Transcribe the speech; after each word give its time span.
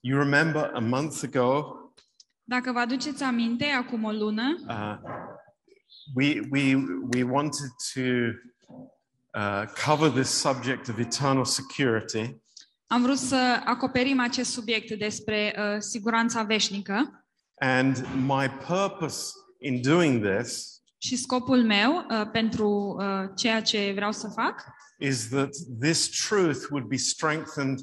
You 0.00 0.18
remember 0.18 0.70
a 0.74 0.80
month 0.80 1.22
ago, 1.22 1.74
Dacă 2.44 2.72
vă 2.72 2.78
aduceți 2.78 3.22
aminte, 3.22 3.64
acum 3.64 4.04
o 4.04 4.10
lună, 4.10 4.58
uh, 4.68 4.96
we, 6.14 6.40
we, 6.50 6.74
we 7.12 7.22
wanted 7.22 7.70
to 7.94 8.00
uh, 9.34 9.64
cover 9.86 10.10
this 10.10 10.28
subject 10.28 10.88
of 10.88 10.98
eternal 10.98 11.44
security. 11.44 12.36
am 12.86 13.02
vrut 13.02 13.18
să 13.18 13.62
acoperim 13.64 14.20
acest 14.20 14.50
subiect 14.50 14.98
despre 14.98 15.54
uh, 15.58 15.76
siguranța 15.78 16.42
veșnică 16.42 17.24
And 17.58 18.06
my 18.26 18.48
purpose 18.66 19.32
in 19.58 19.82
doing 19.82 20.26
this 20.26 20.80
și 20.98 21.16
scopul 21.16 21.64
meu 21.64 22.06
uh, 22.10 22.30
pentru 22.32 22.96
uh, 22.98 23.30
ceea 23.36 23.62
ce 23.62 23.92
vreau 23.94 24.12
să 24.12 24.28
fac 24.28 24.64
is 24.98 25.28
that 25.28 25.50
this 25.80 26.08
truth 26.26 26.66
would 26.70 26.86
be 26.86 26.96
strengthened 26.96 27.78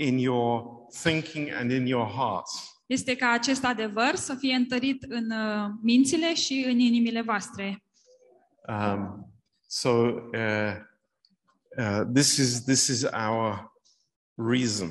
in 0.00 0.18
your 0.18 0.64
thinking 1.02 1.50
and 1.52 1.70
in 1.70 1.86
your 1.86 2.06
hearts. 2.06 2.74
este 2.86 3.16
ca 3.16 3.30
acest 3.30 3.64
adevăr 3.64 4.14
să 4.14 4.34
fie 4.34 4.54
întărit 4.54 5.02
în 5.02 5.30
uh, 5.30 5.70
mințile 5.82 6.34
și 6.34 6.64
în 6.68 6.78
inimile 6.78 7.22
voastre. 7.22 7.84
Um, 8.68 9.32
so 9.66 9.90
uh, 9.90 10.74
uh, 11.78 12.00
this 12.14 12.36
is 12.36 12.64
this 12.64 12.86
is 12.86 13.02
our 13.02 13.72
reason. 14.34 14.90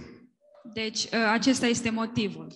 Deci, 0.74 1.04
uh, 1.04 1.30
acesta 1.32 1.66
este 1.66 1.90
motivul. 1.90 2.48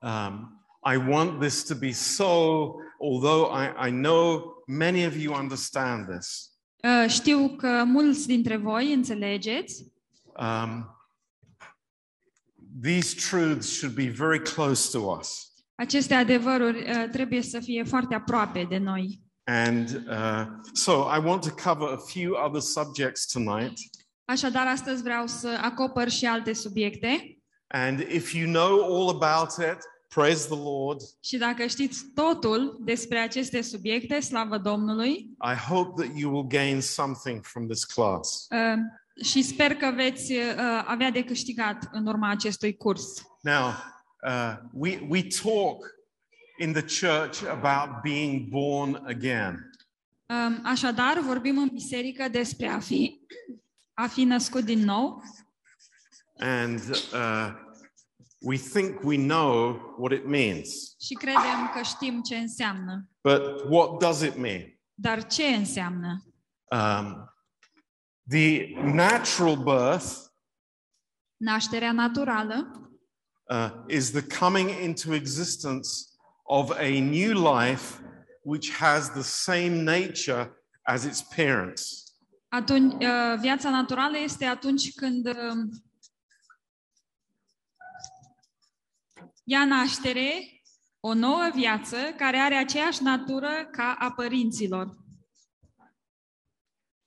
Um, 0.00 0.64
I 0.92 0.96
want 0.96 1.40
this 1.40 1.64
to 1.64 1.74
be 1.74 1.90
so. 1.90 2.74
Although 2.98 3.52
I, 3.54 3.88
I 3.88 3.90
know 3.90 4.42
many 4.66 5.06
of 5.06 5.16
you 5.16 5.34
understand 5.34 6.08
this, 6.08 6.52
Uh, 6.82 7.10
Știu 7.10 7.48
că 7.48 7.82
mulți 7.86 8.26
dintre 8.26 8.56
voi 8.56 8.92
înțelegeți, 8.92 9.92
um, 10.36 10.96
these 12.82 13.14
truths 13.28 13.76
should 13.78 13.94
be 13.94 14.08
very 14.08 14.40
close 14.42 14.98
to 14.98 15.16
us. 15.20 15.52
aceste 15.74 16.14
adevăruri 16.14 16.78
uh, 16.90 17.08
trebuie 17.12 17.42
să 17.42 17.60
fie 17.60 17.84
foarte 17.84 18.14
aproape 18.14 18.66
de 18.68 18.78
noi. 18.78 19.20
And 19.44 20.02
uh, 20.08 20.46
so 20.72 20.92
I 20.92 21.24
want 21.24 21.42
to 21.42 21.70
cover 21.70 21.88
a 21.92 21.96
few 22.12 22.32
other 22.46 22.60
subjects 22.60 23.26
tonight. 23.26 23.72
Așadar, 24.24 24.66
astăzi 24.66 25.02
vreau 25.02 25.26
să 25.26 25.58
acopăr 25.62 26.08
și 26.08 26.26
alte 26.26 26.52
subiecte 26.52 27.36
And 27.66 27.98
if 28.00 28.32
you 28.34 28.50
know 28.50 28.82
all 28.82 29.08
about 29.22 29.48
it, 29.50 29.78
praise 30.14 30.46
the 30.48 30.58
Lord. 30.62 31.00
și 31.20 31.36
dacă 31.36 31.66
știți 31.66 32.04
totul 32.14 32.78
despre 32.84 33.18
aceste 33.18 33.60
subiecte, 33.62 34.20
slavă 34.20 34.58
Domnului, 34.58 35.10
I 35.52 35.54
hope 35.68 36.02
that 36.02 36.18
you 36.18 36.32
will 36.32 36.46
gain 36.46 36.80
something 36.80 37.44
from 37.44 37.66
this 37.68 37.84
class. 37.84 38.46
uh, 38.50 38.78
și 39.22 39.42
sper 39.42 39.74
că 39.74 39.92
veți 39.94 40.32
uh, 40.32 40.84
avea 40.86 41.10
de 41.10 41.24
câștigat 41.24 41.88
în 41.92 42.06
urma 42.06 42.30
acestui 42.30 42.76
curs. 42.76 43.22
Now, 43.40 43.68
uh, 44.26 44.54
we, 44.72 45.06
we 45.08 45.22
talk 45.42 45.84
in 46.58 46.72
the 46.72 46.82
church 46.82 47.44
about 47.48 48.02
being 48.02 48.48
born 48.48 49.02
again. 49.06 49.70
Um, 50.26 50.60
Așadar, 50.64 51.18
vorbim 51.18 51.58
în 51.58 51.68
biserică 51.72 52.28
despre 52.28 52.66
a 52.68 52.78
fi, 52.78 53.20
a 53.94 54.06
fi 54.06 54.24
născut 54.24 54.64
din 54.64 54.78
nou 54.78 55.22
And 56.38 56.80
uh, 57.12 57.52
we 58.40 58.56
think 58.56 59.02
we 59.04 59.16
know 59.16 59.78
what 59.98 60.12
it 60.12 60.26
means. 60.26 60.96
și 61.00 61.14
credem 61.14 61.70
că 61.74 61.82
știm 61.82 62.22
ce 62.22 62.36
înseamnă. 62.36 63.08
But 63.20 63.42
what 63.68 63.98
does 63.98 64.20
it 64.20 64.36
mean? 64.36 64.78
Dar 64.94 65.26
ce 65.26 65.44
înseamnă? 65.44 66.22
Um, 66.64 67.31
the 68.28 68.74
natural 68.82 69.56
birth 69.56 70.30
Nașterea 71.36 71.92
naturală 71.92 72.90
uh, 73.48 73.70
is 73.86 74.10
the 74.10 74.38
coming 74.38 74.70
into 74.82 75.14
existence 75.14 75.88
of 76.42 76.70
a 76.70 77.00
new 77.00 77.54
life 77.54 78.02
which 78.42 78.70
has 78.70 79.10
the 79.10 79.22
same 79.22 79.82
nature 79.82 80.52
as 80.82 81.04
its 81.04 81.22
parents. 81.22 82.02
Atunci, 82.48 82.92
uh, 82.92 83.38
viața 83.40 83.70
naturală 83.70 84.18
este 84.18 84.44
atunci 84.44 84.94
când 84.94 85.26
um, 85.26 85.70
ia 89.44 89.64
naștere 89.64 90.32
o 91.00 91.14
nouă 91.14 91.50
viață 91.54 91.96
care 92.16 92.36
are 92.36 92.54
aceeași 92.54 93.02
natură 93.02 93.68
ca 93.70 93.96
a 93.98 94.12
părinților. 94.12 95.01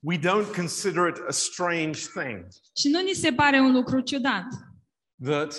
We 0.07 0.17
don't 0.17 0.53
consider 0.55 1.07
it 1.07 1.17
a 1.27 1.31
strange 1.31 1.99
thing 2.13 2.47
Și 2.77 2.87
nu 2.89 3.01
ni 3.01 3.13
se 3.13 3.31
pare 3.33 3.59
un 3.59 3.71
lucru 3.71 3.99
ciudat 3.99 4.45
that 5.23 5.55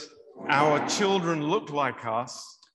our 0.62 0.78
children 0.98 1.40
look 1.40 1.68
like 1.68 1.98
us 2.24 2.32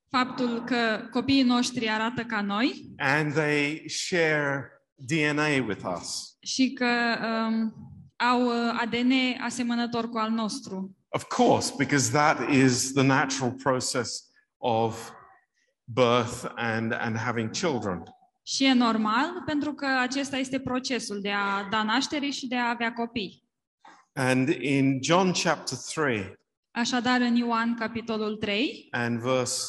faptul 0.09 0.63
că 0.63 1.07
copiii 1.11 1.43
noștri 1.43 1.89
arată 1.89 2.23
ca 2.23 2.41
noi 2.41 2.93
and 2.97 3.33
they 3.33 3.83
share 3.87 4.71
DNA 4.95 5.65
with 5.67 5.83
us. 5.97 6.37
și 6.41 6.73
că 6.73 7.17
um, 7.23 7.73
au 8.15 8.45
uh, 8.45 8.79
ADN 8.81 9.11
asemănător 9.43 10.09
cu 10.09 10.17
al 10.17 10.29
nostru. 10.29 10.95
Of 11.09 11.23
course, 11.23 11.73
because 11.77 12.11
that 12.11 12.49
is 12.49 12.91
the 12.93 13.03
natural 13.03 13.51
process 13.51 14.23
of 14.57 15.11
birth 15.83 16.51
and, 16.55 16.93
and 16.93 17.17
having 17.17 17.49
children. 17.49 18.03
Și 18.43 18.63
e 18.65 18.73
normal 18.73 19.43
pentru 19.45 19.73
că 19.73 19.85
acesta 19.85 20.37
este 20.37 20.59
procesul 20.59 21.21
de 21.21 21.31
a 21.31 21.67
da 21.69 21.83
naștere 21.83 22.29
și 22.29 22.47
de 22.47 22.55
a 22.55 22.69
avea 22.69 22.93
copii. 22.93 23.43
And 24.13 24.49
in 24.49 25.03
John 25.03 25.31
chapter 25.43 25.77
3 25.93 26.39
Așadar, 26.71 27.21
în 27.21 27.35
Ioan, 27.35 27.75
capitolul 27.75 28.35
3, 28.35 28.87
and 28.91 29.19
verse 29.19 29.65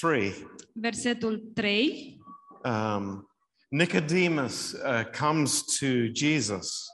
3, 0.00 0.32
versetul 0.72 1.50
3, 1.54 2.18
um, 2.64 3.30
Nicodemus 3.68 4.72
uh, 4.72 5.04
comes 5.18 5.62
to 5.62 5.86
Jesus. 6.12 6.84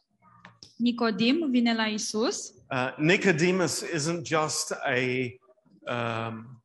Nicodim 0.77 1.50
vine 1.50 1.75
la 1.75 1.84
Isus 1.84 2.62
Uh, 2.73 2.91
Nicodemus 2.99 3.83
isn't 3.83 4.25
just 4.25 4.73
a 4.73 5.39
um, 5.87 6.62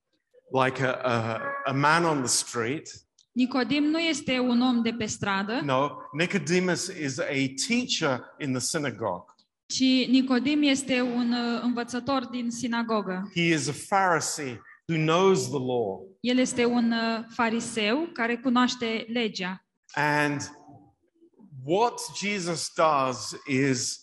like 0.54 0.80
a, 0.80 0.94
a, 0.94 1.72
a 1.72 1.74
man 1.74 2.06
on 2.06 2.22
the 2.22 2.30
street. 2.30 2.90
Nicodim 3.38 3.84
nu 3.84 4.00
este 4.00 4.40
un 4.40 4.62
om 4.62 4.82
de 4.82 4.92
pe 4.94 5.06
stradă, 5.06 5.62
No, 5.64 5.90
Nicodemus 6.12 6.88
is 6.88 7.20
a 7.20 7.54
teacher 7.68 8.22
in 8.40 8.52
the 8.52 8.60
synagogue. 8.60 9.26
ci 9.66 10.08
Nicodim 10.10 10.62
este 10.64 11.02
un 11.02 11.32
uh, 11.32 11.62
învățător 11.62 12.26
din 12.26 12.50
sinagogă. 12.52 13.30
He 13.36 13.42
is 13.42 13.68
a 13.68 13.74
Pharisee 13.90 14.62
who 14.88 14.98
knows 14.98 15.50
the 15.50 15.60
law. 15.60 16.08
El 16.20 16.38
este 16.38 16.66
un 16.66 16.92
uh, 16.92 17.26
fariseu 17.30 18.10
care 18.14 18.38
cunoaște 18.38 19.06
legea. 19.08 19.66
And 19.94 20.42
what 21.66 21.94
Jesus 22.16 22.72
does 22.76 23.36
is 23.48 24.00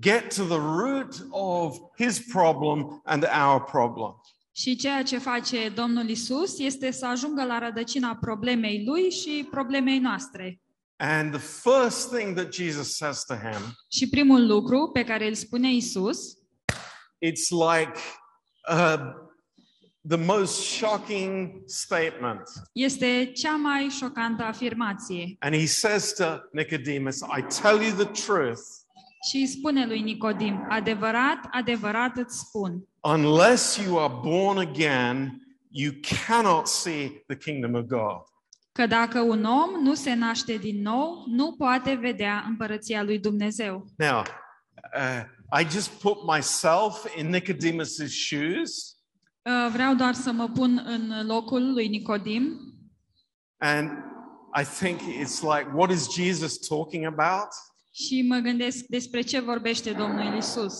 get 0.00 0.34
to 0.34 0.44
the 0.44 0.58
root 0.58 1.26
of 1.30 1.76
his 1.96 2.26
problem 2.32 3.00
and 3.04 3.24
our 3.24 3.62
problem. 3.62 4.14
Și 4.60 4.76
ceea 4.76 5.02
ce 5.02 5.18
face 5.18 5.68
Domnul 5.68 6.08
Isus 6.08 6.58
este 6.58 6.90
să 6.90 7.06
ajungă 7.06 7.44
la 7.44 7.58
rădăcina 7.58 8.16
problemei 8.16 8.84
lui 8.84 9.10
și 9.10 9.48
problemei 9.50 9.98
noastre. 9.98 10.60
And 10.96 11.30
the 11.32 11.40
first 11.40 12.14
thing 12.14 12.36
that 12.36 12.54
Jesus 12.54 12.96
says 12.96 13.24
to 13.24 13.34
him, 13.34 13.74
Și 13.88 14.08
primul 14.08 14.46
lucru 14.46 14.90
pe 14.92 15.04
care 15.04 15.26
îl 15.26 15.34
spune 15.34 15.74
Isus 15.74 16.18
it's 17.26 17.48
like 17.72 17.98
uh, 18.72 18.98
the 20.08 20.16
most 20.16 20.60
shocking 20.60 21.50
statement. 21.66 22.42
este 22.72 23.30
cea 23.34 23.56
mai 23.56 23.88
șocantă 23.98 24.42
afirmație. 24.42 25.36
And 25.38 25.54
he 25.54 25.66
says 25.66 26.12
to 26.12 26.24
Nicodemus, 26.52 27.18
I 27.18 27.60
tell 27.62 27.82
you 27.82 28.04
the 28.04 28.24
truth, 28.26 28.60
Și 29.30 29.36
îi 29.36 29.46
spune 29.46 29.86
lui 29.86 30.00
Nicodim, 30.00 30.66
adevărat, 30.68 31.38
adevărat 31.50 32.16
îți 32.16 32.38
spun, 32.38 32.88
unless 33.04 33.76
you 33.78 33.98
are 33.98 34.14
born 34.22 34.58
again, 34.58 35.40
you 35.70 35.92
cannot 36.26 36.66
see 36.68 37.22
the 37.26 37.36
kingdom 37.36 37.74
of 37.74 37.84
God. 37.86 38.22
că 38.72 38.86
dacă 38.86 39.20
un 39.20 39.44
om 39.44 39.82
nu 39.82 39.94
se 39.94 40.14
naște 40.14 40.56
din 40.56 40.82
nou, 40.82 41.24
nu 41.26 41.52
poate 41.58 41.94
vedea 41.94 42.44
împărăția 42.48 43.02
lui 43.02 43.18
Dumnezeu. 43.18 43.86
Now, 43.96 44.18
uh, 44.96 45.22
I 45.60 45.66
just 45.70 45.88
put 45.90 46.16
myself 46.34 47.16
in 47.16 47.34
Nicodemus's 47.36 48.10
shoes, 48.28 48.94
Uh, 49.42 49.70
Vreau 49.72 49.94
doar 49.94 50.14
să 50.14 50.32
mă 50.32 50.48
pun 50.48 50.82
în 50.84 51.26
locul 51.26 51.72
lui 51.72 51.88
Nicodim 51.88 52.60
and 53.58 53.90
I 54.60 54.64
think 54.64 55.00
it's 55.00 55.40
like, 55.42 55.70
what 55.74 55.90
is 55.90 56.14
Jesus 56.14 56.58
talking 56.68 57.04
about? 57.04 57.48
și 57.92 58.22
mă 58.28 58.36
gândesc 58.36 58.84
despre 58.84 59.20
ce 59.20 59.40
vorbește 59.40 59.92
Domnul 59.92 60.36
Isus. 60.36 60.74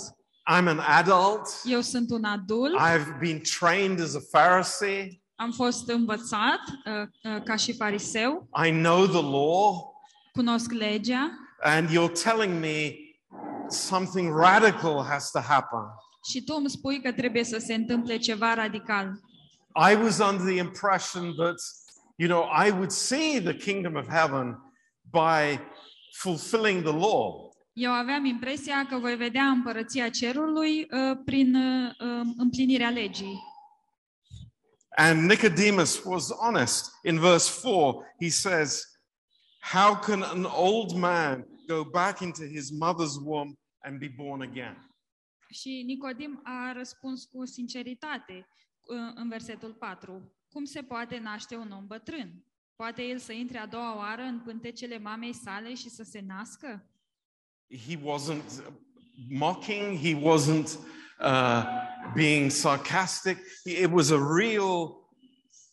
I'm 0.59 0.69
an 0.69 0.79
adult. 0.79 1.49
Eu 1.65 1.81
sunt 1.81 2.11
un 2.11 2.25
adult, 2.25 2.79
I've 2.79 3.19
been 3.21 3.41
trained 3.59 4.01
as 4.01 4.15
a 4.15 4.21
Pharisee. 4.39 5.23
am 5.35 5.51
fost 5.53 5.89
învățat 5.89 6.61
uh, 6.87 7.33
uh, 7.35 7.43
ca 7.43 7.57
și 7.57 7.73
fariseu, 7.73 8.49
I 8.67 8.71
know 8.71 9.07
the 9.07 9.23
law, 9.23 9.95
cunosc 10.33 10.71
legea 10.73 11.31
and 11.63 11.89
you're 11.91 12.13
telling 12.23 12.61
me 12.61 12.97
something 13.69 14.33
radical 14.33 15.05
has 15.05 15.31
to 15.31 15.41
happen. 15.41 15.81
Și 16.31 16.45
tu 16.45 16.55
îmi 16.59 16.71
spui 16.71 17.03
că 17.03 17.13
trebuie 17.13 17.45
să 17.45 17.59
se 17.59 17.75
întâmple 17.75 18.17
ceva 18.17 18.55
radical. 18.55 19.21
I 19.91 19.95
was 19.95 20.19
under 20.19 20.47
the 20.47 20.59
impression 20.59 21.35
that, 21.37 21.57
you 22.17 22.29
know, 22.29 22.49
I 22.67 22.71
would 22.71 22.91
see 22.91 23.41
the 23.41 23.55
kingdom 23.55 23.95
of 23.95 24.07
heaven 24.09 24.59
by 25.11 25.61
fulfilling 26.13 26.83
the 26.83 26.93
law. 26.93 27.50
Eu 27.81 27.93
aveam 27.93 28.25
impresia 28.25 28.87
că 28.87 28.99
voi 28.99 29.17
vedea 29.17 29.45
împărăția 29.45 30.09
cerului 30.09 30.81
uh, 30.81 31.19
prin 31.25 31.55
uh, 31.55 31.91
um, 32.01 32.35
împlinirea 32.37 32.91
legii. 32.91 33.43
And 34.97 35.31
Nicodemus 35.31 36.03
was 36.05 36.33
honest. 36.33 36.91
In 37.03 37.19
verse 37.19 37.61
4, 37.63 38.05
he 38.21 38.29
says, 38.29 38.85
How 39.73 39.97
can 39.97 40.23
an 40.23 40.45
old 40.45 40.93
man 40.93 41.47
go 41.67 41.85
back 41.85 42.21
into 42.21 42.43
his 42.45 42.71
mother's 42.71 43.17
womb 43.25 43.55
and 43.79 43.99
be 43.99 44.13
born 44.17 44.43
again? 44.43 44.91
Și 45.51 45.83
Nicodim 45.87 46.41
a 46.45 46.73
răspuns 46.73 47.25
cu 47.25 47.47
sinceritate 47.47 48.49
uh, 48.81 48.97
în 49.15 49.29
versetul 49.29 49.73
4. 49.73 50.33
Cum 50.49 50.65
se 50.65 50.83
poate 50.83 51.19
naște 51.19 51.57
un 51.57 51.71
om 51.71 51.87
bătrân? 51.87 52.45
Poate 52.77 53.03
el 53.03 53.19
să 53.19 53.33
intre 53.33 53.59
a 53.59 53.67
doua 53.67 53.97
oară 53.97 54.23
în 54.23 54.41
pântecele 54.41 54.99
mamei 54.99 55.33
sale 55.33 55.75
și 55.75 55.89
să 55.89 56.03
se 56.03 56.21
nască? 56.27 56.90
He 57.71 57.97
wasn't 57.97 58.63
mocking, 59.29 59.97
he 59.99 60.15
wasn't 60.15 60.77
uh, 61.21 61.65
being 62.15 62.51
sarcastic. 62.51 63.39
It 63.65 63.91
was 63.91 64.11
a 64.11 64.19
real 64.19 65.09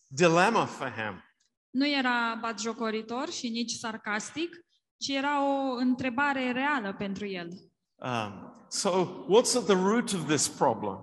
dilemma 0.08 0.66
for 0.66 0.90
him. 0.90 1.22
Nu 1.70 1.88
era 1.88 2.38
batjocoritor 2.42 3.30
și 3.32 3.50
nici 3.50 3.72
sarcastic, 3.72 4.50
ci 4.98 5.08
era 5.08 5.44
o 5.44 5.76
întrebare 5.76 6.52
reală 6.52 6.94
pentru 6.94 7.26
el. 7.28 7.48
Um, 7.96 8.66
so, 8.70 8.90
what's 9.30 9.56
at 9.56 9.66
the 9.66 9.76
root 9.76 10.14
of 10.14 10.28
this 10.28 10.48
problem? 10.48 11.00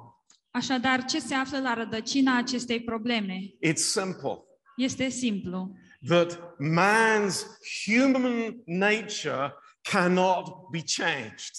Așadar, 0.51 1.05
ce 1.05 1.21
se 1.21 1.35
află 1.35 1.61
la 1.61 1.75
rădăcina 1.75 2.37
acestei 2.37 2.81
probleme? 2.83 3.39
It's 3.67 3.75
simple 3.75 4.39
Este 4.77 5.09
simplu. 5.09 5.77
that 6.09 6.39
man's 6.59 7.45
human 7.85 8.63
nature 8.67 9.55
cannot 9.91 10.71
be 10.71 10.83
changed. 10.97 11.53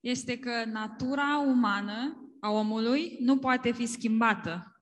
Este 0.00 0.38
că 0.38 0.64
natura 0.64 1.38
umană 1.46 2.22
a 2.40 2.50
omului 2.50 3.16
nu 3.20 3.38
poate 3.38 3.72
fi 3.72 3.86
schimbată. 3.86 4.72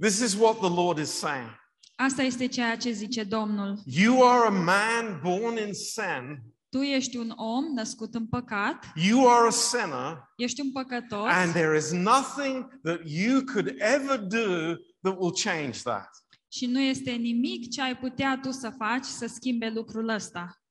This 0.00 0.20
is 0.20 0.34
what 0.34 0.58
the 0.58 0.74
Lord 0.74 0.98
is 0.98 1.10
saying. 1.10 1.60
Asta 1.96 2.22
este 2.22 2.46
ceea 2.46 2.76
ce 2.76 2.90
zice 2.90 3.22
Domnul. 3.24 3.78
You 3.84 4.28
are 4.30 4.46
a 4.46 4.50
man 4.50 5.20
born 5.22 5.56
in 5.66 5.74
sin, 5.74 6.42
Tu 6.68 6.78
ești 6.80 7.16
un 7.16 7.32
om 7.36 7.64
născut 7.74 8.14
în 8.14 8.26
păcat, 8.26 8.84
you 8.94 9.28
are 9.30 9.46
a 9.46 9.50
sinner, 9.50 10.32
ești 10.36 10.60
un 10.60 10.72
păcătos 10.72 11.26
and 11.28 11.52
there 11.52 11.76
is 11.76 11.90
nothing 11.90 12.80
that 12.82 13.00
you 13.04 13.40
could 13.52 13.74
ever 13.78 14.18
do 14.18 14.74
that 15.00 15.16
will 15.18 15.34
change 15.44 15.78
that. 15.82 16.08
și 16.48 16.66
nu 16.66 16.80
este 16.80 17.10
nimic 17.10 17.70
ce 17.70 17.82
ai 17.82 17.96
putea 17.96 18.38
tu 18.42 18.50
să 18.50 18.70
faci 18.78 19.04
să 19.04 19.26
schimbe 19.26 19.68
lucrul 19.68 20.08
ăsta. 20.08 20.61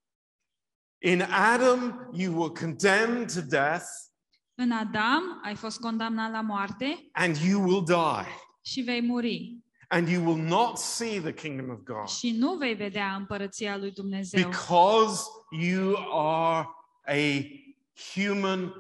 In 1.03 1.21
Adam, 1.21 2.09
you 2.13 2.31
were 2.39 2.51
condemned 2.53 3.33
to 3.33 3.41
death, 3.41 3.85
În 4.55 4.71
Adam 4.71 5.39
ai 5.43 5.55
fost 5.55 5.79
condamnat 5.79 6.31
la 6.31 6.41
moarte 6.41 7.09
and 7.11 7.35
you 7.35 7.61
will 7.63 7.83
die, 7.85 8.27
și 8.61 8.81
vei 8.81 9.01
muri 9.01 9.57
and 9.87 10.07
you 10.07 10.25
will 10.25 10.43
not 10.43 10.77
see 10.77 11.19
the 11.19 11.33
kingdom 11.33 11.69
of 11.69 11.79
God 11.83 12.07
și 12.07 12.31
nu 12.31 12.55
vei 12.55 12.73
vedea 12.73 13.15
împărăția 13.15 13.77
lui 13.77 13.91
Dumnezeu 13.91 14.43
because 14.43 15.23
you 15.59 15.95
are 16.13 16.67
a 17.07 17.45
human 18.13 18.73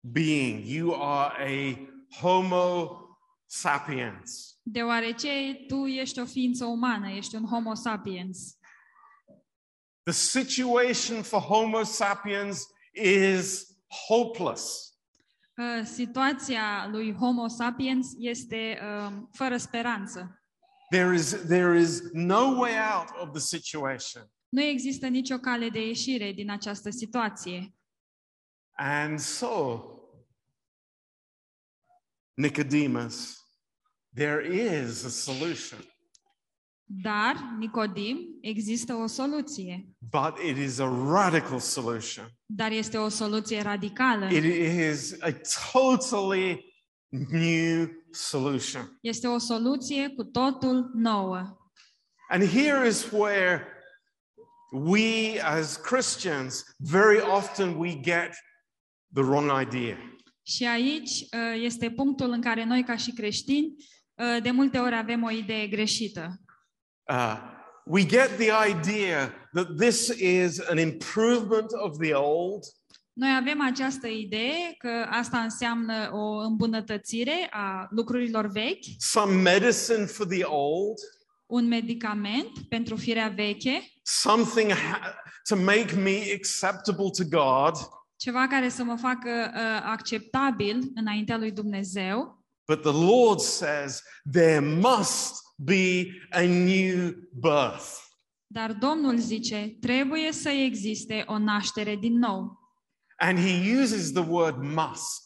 being. 0.00 0.64
You 0.66 0.94
are 1.02 1.32
a 1.44 1.76
Homo 2.20 2.98
sapiens. 3.46 4.56
deoarece 4.62 5.28
tu 5.68 5.86
ești 5.86 6.20
o 6.20 6.24
ființă 6.24 6.64
umană, 6.64 7.08
ești 7.10 7.34
un 7.34 7.44
homo 7.44 7.74
sapiens. 7.74 8.56
The 10.04 10.12
situation 10.12 11.22
for 11.22 11.40
Homo 11.40 11.84
sapiens 11.84 12.66
is 12.94 13.76
hopeless. 14.08 14.92
Uh, 15.56 15.84
Situația 15.84 16.88
lui 16.90 17.14
homo 17.14 17.48
sapiens 17.48 18.06
este 18.18 18.78
um, 18.82 19.28
fără 19.32 19.56
speranță. 19.56 20.42
There 20.90 21.14
is, 21.14 21.30
there 21.46 21.78
is 21.78 22.00
no 22.12 22.58
way 22.58 22.72
out 22.94 23.08
of 23.20 23.30
the 23.30 23.40
situation. 23.40 24.30
Nu 24.48 24.62
există 24.62 25.06
nicio 25.06 25.38
cale 25.38 25.68
de 25.68 25.86
ieșire 25.86 26.32
din 26.32 26.50
această 26.50 26.90
situație. 26.90 27.74
And 28.76 29.18
so, 29.18 29.80
Nicodemus, 32.34 33.36
there 34.14 34.54
is 34.54 35.04
a 35.04 35.08
solution, 35.08 35.91
Dar, 37.02 37.54
Nicodim, 37.58 38.18
există 38.40 38.94
o 38.94 39.06
soluție. 39.06 39.86
but 39.98 40.38
it 40.48 40.56
is 40.56 40.78
a 40.78 40.88
radical 41.12 41.58
solution. 41.58 42.30
Dar 42.46 42.70
este 42.70 42.96
o 42.96 43.08
soluție 43.08 43.62
radicală. 43.62 44.28
It 44.30 44.44
is 44.94 45.16
a 45.20 45.30
totally 45.72 46.74
new 47.30 47.88
solution. 48.10 48.98
Este 49.00 49.26
o 49.26 49.38
soluție 49.38 50.08
cu 50.08 50.24
totul 50.24 50.90
nouă. 50.94 51.56
And 52.28 52.44
here 52.44 52.88
is 52.88 53.10
where 53.10 53.66
we 54.72 55.40
as 55.42 55.76
Christians 55.76 56.64
very 56.76 57.20
often 57.20 57.74
we 57.76 58.00
get 58.00 58.34
the 59.14 59.22
wrong 59.22 59.50
idea. 59.66 59.96
Și 60.42 60.66
aici 60.66 61.10
uh, 61.10 61.62
este 61.62 61.90
punctul 61.90 62.30
în 62.30 62.40
care 62.40 62.64
noi, 62.64 62.84
ca 62.84 62.96
și 62.96 63.12
creștini, 63.12 63.74
uh, 64.14 64.42
de 64.42 64.50
multe 64.50 64.78
ori 64.78 64.94
avem 64.94 65.22
o 65.22 65.30
idee 65.30 65.66
greșită. 65.66 66.40
Uh, 67.08 67.36
we 67.84 68.04
get 68.06 68.28
the 68.38 68.50
idea 68.68 69.32
that 69.52 69.66
this 69.78 70.08
is 70.08 70.60
an 70.68 70.78
improvement 70.78 71.72
of 71.82 71.96
the 71.98 72.14
old, 72.14 72.64
Noi 73.14 73.34
avem 73.40 73.60
această 73.62 74.06
idee 74.06 74.74
că 74.78 75.06
asta 75.10 75.38
înseamnă 75.38 76.10
o 76.12 76.36
îmbunătățire 76.36 77.48
a 77.50 77.86
lucrurilor 77.90 78.46
vechi, 78.46 78.84
some 78.98 79.32
medicine 79.32 80.04
for 80.04 80.26
the 80.26 80.42
old, 80.44 80.98
un 81.46 81.68
medicament 81.68 82.48
pentru 82.68 82.96
firea 82.96 83.28
veche, 83.28 83.82
something 84.02 84.70
ha- 84.72 85.14
to 85.48 85.56
make 85.56 85.94
me 85.94 86.22
acceptable 86.34 87.10
to 87.16 87.24
God. 87.38 87.74
ceva 88.16 88.46
care 88.46 88.68
să 88.68 88.84
mă 88.84 88.96
facă 88.96 89.50
uh, 89.54 89.82
acceptabil 89.84 90.90
înaintea 90.94 91.36
lui 91.36 91.50
Dumnezeu, 91.52 92.44
But 92.66 92.82
the 92.82 93.06
Lord 93.06 93.40
says 93.40 94.02
there 94.32 94.60
must 94.60 95.41
be 95.64 96.06
a 96.30 96.40
new 96.40 97.12
birth. 97.32 98.00
dar 98.46 98.72
Domnul 98.72 99.18
zice, 99.18 99.76
trebuie 99.80 100.32
să 100.32 100.48
existe 100.48 101.24
o 101.26 101.38
naștere 101.38 101.96
din 101.96 102.18
nou. 102.18 102.60
And 103.16 103.38
he 103.38 103.80
uses 103.80 104.12
the 104.12 104.24
word 104.28 104.56
must. 104.62 105.22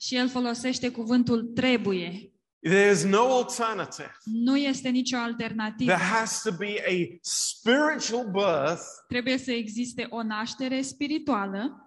Și 0.00 0.16
el 0.16 0.28
folosește 0.28 0.90
cuvântul 0.90 1.42
trebuie. 1.42 2.32
There's 2.68 3.02
no 3.04 3.36
alternative. 3.36 4.16
Nu 4.24 4.56
este 4.56 4.88
nicio 4.88 5.16
alternativă. 5.16 5.92
There 5.92 6.04
has 6.04 6.42
to 6.42 6.50
be 6.58 6.82
a 6.86 7.18
spiritual 7.22 8.30
birth, 8.30 8.82
Trebuie 9.08 9.38
să 9.38 9.52
existe 9.52 10.06
o 10.10 10.22
naștere 10.22 10.82
spirituală 10.82 11.82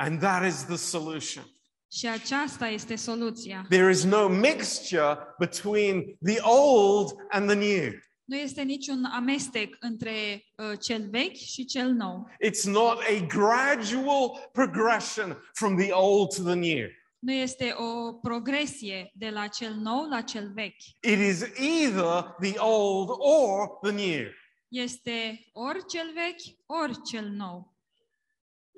and 0.00 0.20
that 0.20 0.44
is 0.44 0.64
the 0.64 0.76
solution. 0.76 1.44
Și 1.92 2.06
aceasta 2.08 2.68
este 2.68 2.96
soluția. 2.96 3.66
There 3.68 3.90
is 3.90 4.04
no 4.04 4.28
mixture 4.28 5.18
between 5.38 6.16
the 6.24 6.40
old 6.40 7.16
and 7.28 7.48
the 7.48 7.56
new. 7.58 7.92
Nu 8.24 8.36
este 8.36 8.62
niciun 8.62 9.04
amestec 9.04 9.76
între 9.80 10.44
uh, 10.56 10.78
cel 10.80 11.08
vechi 11.10 11.36
și 11.36 11.64
cel 11.64 11.90
nou. 11.92 12.28
It's 12.46 12.64
not 12.64 12.98
a 12.98 13.26
gradual 13.26 14.50
progression 14.52 15.36
from 15.52 15.76
the 15.76 15.92
old 15.92 16.34
to 16.34 16.42
the 16.42 16.54
new. 16.54 16.88
Nu 17.18 17.32
este 17.32 17.74
o 17.76 18.12
progresie 18.12 19.12
de 19.14 19.30
la 19.30 19.46
cel 19.46 19.74
nou 19.74 20.08
la 20.08 20.20
cel 20.20 20.52
vechi. 20.54 20.82
It 21.00 21.18
is 21.18 21.42
either 21.58 22.34
the 22.40 22.58
old 22.58 23.08
or 23.18 23.78
the 23.82 23.90
new. 23.90 24.26
Este 24.68 25.40
ori 25.52 25.84
cel 25.86 26.10
vechi, 26.14 26.56
ori 26.66 27.02
cel 27.02 27.28
nou. 27.28 27.69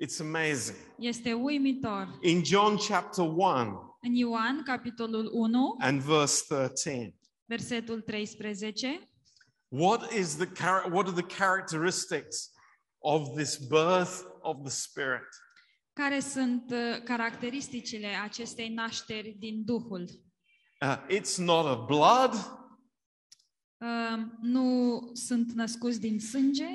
It's 0.01 0.19
amazing. 0.19 0.77
Este 0.97 1.33
uimitor. 1.33 2.17
In 2.21 2.43
John 2.43 2.75
chapter 2.77 3.25
1 3.25 3.97
În 4.01 4.13
Ioan, 4.13 4.63
capitolul 4.63 5.29
1, 5.33 5.75
and 5.79 6.01
verse 6.01 6.43
13, 6.47 7.15
versetul 7.45 8.01
13, 8.01 9.09
what 9.67 10.11
is 10.11 10.35
the 10.35 10.45
char- 10.45 10.91
what 10.91 11.07
are 11.07 11.21
the 11.21 11.35
characteristics 11.35 12.51
of 12.97 13.35
this 13.35 13.57
birth 13.57 14.21
of 14.41 14.57
the 14.61 14.69
spirit? 14.69 15.27
care 15.93 16.19
sunt 16.19 16.71
uh, 16.71 17.03
caracteristicile 17.03 18.07
acestei 18.07 18.69
nașteri 18.69 19.35
din 19.39 19.63
Duhul? 19.65 20.09
Uh, 20.81 20.97
it's 21.09 21.35
not 21.37 21.65
of 21.65 21.85
blood, 21.87 22.61
Uh, 23.77 24.19
Nu 24.41 24.99
sunt 25.13 25.51
născuți 25.51 25.99
din 25.99 26.19
sânge, 26.19 26.67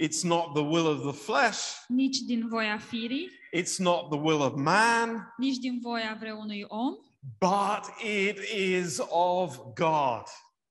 it's 0.00 0.22
not 0.22 0.54
the 0.54 0.62
will 0.62 0.86
of 0.86 1.02
the 1.02 1.12
flesh, 1.12 1.58
nici 1.88 2.18
din 2.18 2.48
voia 2.48 2.78
firii, 2.78 3.28
it's 3.52 3.78
not 3.78 4.10
the 4.10 4.18
will 4.18 4.42
of 4.42 4.54
man, 4.56 5.34
nici 5.38 5.58
din 5.58 5.78
voia 5.82 6.16
vreunui 6.20 6.64
om, 6.68 6.96
but 7.38 7.84
it 8.04 8.38
is 8.54 9.00
of 9.10 9.58
God. 9.74 10.22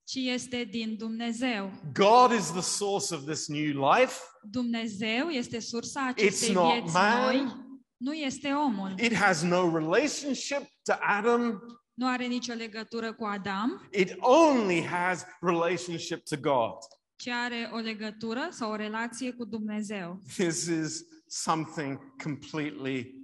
ci 0.04 0.16
este 0.16 0.64
din 0.64 0.96
Dumnezeu. 0.96 1.70
God 1.94 2.32
is 2.32 2.50
the 2.50 2.60
source 2.60 3.14
of 3.14 3.24
this 3.24 3.48
new 3.48 3.90
life. 3.92 4.20
Dumnezeu 4.50 5.28
este 5.28 5.58
sursa 5.60 6.06
acestei 6.06 6.48
It's 6.48 6.52
not 6.54 6.72
vieți 6.72 6.92
man. 6.92 7.24
noi, 7.24 7.52
nu 7.96 8.12
este 8.12 8.52
omul. 8.52 8.94
It 8.98 9.14
has 9.14 9.42
no 9.42 9.78
relationship 9.78 10.62
to 10.82 10.92
Adam. 11.00 11.62
Nu 11.94 12.06
are 12.06 12.26
nicio 12.26 12.52
legătură 12.52 13.12
cu 13.12 13.24
Adam, 13.24 13.88
It 13.92 14.16
only 14.18 14.84
has 14.84 15.24
relationship 15.40 16.24
to 16.24 16.36
God. 16.36 16.76
Ci 17.20 17.28
are 17.28 17.70
o 17.72 17.76
legătură 17.76 18.48
sau 18.50 18.70
o 18.70 18.76
relație 18.76 19.32
cu 19.32 19.44
Dumnezeu. 19.44 20.20
This 20.36 20.66
is 20.66 21.04
something 21.26 22.16
completely 22.22 23.14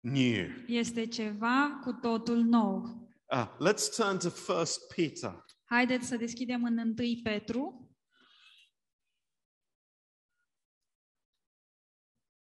new. 0.00 0.46
Este 0.66 1.06
ceva 1.06 1.80
cu 1.84 1.92
totul 1.92 2.36
nou. 2.36 2.82
Uh, 3.24 3.48
let's 3.68 3.96
turn 3.96 4.18
to 4.18 4.30
First 4.30 4.94
Peter. 4.94 5.44
Haideți 5.64 6.06
să 6.06 6.16
deschidem 6.16 6.64
în 6.64 6.78
1 6.78 6.94
Petru. 7.22 7.90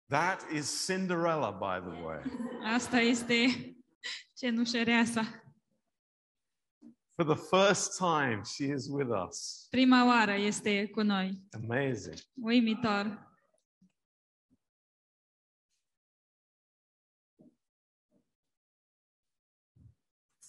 That 0.09 0.51
is 0.53 0.85
Cinderella, 0.87 1.51
by 1.51 1.91
the 1.91 2.03
way. 2.03 2.23
Asta 2.75 3.01
este 3.01 3.47
cenușăreasa. 4.35 5.46
For 7.17 7.25
the 7.25 7.37
first 7.37 7.97
time, 7.99 8.45
she 8.45 8.65
is 8.65 8.91
with 8.91 9.11
us. 9.11 9.67
Prima 9.71 10.07
oară 10.07 10.33
este 10.33 10.87
cu 10.87 11.03
noi. 11.03 11.43
Amazing. 11.51 12.19
Uimitor. 12.35 13.27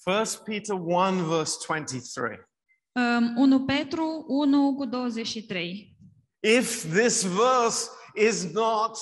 First 0.04 0.44
Peter 0.44 0.76
1, 0.76 1.24
verse 1.24 1.58
23. 1.68 2.38
Um, 2.96 3.38
1 3.38 3.66
Petru 3.66 4.26
1 4.28 4.76
cu 4.76 4.86
23. 4.86 5.96
If 6.40 6.84
this 6.84 7.24
verse 7.24 7.90
is 8.16 8.54
not 8.54 8.98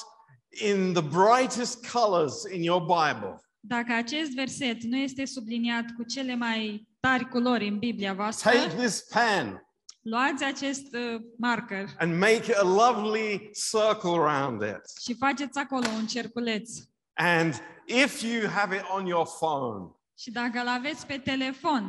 in 0.61 0.93
the 0.93 1.01
brightest 1.01 1.91
colors 1.91 2.43
in 2.51 2.63
your 2.63 2.81
Bible, 2.81 3.39
Dacă 3.67 3.93
acest 3.93 4.33
verset 4.33 4.83
nu 4.83 4.97
este 4.97 5.25
subliniat 5.25 5.85
cu 5.97 6.03
cele 6.03 6.35
mai 6.35 6.87
tari 7.05 7.27
culori 7.27 7.67
în 7.67 7.79
Biblia 7.79 8.13
voastră, 8.13 8.51
take 8.51 8.75
this 8.75 9.01
pen 9.01 9.65
luați 10.01 10.43
acest 10.43 10.93
uh, 10.93 11.21
marker 11.37 11.89
and 11.97 12.19
make 12.19 12.55
a 12.55 12.63
lovely 12.63 13.51
circle 13.71 14.09
around 14.09 14.61
it. 14.61 14.81
și 15.01 15.13
faceți 15.13 15.57
acolo 15.57 15.87
un 15.87 16.05
cerculeț. 16.05 16.69
And 17.13 17.53
if 17.85 18.21
you 18.21 18.49
have 18.49 18.75
it 18.75 18.83
on 18.89 19.05
your 19.05 19.27
phone, 19.39 19.91
Și 20.17 20.31
dacă 20.31 20.59
îl 20.59 20.67
aveți 20.67 21.05
pe 21.05 21.17
telefon, 21.17 21.83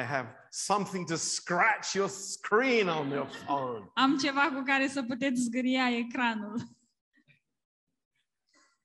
I 0.00 0.02
have 0.02 0.34
something 0.50 1.06
to 1.06 1.14
scratch 1.14 1.92
your 1.92 2.08
screen 2.08 2.88
on 2.88 3.08
your 3.08 3.28
phone. 3.46 3.90
am 3.94 4.16
ceva 4.16 4.50
cu 4.54 4.62
care 4.66 4.88
să 4.88 5.02
puteți 5.02 5.40
zgâria 5.40 5.96
ecranul. 5.96 6.62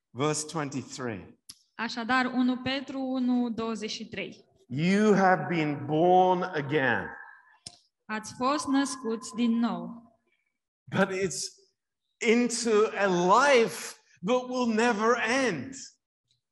Verse 0.10 0.46
23 0.52 1.38
Așadar, 1.76 2.26
1 2.26 2.58
Petru 2.58 3.00
1, 3.00 3.50
23. 3.50 4.49
You 4.72 5.14
have 5.16 5.46
been 5.48 5.86
born 5.86 6.42
again, 6.44 7.08
Ați 8.06 8.34
fost 8.38 8.68
născuți 8.68 9.36
din 9.36 9.60
nou, 9.60 10.14
but 10.84 11.10
it's 11.12 11.44
into 12.30 12.70
a 12.98 13.06
life 13.06 13.94
that 14.26 14.42
will 14.48 14.74
never 14.74 15.16
end. 15.46 15.74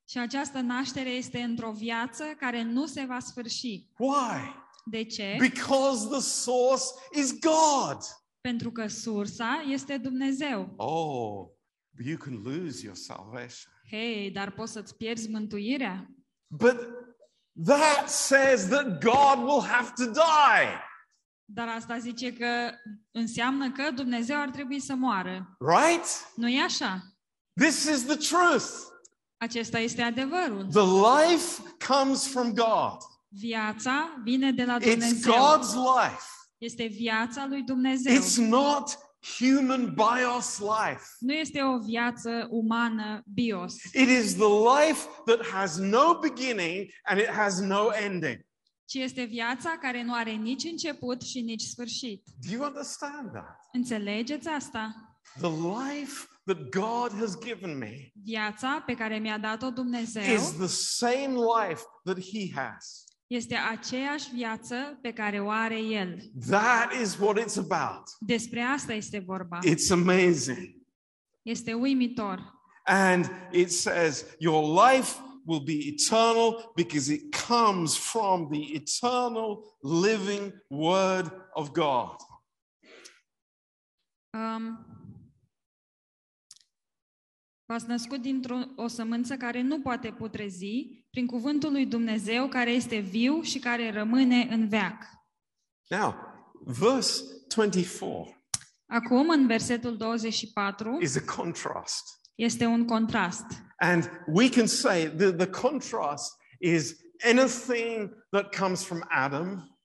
și 0.08 0.18
această 0.18 0.60
naștere 0.60 1.08
este 1.10 1.38
într-o 1.40 1.72
viață 1.72 2.24
care 2.24 2.62
nu 2.62 2.86
se 2.86 3.04
va 3.04 3.18
sfârși. 3.18 3.86
Why? 3.98 4.54
De 4.84 5.04
ce? 5.04 5.34
Because 5.38 6.08
the 6.08 6.20
source 6.20 6.84
is 7.14 7.32
God. 7.38 7.98
Pentru 8.40 8.70
că 8.72 8.86
sursa 8.86 9.64
este 9.68 9.96
Dumnezeu. 9.96 10.72
Oh, 10.76 11.46
you 12.04 12.16
can 12.16 12.42
lose 12.42 12.84
your 12.84 12.96
salvation. 12.96 13.72
Hei, 13.90 14.30
dar 14.30 14.50
poți 14.50 14.72
să-ți 14.72 14.96
pierzi 14.96 15.30
mântuirea? 15.30 16.10
But 16.46 16.97
that 17.64 18.08
says 18.08 18.68
that 18.68 19.00
God 19.00 19.44
will 19.44 19.62
have 19.62 19.92
to 19.96 20.04
die, 20.04 20.82
Dar 21.50 21.68
asta 21.68 21.98
zice 21.98 22.32
că 22.32 22.70
înseamnă 23.10 23.70
că 23.70 23.90
Dumnezeu 23.90 24.40
ar 24.40 24.50
trebui 24.50 24.80
să 24.80 24.94
moară. 24.94 25.56
right? 25.58 26.06
Nu 26.36 26.48
e 26.48 26.62
așa? 26.62 27.02
This 27.60 27.84
is 27.84 28.04
the 28.04 28.16
truth. 28.16 28.66
Acesta 29.36 29.78
este 29.78 30.02
adevărul. 30.02 30.66
The 30.66 31.30
life 31.30 31.62
comes 31.86 32.26
from 32.26 32.52
God. 32.54 32.96
Viața 33.28 34.20
vine 34.22 34.52
de 34.52 34.64
la 34.64 34.78
It's 34.78 35.20
God's 35.22 35.74
life. 35.74 36.22
Este 36.58 36.84
viața 36.86 37.46
lui 37.46 37.62
Dumnezeu. 37.62 38.14
It's 38.14 38.36
not 38.36 38.98
human 39.38 39.94
bios 39.94 40.58
life. 40.58 41.02
Nu 41.18 41.32
este 41.32 41.62
o 41.62 41.78
viață 41.78 42.46
umană 42.50 43.22
bios, 43.34 43.74
It 43.84 44.08
is 44.08 44.34
the 44.34 44.48
life 44.78 45.06
that 45.26 45.46
has 45.46 45.76
no 45.76 46.18
beginning 46.20 46.90
and 47.02 47.20
it 47.20 47.28
has 47.28 47.60
no 47.60 47.88
ending. 47.92 48.46
ci 48.84 48.94
este 48.94 49.22
viața 49.24 49.70
care 49.80 50.02
nu 50.02 50.14
are 50.14 50.30
nici 50.30 50.64
început 50.64 51.22
și 51.22 51.40
nici 51.40 51.62
sfârșit. 51.62 52.22
Do 52.46 52.52
you 52.52 52.64
understand 52.66 53.30
that? 53.32 53.58
Înțelegeți 53.72 54.48
asta? 54.48 54.94
The 55.40 55.50
life 55.50 56.26
that 56.44 56.58
God 56.70 57.18
has 57.18 57.38
given 57.38 57.78
me 57.78 58.10
Viața 58.24 58.82
pe 58.86 58.94
care 58.94 59.18
mi-a 59.18 59.38
dat-o 59.38 59.70
Dumnezeu 59.70 60.34
is 60.34 60.52
the 60.52 60.66
same 60.66 61.34
life 61.34 61.82
that 62.04 62.18
He 62.20 62.52
has. 62.54 63.04
Este 63.28 63.54
aceeași 63.54 64.30
viață 64.34 64.98
pe 65.02 65.12
care 65.12 65.40
o 65.40 65.50
are 65.50 65.78
El. 65.78 66.18
That 66.48 66.92
is 67.02 67.16
what 67.16 67.38
it's 67.38 67.56
about. 67.56 68.02
Despre 68.20 68.60
asta 68.60 68.92
este 68.92 69.18
vorba. 69.18 69.58
It's 69.64 69.90
amazing. 69.90 70.76
Este 71.42 71.74
uimitor. 71.74 72.56
And 72.84 73.30
it 73.52 73.70
says, 73.70 74.24
Your 74.38 74.90
life 74.90 75.16
will 75.44 75.60
be 75.60 75.88
eternal 75.88 76.72
because 76.74 77.12
it 77.12 77.34
comes 77.46 77.96
from 77.96 78.48
the 78.50 78.74
eternal 78.74 79.76
living 79.82 80.52
Word 80.68 81.30
of 81.54 81.72
God. 81.72 82.16
Um, 84.34 84.87
V-ați 87.70 87.88
născut 87.88 88.22
dintr-o 88.22 88.58
o 88.76 88.86
sămânță 88.86 89.36
care 89.36 89.62
nu 89.62 89.80
poate 89.80 90.10
putrezi, 90.10 90.66
prin 91.10 91.26
cuvântul 91.26 91.72
lui 91.72 91.86
Dumnezeu 91.86 92.48
care 92.48 92.70
este 92.70 92.98
viu 92.98 93.40
și 93.42 93.58
care 93.58 93.90
rămâne 93.92 94.46
în 94.50 94.68
veac. 94.68 95.04
Now, 95.88 96.14
verse 96.64 97.22
24 97.54 98.42
Acum, 98.86 99.28
în 99.28 99.46
versetul 99.46 99.96
24, 99.96 100.98
is 101.00 101.16
a 101.16 101.20
contrast. 101.36 102.04
este 102.34 102.64
un 102.64 102.84
contrast. 102.84 103.44
And 103.78 104.10
we 104.26 104.48
can 104.48 104.66
say 104.66 105.06
that 105.16 105.36
the 105.36 105.46
contrast 105.46 106.32
is 106.60 106.94
anything 107.24 108.10
that 108.30 108.56
comes 108.56 108.84
from 108.84 109.04
Adam, 109.08 109.78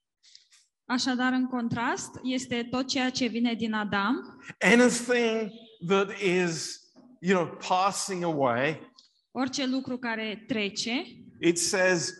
Așadar, 0.85 1.31
în 1.33 1.47
contrast, 1.47 2.09
este 2.23 2.67
tot 2.71 2.87
ceea 2.87 3.09
ce 3.09 3.25
vine 3.27 3.53
din 3.53 3.73
Adam, 3.73 4.39
anything 4.59 5.51
that 5.87 6.19
is, 6.19 6.81
you 7.25 7.33
know, 7.39 7.57
passing 7.67 8.23
away. 8.23 8.91
orice 9.31 9.65
lucru 9.65 9.97
care 9.97 10.43
trece 10.47 11.03
It 11.39 11.57
says 11.57 12.13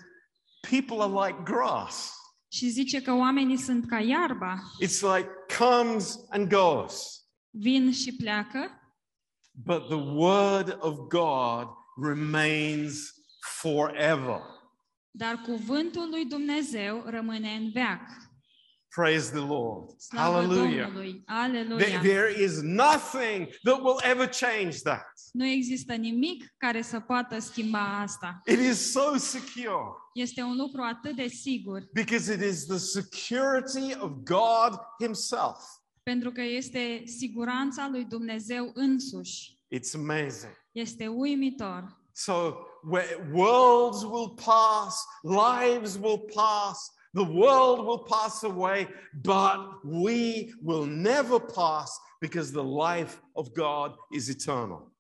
people 0.69 1.01
are 1.01 1.27
like 1.27 1.41
grass. 1.43 2.13
și 2.51 2.69
zice 2.69 3.01
că 3.01 3.13
oamenii 3.13 3.57
sunt 3.57 3.87
ca 3.87 3.99
iarba, 3.99 4.59
It's 4.83 5.01
like 5.15 5.29
comes 5.57 6.19
and 6.29 6.49
goes. 6.49 7.21
vin 7.49 7.91
și 7.91 8.15
pleacă, 8.15 8.77
But 9.51 9.85
the 9.87 9.95
word 9.95 10.77
of 10.79 10.97
God 10.97 11.67
remains 12.03 13.11
forever. 13.61 14.41
dar 15.11 15.41
cuvântul 15.45 16.09
lui 16.09 16.25
Dumnezeu 16.25 17.03
rămâne 17.05 17.49
în 17.49 17.71
veac. 17.71 18.01
Praise 18.95 19.31
the 19.31 19.39
Lord. 19.39 19.89
Slavă 19.99 20.33
Hallelujah. 20.33 20.83
Domnului! 20.83 21.23
There, 21.25 21.39
Aleluia! 21.39 21.99
there 22.01 22.43
is 22.43 22.61
nothing 22.61 23.47
that 23.63 23.81
will 23.81 23.99
ever 24.03 24.27
change 24.27 24.77
that. 24.83 25.05
Nu 25.31 25.45
există 25.45 25.93
nimic 25.93 26.53
care 26.57 26.81
să 26.81 26.99
poată 26.99 27.39
schimba 27.39 27.99
asta. 28.01 28.41
It 28.45 28.59
is 28.59 28.91
so 28.91 29.17
secure 29.17 29.83
Este 30.13 30.41
un 30.41 30.55
lucru 30.55 30.81
atât 30.81 31.15
de 31.15 31.27
sigur, 31.27 31.83
because 31.93 32.33
it 32.33 32.41
is 32.41 32.65
the 32.65 32.77
security 32.77 33.95
of 33.99 34.11
God 34.23 34.79
Himself. 34.99 35.57
pentru 36.03 36.31
că 36.31 36.41
este 36.41 37.03
siguranța 37.05 37.87
lui 37.91 38.05
Dumnezeu 38.05 38.71
însuși. 38.73 39.57
It's 39.75 39.93
amazing. 39.95 40.53
Este 40.71 41.07
uimitor. 41.07 42.01
So, 42.11 42.53
where 42.89 43.29
worlds 43.31 44.03
will 44.03 44.29
pass, 44.45 45.05
lives 45.21 45.95
will 46.01 46.19
pass, 46.33 46.91
the 47.13 47.23
world 47.23 47.85
will 47.85 48.03
pass 48.09 48.43
away, 48.43 48.87
but 49.21 49.83
we 49.83 50.53
will 50.61 50.85
never 50.85 51.39
pass 51.39 51.99
because 52.19 52.51
the 52.51 52.63
life 52.63 53.21
of 53.33 53.53
God 53.53 53.95
is 54.11 54.27
eternal. 54.27 54.91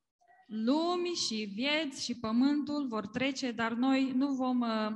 Lumi 0.47 1.13
și 1.27 1.51
vieți 1.53 2.03
și 2.03 2.19
pământul 2.19 2.87
vor 2.87 3.07
trece, 3.07 3.51
dar 3.51 3.71
noi 3.71 4.11
nu 4.15 4.33
vom, 4.33 4.61
uh, 4.61 4.91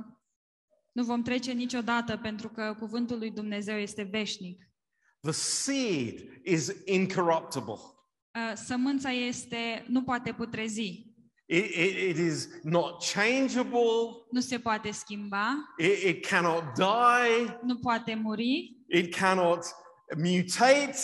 nu 0.92 1.04
vom 1.04 1.22
trece 1.22 1.52
niciodată 1.52 2.16
pentru 2.16 2.48
că 2.48 2.76
cuvântul 2.78 3.18
lui 3.18 3.30
Dumnezeu 3.30 3.76
este 3.76 4.02
veșnic. 4.02 4.62
The 5.20 5.32
seed 5.32 6.40
is 6.44 6.72
incorruptible. 6.84 7.72
Uh, 7.72 8.52
Sămânța 8.54 9.10
este, 9.10 9.84
nu 9.88 10.02
poate 10.02 10.32
putrezi, 10.32 11.07
It, 11.50 11.64
it, 11.64 11.96
it 12.10 12.18
is 12.18 12.48
not 12.62 13.00
changeable. 13.02 14.26
nu 14.30 14.40
se 14.40 14.58
poate 14.58 14.90
schimba, 14.92 15.54
It, 15.78 16.02
it 16.02 16.26
cannot 16.26 16.62
die. 16.76 17.58
nu 17.64 17.76
poate 17.78 18.14
muri, 18.14 18.76
It 18.88 19.14
cannot 19.16 19.64
mutate. 20.16 20.96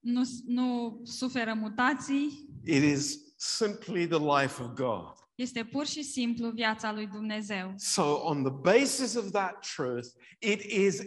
nu, 0.00 0.22
nu 0.46 1.00
suferă 1.04 1.54
mutații, 1.54 2.48
It 2.64 2.82
is 2.82 3.18
simply 3.36 4.06
the 4.06 4.18
life 4.40 4.62
of 4.62 4.68
God. 4.74 5.12
este 5.34 5.64
pur 5.64 5.86
și 5.86 6.02
simplu 6.02 6.50
viața 6.50 6.92
lui 6.92 7.06
Dumnezeu. 7.06 7.72
So, 7.76 8.02
on 8.24 8.42
the 8.42 8.52
basis 8.52 9.14
of 9.14 9.30
that 9.30 9.66
truth, 9.74 10.06
it 10.38 10.60
is 10.62 11.00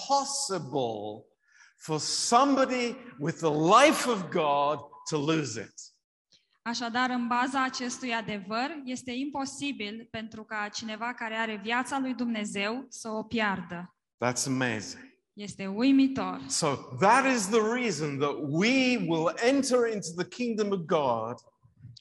impossible 0.00 1.24
for 1.76 1.98
somebody 1.98 2.96
with 3.18 3.38
the 3.38 3.50
life 3.50 4.06
of 4.08 4.28
God 4.30 4.78
to 5.10 5.16
lose 5.18 5.56
it. 5.60 5.72
Așadar, 6.62 7.10
în 7.10 7.26
baza 7.26 7.64
acestui 7.64 8.12
adevăr, 8.12 8.80
este 8.84 9.10
imposibil 9.10 10.08
pentru 10.10 10.44
ca 10.44 10.68
cineva 10.72 11.14
care 11.14 11.34
are 11.34 11.60
viața 11.62 11.98
lui 11.98 12.14
Dumnezeu 12.14 12.86
să 12.88 13.08
o 13.08 13.22
piardă. 13.22 13.94
That's 14.24 14.46
amazing. 14.46 15.08
Este 15.32 15.66
uimitor. 15.66 16.40
So, 16.46 16.74
that 16.98 17.34
is 17.34 17.46
the 17.46 17.60
reason 17.74 18.18
that 18.18 18.34
we 18.48 18.96
will 19.06 19.32
enter 19.48 19.78
into 19.92 20.08
the 20.16 20.28
kingdom 20.28 20.70
of 20.70 20.78
God 20.78 21.34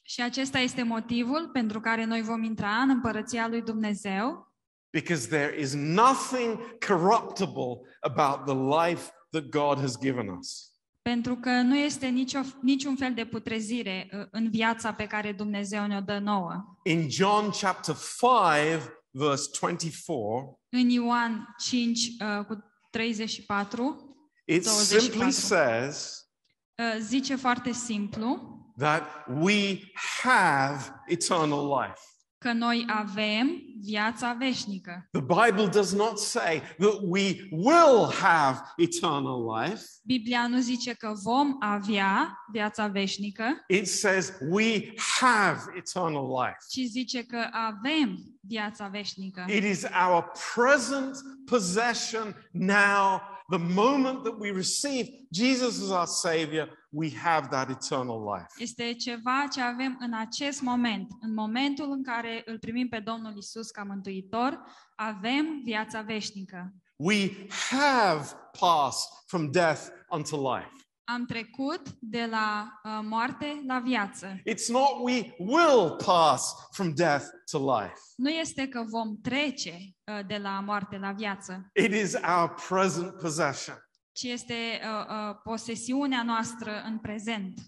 Și 0.04 0.22
acesta 0.22 0.60
este 0.60 0.84
motivul 0.84 1.50
pentru 1.54 1.80
care 1.80 2.06
noi 2.06 2.22
vom 2.22 2.44
intra 2.44 2.70
în 2.70 2.90
împărăția 2.90 3.48
lui 3.48 3.62
Dumnezeu, 3.62 4.54
because 4.92 5.28
there 5.28 5.60
is 5.60 5.74
nothing 5.74 6.78
corruptible 6.88 7.82
about 8.02 8.46
the 8.46 8.56
life 8.56 9.12
that 9.32 9.50
God 9.50 9.80
has 9.80 9.98
given 9.98 10.28
us. 10.30 10.69
Pentru 11.10 11.36
că 11.36 11.50
nu 11.50 11.76
este 11.78 12.08
nicio, 12.08 12.40
niciun 12.62 12.96
fel 12.96 13.14
de 13.14 13.26
putrezire 13.26 14.10
uh, 14.14 14.26
în 14.32 14.50
viața 14.50 14.94
pe 14.94 15.06
care 15.06 15.32
Dumnezeu 15.32 15.88
ne-o 15.88 16.00
dă 16.00 16.20
nouă. 16.20 16.78
In 16.84 17.10
John 17.10 17.50
chapter 17.62 17.96
5, 17.96 18.82
verse 19.12 19.50
24, 19.60 20.60
În 20.70 20.90
Ioan 20.90 21.56
5 21.58 22.00
uh, 22.00 22.46
cu 22.46 22.58
34 22.92 24.16
it 24.46 24.64
24. 24.64 25.00
simply 25.00 25.32
says 25.32 26.28
uh, 26.76 27.02
zice 27.02 27.36
foarte 27.36 27.72
simplu 27.72 28.58
that 28.78 29.04
we 29.42 29.80
have 30.24 31.04
eternal 31.08 31.68
life. 31.68 32.02
Că 32.40 32.52
noi 32.52 32.86
avem 32.88 33.62
viața 33.82 34.34
veșnică. 34.34 35.10
The 35.12 35.22
Bible 35.22 35.68
does 35.68 35.94
not 35.94 36.20
say 36.20 36.62
that 36.78 36.94
we 37.04 37.48
will 37.52 38.12
have 38.22 38.60
eternal 38.78 39.62
life. 39.62 39.84
Biblia 40.04 40.48
nu 40.48 40.60
zice 40.60 40.94
că 40.94 41.12
vom 41.24 41.56
avea 41.60 42.38
viața 42.52 42.88
veșnică, 42.88 43.64
It 43.68 43.88
says 43.88 44.34
we 44.50 44.94
have 45.20 45.60
eternal 45.78 46.28
life. 46.44 46.58
ci 46.70 46.90
zice 46.90 47.24
că 47.24 47.48
avem 47.52 48.18
viața 48.42 48.88
veșnică. 48.88 49.46
It 49.48 49.64
is 49.64 49.84
our 50.08 50.32
present 50.56 51.18
possession 51.46 52.36
now. 52.52 53.22
The 53.50 53.58
moment 53.58 54.24
that 54.24 54.38
we 54.40 54.52
receive 54.52 55.10
Jesus 55.32 55.82
as 55.82 55.90
our 55.90 56.06
Savior, 56.06 56.70
we 56.92 57.10
have 57.10 57.50
that 57.50 57.70
eternal 57.70 58.24
life. 58.34 58.48
Este 58.58 58.94
ceva 58.94 59.48
ce 59.52 59.62
avem 59.62 59.98
în 60.00 60.14
acest 60.14 60.62
moment. 60.62 61.08
În 61.22 61.34
momentul 61.34 61.92
în 61.92 62.04
care 62.04 62.42
îl 62.46 62.60
primim 62.60 62.88
pe 62.88 63.00
Domnul 63.00 63.38
Isus 63.38 63.70
ca 63.70 63.84
mântuitor, 63.84 64.60
avem 64.96 65.62
viața 65.64 66.02
veșnică. 66.02 66.74
We 66.96 67.48
have 67.70 68.26
passed 68.60 69.10
from 69.26 69.52
death 69.52 69.82
unto 70.12 70.56
life. 70.56 70.72
Am 71.14 71.26
trecut 71.26 71.82
de 72.00 72.26
la 72.26 72.80
uh, 72.84 73.00
moarte 73.04 73.64
la 73.68 73.80
viață. 73.80 74.42
It's 74.46 74.68
not 74.68 74.90
we 75.04 75.36
will 75.40 75.96
pass 76.06 76.54
from 76.72 76.94
death 76.94 77.26
to 77.52 77.78
life. 77.80 77.94
Nu 78.16 78.30
este 78.30 78.68
că 78.68 78.84
vom 78.88 79.22
trece 79.22 79.78
uh, 80.04 80.20
de 80.28 80.38
la 80.38 80.60
moarte 80.60 80.98
la 80.98 81.12
viață, 81.12 81.70
It 81.74 81.94
is 81.94 82.14
our 82.14 82.54
present 82.70 83.22
possession. 83.22 83.76
ci 84.12 84.24
este 84.24 84.54
uh, 84.54 85.06
uh, 85.30 85.36
posesiunea 85.44 86.24
noastră 86.24 86.82
în 86.86 86.98
prezent. 86.98 87.60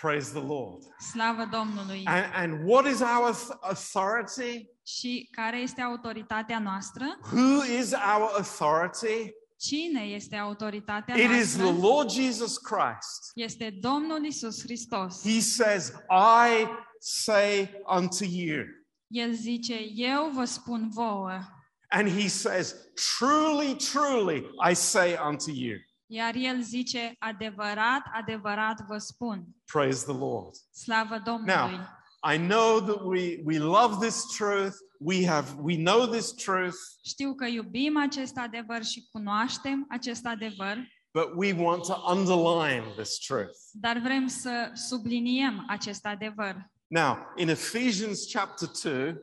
Praise 0.00 0.30
the 0.32 0.46
Lord. 0.46 0.82
Slavă 1.12 1.44
Domnului! 1.50 2.02
And, 2.04 2.24
and 2.34 2.68
what 2.68 2.86
is 2.86 3.00
our 3.00 3.34
th- 3.34 3.58
authority? 3.60 4.66
Și 4.86 5.28
care 5.30 5.56
este 5.58 5.80
autoritatea 5.80 6.58
noastră? 6.58 7.04
Who 7.32 7.64
is 7.80 7.92
our 7.92 8.30
authority? 8.36 9.30
Cine 9.60 10.00
este 10.00 10.36
autoritatea 10.36 11.14
It 11.16 11.30
is 11.30 11.56
the? 11.56 11.62
Lord 11.62 12.10
Jesus 12.10 12.56
Christ. 12.58 13.30
Este 13.34 13.70
Domnul 13.70 14.24
Isus 14.24 14.62
Hristos. 14.62 15.22
He 15.22 15.40
says, 15.40 15.92
I 16.10 16.66
say 16.98 17.70
unto 17.86 18.24
you. 18.24 18.64
El 19.06 19.32
zice, 19.32 19.78
eu 19.94 20.30
vă 20.34 20.44
spun 20.44 20.88
vouă. 20.88 21.40
And 21.88 22.08
he 22.08 22.28
says, 22.28 22.74
Truly, 23.18 23.76
truly, 23.76 24.44
I 24.70 24.74
say 24.74 25.16
unto 25.28 25.50
you. 25.50 25.76
Iar 26.06 26.34
el 26.34 26.62
zice, 26.62 27.14
adevărat, 27.18 28.02
adevărat 28.12 28.86
vă 28.86 28.98
spun. 28.98 29.44
Praise 29.72 30.04
the 30.04 30.18
Lord. 30.18 30.54
Slavă 30.72 31.18
Domnului! 31.24 31.78
I 32.22 32.36
know 32.36 32.80
that 32.80 33.02
we, 33.04 33.40
we 33.44 33.58
love 33.58 34.06
this 34.06 34.26
truth. 34.36 34.74
We 35.02 35.26
have 35.26 35.54
we 35.60 35.76
know 35.76 36.06
this 36.06 36.32
truth, 36.34 36.76
Știu 37.04 37.34
că 37.34 37.46
iubim 37.46 37.96
acest 37.98 38.36
adevăr 38.36 38.84
și 38.84 39.08
cunoaștem 39.12 39.86
acest 39.88 40.26
adevăr, 40.26 40.76
but 41.12 41.32
we 41.36 41.52
want 41.52 41.82
to 41.86 41.94
underline 42.14 42.84
this 42.96 43.18
truth. 43.18 43.56
dar 43.72 43.98
vrem 43.98 44.26
să 44.26 44.70
subliniem 44.74 45.64
acest 45.68 46.06
adevăr. 46.06 46.70
Now, 46.86 47.16
in 47.36 47.48
Ephesians 47.48 48.32
chapter 48.32 48.68
2, 48.82 49.14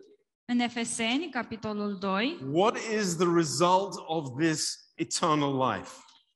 În 0.46 0.60
Efeseni, 0.60 1.30
capitolul 1.30 1.98
2, 2.00 2.40
what 2.52 2.78
is 3.00 3.16
the 3.16 3.28
result 3.36 3.94
of 4.08 4.40
this 4.40 4.92
eternal 4.96 5.72
life? 5.72 5.92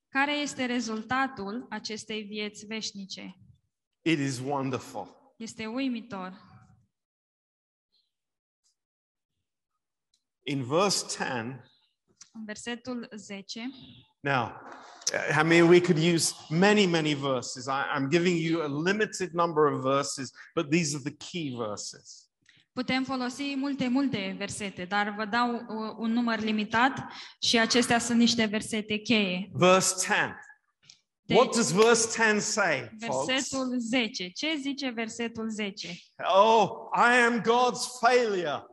care 0.09 0.33
este 0.33 0.65
rezultatul 0.65 1.65
acestei 1.69 2.21
vieți 2.21 2.65
veșnice? 2.65 3.35
It 4.01 4.19
is 4.19 4.39
wonderful. 4.39 5.33
Este 5.37 5.65
uimitor. 5.65 6.49
In 10.43 10.63
verse 10.63 11.05
10, 11.07 11.23
În 12.33 12.45
versetul 12.45 13.09
10, 13.15 13.69
now, 14.19 14.51
uh, 15.13 15.39
I 15.39 15.43
mean, 15.43 15.67
we 15.67 15.81
could 15.81 15.97
use 15.97 16.33
many, 16.49 16.85
many 16.85 17.13
verses. 17.13 17.67
I, 17.67 17.83
I'm 17.95 18.09
giving 18.09 18.37
you 18.37 18.61
a 18.61 18.67
limited 18.67 19.33
number 19.33 19.65
of 19.73 19.81
verses, 19.81 20.31
but 20.55 20.69
these 20.69 20.95
are 20.95 21.03
the 21.03 21.15
key 21.17 21.55
verses. 21.55 22.29
putem 22.73 23.03
folosi 23.03 23.55
multe, 23.55 23.87
multe 23.87 24.35
versete, 24.37 24.85
dar 24.85 25.13
vă 25.17 25.25
dau 25.25 25.53
uh, 25.53 25.95
un 25.97 26.11
număr 26.11 26.39
limitat 26.39 26.97
și 27.39 27.59
acestea 27.59 27.99
sunt 27.99 28.17
niște 28.17 28.45
versete 28.45 28.97
cheie. 28.97 29.49
Verse 29.53 29.95
10. 29.97 30.35
Deci, 31.25 31.37
What 31.37 31.55
does 31.55 31.71
verse 31.71 32.23
10 32.23 32.39
say, 32.39 32.89
folks? 32.99 33.49
10. 33.77 34.29
Ce 34.29 34.55
zice 34.61 34.89
versetul 34.89 35.49
10? 35.49 35.95
Oh, 36.35 36.69
I 36.95 37.21
am 37.21 37.41
God's 37.41 37.99
failure. 37.99 38.70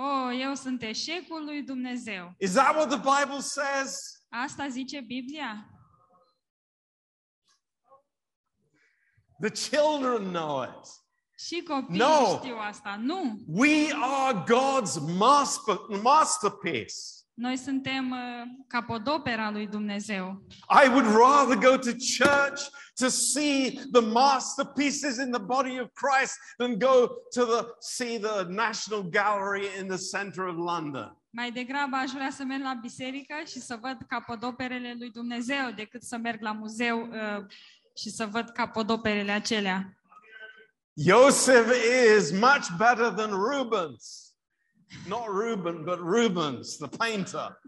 Oh, 0.00 0.30
eu 0.40 0.54
sunt 0.54 0.82
eșecul 0.82 1.44
lui 1.44 1.62
Dumnezeu. 1.62 2.34
Is 2.38 2.52
that 2.52 2.74
what 2.74 2.88
the 2.88 2.96
Bible 2.98 3.40
says? 3.40 3.96
Asta 4.28 4.68
zice 4.68 5.00
Biblia? 5.00 5.66
The 9.40 9.50
children 9.50 10.32
know 10.32 10.62
it. 10.62 10.86
Și 11.46 11.62
copiii 11.62 11.98
No. 11.98 12.36
știu 12.38 12.56
asta. 12.56 12.96
Nu! 13.00 13.38
We 13.46 13.92
are 13.92 14.44
God's 14.44 15.16
master, 15.16 15.76
masterpiece. 16.02 16.94
Noi 17.38 17.56
suntem 17.56 18.10
uh, 18.10 18.18
capodopera 18.66 19.50
lui 19.50 19.66
Dumnezeu. 19.66 20.42
I 20.84 20.88
would 20.88 21.06
rather 21.06 21.70
go 21.70 21.76
to 21.76 21.90
church 21.90 22.60
to 23.00 23.08
see 23.08 23.80
the 23.92 24.00
masterpieces 24.00 25.18
in 25.18 25.30
the 25.30 25.42
body 25.42 25.78
of 25.80 25.88
Christ 25.92 26.34
than 26.56 26.78
go 26.78 27.06
to 27.34 27.44
the 27.44 27.66
see 27.80 28.18
the 28.18 28.44
National 28.48 29.02
Gallery 29.10 29.66
in 29.80 29.86
the 29.86 30.18
center 30.18 30.46
of 30.46 30.56
London. 30.56 31.16
Mai 31.30 31.50
degrabă 31.50 31.96
aș 31.96 32.10
vrea 32.10 32.30
să 32.30 32.44
merg 32.44 32.62
la 32.62 32.78
biserică 32.80 33.34
și 33.46 33.60
să 33.60 33.78
văd 33.80 33.96
capodoperele 34.08 34.94
lui 34.98 35.10
Dumnezeu 35.10 35.70
decât 35.76 36.02
să 36.02 36.16
merg 36.16 36.40
la 36.40 36.52
muzeu 36.52 37.00
uh, 37.00 37.44
și 37.96 38.10
să 38.10 38.26
văd 38.26 38.48
capodoperele 38.48 39.32
acelea. 39.32 39.98
Joseph 40.94 41.70
is 42.16 42.32
much 42.32 42.68
better 42.78 43.12
than 43.12 43.30
Rubens. 43.30 44.27
Not 45.06 45.26
Reuben, 45.28 45.84
but 45.84 45.98
Rubens, 45.98 46.76
the 46.76 46.88
painter. 46.96 47.60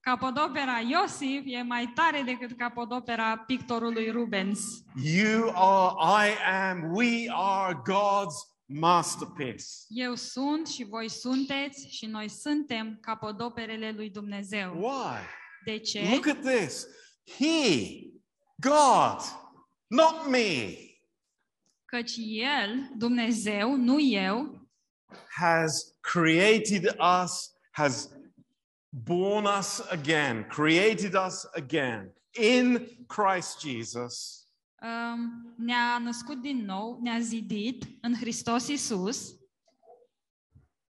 Capodopera 0.00 0.80
Iosif 0.80 1.42
e 1.44 1.62
mai 1.62 1.92
tare 1.94 2.22
decât 2.22 2.56
capodopera 2.56 3.36
pictorului 3.38 4.10
Rubens. 4.10 4.60
You 5.02 5.52
are, 5.54 6.30
I 6.30 6.34
am, 6.70 6.94
we 6.94 7.26
are 7.30 7.74
God's 7.74 8.34
masterpiece. 8.66 9.64
Eu 9.88 10.14
sunt 10.14 10.66
și 10.66 10.84
voi 10.84 11.08
sunteți 11.08 11.88
și 11.88 12.06
noi 12.06 12.28
suntem 12.28 12.98
capodoperele 13.00 13.90
lui 13.90 14.10
Dumnezeu. 14.10 14.72
Why? 14.76 15.18
De 15.64 15.78
ce? 15.78 16.08
Look 16.10 16.26
at 16.26 16.40
this. 16.40 16.86
He, 17.38 17.98
God, 18.56 19.20
not 19.86 20.28
me, 20.28 20.76
Căci 21.94 22.16
El, 22.62 22.90
Dumnezeu, 22.96 23.76
nu 23.76 24.00
eu, 24.00 24.68
has 25.30 25.93
created 26.12 26.84
us, 26.98 27.54
has 27.72 28.08
born 28.92 29.46
us 29.46 29.80
again, 29.90 30.44
created 30.48 31.14
us 31.14 31.46
again 31.54 32.10
in 32.34 32.86
Christ 33.08 33.60
Jesus 33.60 34.44
um, 34.84 35.54
ne-a 35.56 35.98
născut 35.98 36.40
din 36.40 36.64
nou, 36.64 36.98
ne-a 37.02 37.20
zidit 37.20 37.84
în 38.00 38.14
Hristos 38.14 38.68
Isus. 38.68 39.34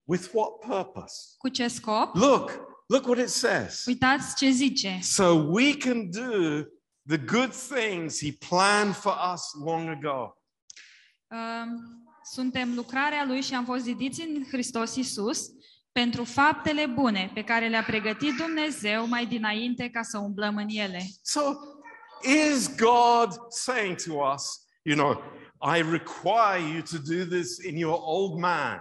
with 0.05 0.29
what 0.33 0.51
purpose? 0.67 1.15
Cu 1.39 1.49
ce 1.49 1.69
scop? 1.69 2.15
Look, 2.15 2.51
look 2.87 3.07
what 3.07 3.19
it 3.19 3.29
says. 3.29 3.85
Uitați 3.87 4.37
ce 4.37 4.51
zice. 4.51 4.99
So 5.03 5.35
we 5.35 5.77
can 5.77 6.11
do 6.11 6.65
the 7.07 7.19
good 7.19 7.53
things 7.53 8.21
He 8.21 8.33
planned 8.49 8.95
for 8.95 9.15
us 9.35 9.55
long 9.65 9.89
ago. 9.89 10.37
Um, 11.31 12.03
suntem 12.33 12.75
lucrarea 12.75 13.25
Lui 13.27 13.41
și 13.43 13.55
am 13.55 13.65
fost 13.65 13.83
zidiți 13.83 14.21
în 14.21 14.45
Hristos 14.51 14.95
Isus 14.97 15.41
pentru 15.93 16.25
faptele 16.25 16.87
bune 16.87 17.31
pe 17.35 17.45
care 17.45 17.69
le-a 17.69 17.83
pregătit 17.83 18.37
Dumnezeu 18.37 19.07
mai 19.07 19.27
dinainte 19.27 19.89
ca 19.89 20.03
să 20.03 20.19
umblăm 20.19 20.57
în 20.57 20.69
ele. 20.69 21.07
So 21.23 21.41
is 22.23 22.77
God 22.77 23.29
saying 23.49 23.97
to 23.97 24.13
us, 24.35 24.43
you 24.83 24.97
know, 24.97 25.23
I 25.77 25.83
require 25.91 26.73
you 26.73 26.83
to 26.83 26.99
do 26.99 27.37
this 27.37 27.65
in 27.65 27.77
your 27.77 27.99
old 28.01 28.41
man? 28.41 28.81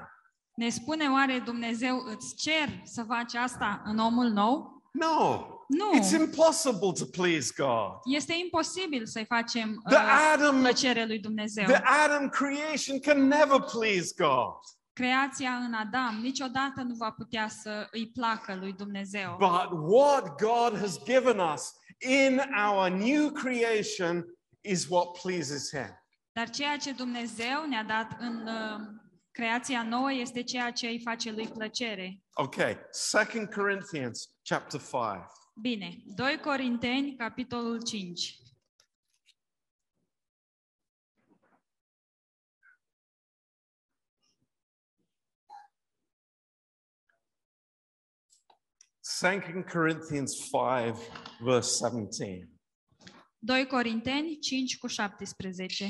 Ne 0.56 0.70
spune 0.70 1.08
oare 1.08 1.42
Dumnezeu 1.46 1.98
îți 2.16 2.36
cer 2.36 2.82
să 2.84 3.04
faci 3.04 3.34
asta 3.34 3.82
în 3.86 3.98
omul 3.98 4.28
nou? 4.28 4.84
No. 4.92 5.46
Nu. 5.68 6.00
It's 6.00 6.12
impossible 6.20 6.92
to 7.00 7.06
please 7.06 7.52
God. 7.58 7.92
Este 8.04 8.34
imposibil 8.44 9.06
să-i 9.06 9.26
facem 9.26 9.82
The 9.90 9.96
uh, 9.96 10.34
Adam, 10.34 10.60
plăcere 10.60 11.06
lui 11.06 11.20
Dumnezeu. 11.20 11.66
the 11.66 11.82
Adam 12.06 12.30
creation 12.30 13.00
can 13.00 13.28
never 13.28 13.60
please 13.60 14.14
God. 14.18 14.54
Creația 14.94 15.50
în 15.50 15.74
Adam 15.74 16.20
niciodată 16.22 16.82
nu 16.82 16.96
va 16.96 17.12
putea 17.12 17.48
să 17.48 17.88
îi 17.92 18.08
placă 18.14 18.56
lui 18.60 18.74
Dumnezeu. 18.74 19.36
But 19.40 19.70
what 19.90 20.42
God 20.42 20.80
has 20.80 21.04
given 21.04 21.40
us 21.54 21.74
in 22.00 22.42
our 22.68 22.90
new 22.90 23.32
creation 23.32 24.26
is 24.62 24.86
what 24.90 25.08
pleases 25.22 25.70
Him. 25.70 26.04
Dar 26.32 26.50
ceea 26.50 26.78
ce 26.78 26.92
Dumnezeu 26.92 27.66
ne-a 27.70 27.84
dat 27.84 28.08
în 28.20 28.48
uh, 28.48 28.80
creația 29.32 29.84
nouă 29.84 30.14
este 30.14 30.44
ceea 30.44 30.72
ce 30.72 30.88
îi 30.88 31.02
face 31.04 31.32
lui 31.32 31.48
plăcere. 31.48 32.22
Okay, 32.34 32.78
Second 32.92 33.54
Corinthians 33.54 34.30
chapter 34.44 34.80
5. 34.80 34.92
Bine, 35.60 36.04
2 36.16 36.40
Corinteni, 36.40 37.16
capitolul 37.16 37.80
5. 37.82 38.46
Second 49.02 49.66
Corinthians 49.66 50.48
5, 50.52 50.96
verse 51.42 51.80
17. 51.80 52.48
2 53.44 53.66
Corinteni 53.66 54.38
5 54.40 54.78
cu 54.80 54.88
17. 54.88 55.90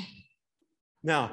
Now, 1.02 1.30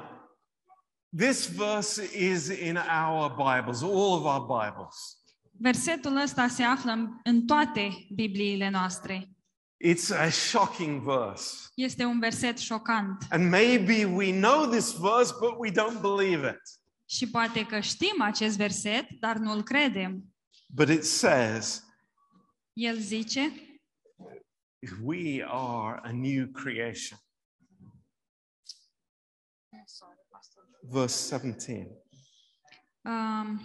this 1.09 1.47
verse 1.47 1.99
is 1.99 2.49
in 2.49 2.75
our 2.77 3.29
Bibles, 3.29 3.81
all 3.81 4.17
of 4.17 4.25
our 4.25 4.45
Bibles. 4.45 5.24
Versetul 5.57 6.15
ăsta 6.15 6.47
se 6.47 6.63
află 6.63 6.91
în- 6.91 7.19
în 7.23 7.45
toate 7.45 8.07
Bibliile 8.13 8.69
noastre. 8.69 9.29
It's 9.87 10.09
a 10.19 10.29
shocking 10.29 11.01
verse. 11.01 11.53
Este 11.75 12.03
un 12.03 12.19
verset 12.19 12.57
șocant 12.57 13.25
And 13.29 13.49
maybe 13.49 14.05
we 14.05 14.39
know 14.39 14.65
this 14.69 14.91
verse, 14.99 15.33
but 15.39 15.53
we 15.57 15.71
don't 15.71 16.01
believe 16.01 16.47
it. 16.49 16.61
și 17.09 17.29
poate 17.29 17.65
că 17.65 17.79
știm 17.79 18.21
acest 18.21 18.57
verset, 18.57 19.07
dar 19.19 19.37
nu-l 19.37 19.63
credem. 19.63 20.23
But 20.67 20.89
it 20.89 21.03
says, 21.03 21.83
El 22.73 22.97
zice, 22.97 23.51
We 25.03 25.43
are 25.47 25.99
a 26.03 26.11
new 26.11 26.47
creation. 26.47 27.19
Verse 30.81 31.27
17. 31.35 32.01
um, 33.03 33.59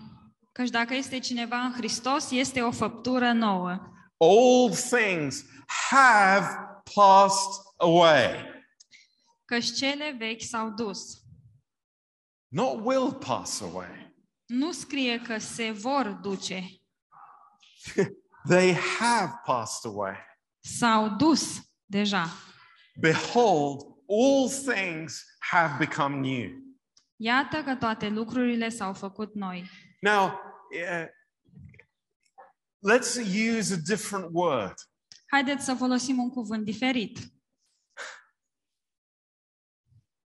căci 0.61 0.71
dacă 0.71 0.95
este 0.95 1.19
cineva 1.19 1.57
în 1.57 1.73
Hristos, 1.73 2.31
este 2.31 2.61
o 2.61 2.71
făptură 2.71 3.33
nouă. 3.33 3.79
Old 4.17 4.75
things 4.75 5.45
have 5.91 6.47
passed 6.95 7.63
away. 7.77 8.45
Căci 9.45 9.73
cele 9.73 10.15
vechi 10.19 10.43
s-au 10.43 10.71
dus. 10.71 10.99
Not 12.49 12.85
will 12.85 13.15
pass 13.15 13.61
away. 13.61 14.15
Nu 14.47 14.73
scrie 14.73 15.21
că 15.21 15.39
se 15.39 15.71
vor 15.71 16.19
duce. 16.23 16.65
They 18.49 18.75
have 18.99 19.41
passed 19.45 19.93
away. 19.93 20.17
S-au 20.59 21.09
dus 21.09 21.61
deja. 21.85 22.27
Behold, 23.01 23.81
all 24.09 24.49
things 24.49 25.25
have 25.39 25.87
become 25.87 26.17
new. 26.17 26.51
Iată 27.17 27.63
că 27.63 27.75
toate 27.75 28.09
lucrurile 28.09 28.69
s-au 28.69 28.93
făcut 28.93 29.35
noi. 29.35 29.71
Now, 30.01 30.49
let's 32.83 33.17
use 33.17 33.73
a 33.75 33.77
different 33.77 34.29
word. 34.33 34.75
Haideți 35.27 35.65
să 35.65 35.75
folosim 35.75 36.19
un 36.19 36.31
cuvânt 36.31 36.65
diferit. 36.65 37.19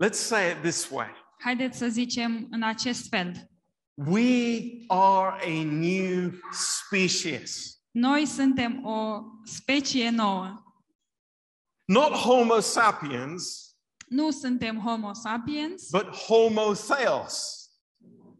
Let's 0.03 0.17
say 0.17 0.51
it 0.51 0.61
this 0.61 0.89
way 0.89 1.09
Haideți 1.39 1.77
să 1.77 1.87
zicem 1.87 2.47
în 2.51 2.63
acest 2.63 3.07
fel. 3.09 3.49
We 3.93 4.61
are 4.87 5.43
a 5.45 5.63
new 5.63 6.31
species. 6.51 7.75
Noi 7.91 8.25
suntem 8.25 8.85
o 8.85 9.21
specie 9.43 10.09
nouă. 10.09 10.63
Not 11.85 12.11
Homo 12.11 12.59
sapiens, 12.59 13.65
Nu 14.07 14.31
suntem 14.31 14.79
homo 14.79 15.13
sapiens, 15.13 15.89
but 15.89 16.15
Homo 16.15 16.73
theos. 16.73 17.57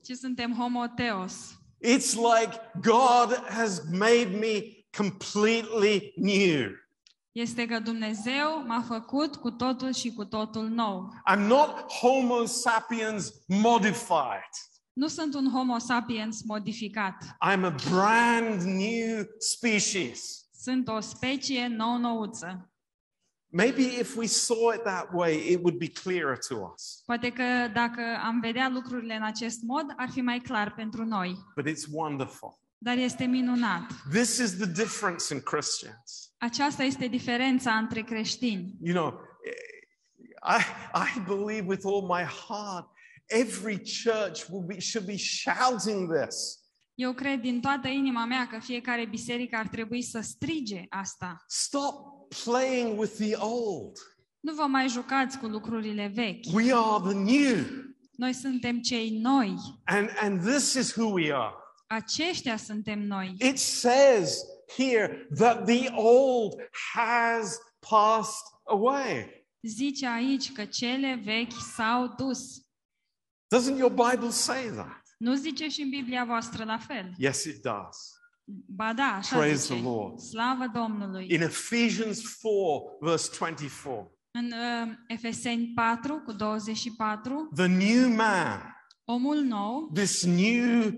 ci 0.04 0.12
suntem 0.12 0.54
homo 0.54 0.88
theos. 0.88 1.61
It's 1.84 2.16
like 2.16 2.60
God 2.82 3.44
has 3.50 3.82
made 3.92 4.30
me 4.40 4.86
completely 4.98 6.14
new. 6.16 6.70
Este 7.32 7.66
că 7.66 7.80
Dumnezeu 7.80 8.64
m-a 8.68 8.82
făcut 8.88 9.36
cu 9.36 9.52
totul 9.52 9.94
și 9.94 10.14
cu 10.14 10.26
totul 10.26 10.68
nou. 10.68 11.10
I'm 11.34 11.40
not 11.40 11.92
Homo 11.92 12.46
sapiens 12.46 13.34
modified. 13.48 14.52
Nu 14.94 15.08
sunt 15.08 15.34
un 15.34 15.52
homo 15.52 15.78
sapiens 15.78 16.42
modificat. 16.44 17.24
I'm 17.24 17.64
a 17.64 17.76
brand 17.90 18.62
new 18.62 19.24
species. 19.38 20.46
Sunt 20.64 20.88
o 20.88 21.00
specie 21.00 21.68
nou-nouță. 21.68 22.71
Maybe 23.54 23.82
if 23.82 24.16
we 24.16 24.28
saw 24.28 24.74
it 24.74 24.84
that 24.84 25.08
way, 25.14 25.52
it 25.52 25.60
would 25.62 25.78
be 25.78 25.88
clearer 25.88 26.38
to 26.48 26.74
us. 26.74 27.02
Poate 27.06 27.30
că 27.32 27.44
dacă 27.74 28.02
am 28.24 28.40
vedea 28.40 28.70
lucrurile 28.70 29.16
în 29.16 29.24
acest 29.24 29.62
mod, 29.62 29.86
ar 29.98 30.10
fi 30.10 30.22
mai 30.22 30.40
clar 30.40 30.74
pentru 30.74 31.06
noi. 31.06 31.38
But 31.56 31.68
it's 31.68 31.86
wonderful. 31.92 32.60
Dar 32.78 32.98
este 32.98 33.26
minunat. 33.26 33.92
This 34.12 34.38
is 34.38 34.58
the 34.58 34.66
difference 34.66 35.34
in 35.34 35.42
Christians. 35.42 36.34
Aceasta 36.38 36.84
este 36.84 37.08
diferența 37.08 37.74
între 37.74 38.02
creștini. 38.02 38.76
You 38.82 38.96
know, 38.96 39.20
I, 40.42 40.62
I 40.94 41.20
believe 41.28 41.68
with 41.68 41.86
all 41.86 42.02
my 42.02 42.24
heart, 42.24 42.88
every 43.26 43.78
church 43.78 44.50
will 44.50 44.66
be, 44.66 44.80
should 44.80 45.08
be 45.08 45.18
shouting 45.18 46.14
this. 46.14 46.60
Eu 46.96 47.14
cred 47.14 47.42
din 47.42 47.62
toată 47.62 47.88
inima 47.88 48.26
mea 48.26 48.48
că 48.48 48.60
fiecare 48.60 49.06
biserică 49.06 49.56
ar 49.56 49.68
trebui 49.68 50.02
să 50.02 50.20
strige 50.20 50.86
asta. 50.90 51.44
Stop 51.48 52.21
playing 52.44 52.98
with 52.98 53.14
the 53.18 53.36
old. 53.36 53.98
Nu 54.40 54.54
vă 54.54 54.64
mai 54.64 54.90
jucați 54.90 55.38
cu 55.40 55.46
lucrurile 55.46 56.12
vechi. 56.14 56.54
We 56.54 56.74
are 56.74 57.04
the 57.04 57.14
new. 57.14 57.66
Noi 58.16 58.34
suntem 58.34 58.82
cei 58.82 59.10
noi. 59.10 59.56
And, 59.86 60.10
and 60.20 60.42
this 60.42 60.74
is 60.74 60.96
who 60.96 61.12
we 61.12 61.34
are. 61.34 61.54
Aceștia 61.88 62.58
suntem 62.58 63.00
noi. 63.00 63.36
It 63.40 63.58
says 63.58 64.44
here 64.78 65.28
that 65.36 65.66
the 65.66 65.90
old 65.96 66.54
has 66.94 67.60
passed 67.90 68.46
away. 68.64 69.46
Zice 69.62 70.08
aici 70.08 70.52
că 70.52 70.66
cele 70.66 71.22
vechi 71.24 71.62
s-au 71.76 72.08
dus. 72.18 72.62
Doesn't 73.56 73.78
your 73.78 73.92
Bible 74.12 74.30
say 74.30 74.70
that? 74.70 75.02
Nu 75.18 75.34
zice 75.34 75.70
și 75.70 75.82
în 75.82 75.90
Biblia 75.90 76.26
voastră 76.26 76.64
la 76.64 76.78
fel? 76.78 77.14
Yes, 77.18 77.44
it 77.44 77.62
does. 77.62 78.21
Ba 78.68 78.94
da, 78.94 79.04
așa 79.04 79.38
Praise 79.38 79.56
zice. 79.62 79.74
the 79.74 79.84
Lord. 79.84 80.20
Slavă 80.20 80.66
Domnului. 80.74 81.28
In 81.30 81.42
Ephesians 81.42 82.22
4, 82.42 82.98
verse 83.00 83.30
24, 83.40 84.16
În 84.32 84.46
uh, 84.46 84.94
Efeseni 85.08 85.72
4 85.76 86.22
cu 86.26 86.32
24, 86.32 87.50
the 87.56 87.66
new 87.68 88.10
man, 88.16 88.76
omul 89.06 89.38
nou, 89.38 89.90
this 89.94 90.24
new 90.26 90.92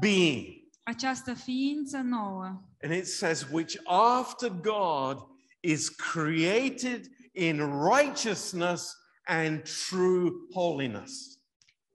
being, 0.00 0.46
această 0.82 1.34
ființă 1.34 1.96
nouă, 1.96 2.62
and 2.82 2.92
it 2.94 3.06
says, 3.06 3.46
which 3.52 3.76
after 4.18 4.48
God 4.48 5.16
is 5.60 5.88
created 5.88 7.06
in 7.32 7.60
righteousness 7.94 8.94
and 9.24 9.62
true 9.88 10.30
holiness. 10.54 11.29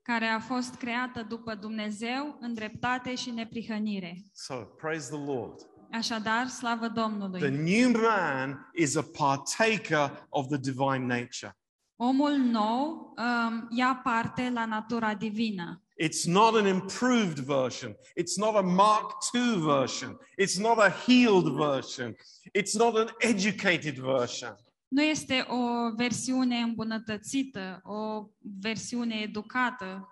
Care 0.05 0.25
a 0.25 0.39
fost 0.39 0.75
creată 0.75 1.25
după 1.29 1.55
Dumnezeu 1.55 2.37
în 2.39 2.53
dreptate 2.53 3.15
și 3.15 3.29
neprihănire. 3.29 4.17
So 4.33 4.55
praise 4.55 5.15
the 5.15 5.25
Lord. 5.25 5.69
Așadar, 5.91 6.47
slavă 6.47 6.85
The 6.85 7.01
Domnului. 7.01 7.49
new 7.49 8.01
man 8.01 8.71
is 8.75 8.95
a 8.95 9.05
partaker 9.17 10.27
of 10.29 10.47
the 10.47 10.57
divine 10.57 11.05
nature. 11.05 11.57
Omul 11.95 12.31
nou 12.31 13.13
um, 13.17 13.67
ia 13.69 14.01
parte 14.03 14.49
la 14.53 14.65
natura 14.65 15.13
divină. 15.13 15.79
It's 16.03 16.25
not 16.25 16.55
an 16.55 16.65
improved 16.65 17.39
version. 17.39 17.95
It's 18.19 18.35
not 18.35 18.55
a 18.55 18.61
Mark 18.61 19.11
II 19.33 19.61
version. 19.61 20.19
It's 20.41 20.57
not 20.57 20.77
a 20.77 20.89
healed 20.89 21.55
version. 21.55 22.15
It's 22.53 22.73
not 22.73 22.97
an 22.97 23.07
educated 23.19 23.97
version. 23.97 24.55
Nu 24.87 25.01
este 25.03 25.45
o 25.49 25.91
versiune 25.95 26.57
îmbunătățită, 26.57 27.79
o 27.83 28.25
versiune 28.61 29.15
educată 29.15 30.09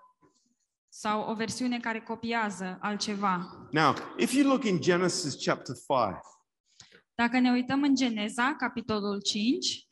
sau 0.88 1.30
o 1.30 1.34
versiune 1.34 1.80
care 1.80 2.00
copiază 2.00 2.78
altceva. 2.80 3.66
Now, 3.70 3.94
if 4.18 4.32
you 4.32 4.46
look 4.48 4.64
in 4.64 4.80
Genesis 4.80 5.44
chapter 5.44 5.74
5, 5.74 5.86
Dacă 7.14 7.38
ne 7.38 7.50
uităm 7.50 7.82
în 7.82 7.94
Geneza, 7.94 8.54
capitolul 8.58 9.20
5, 9.22 9.86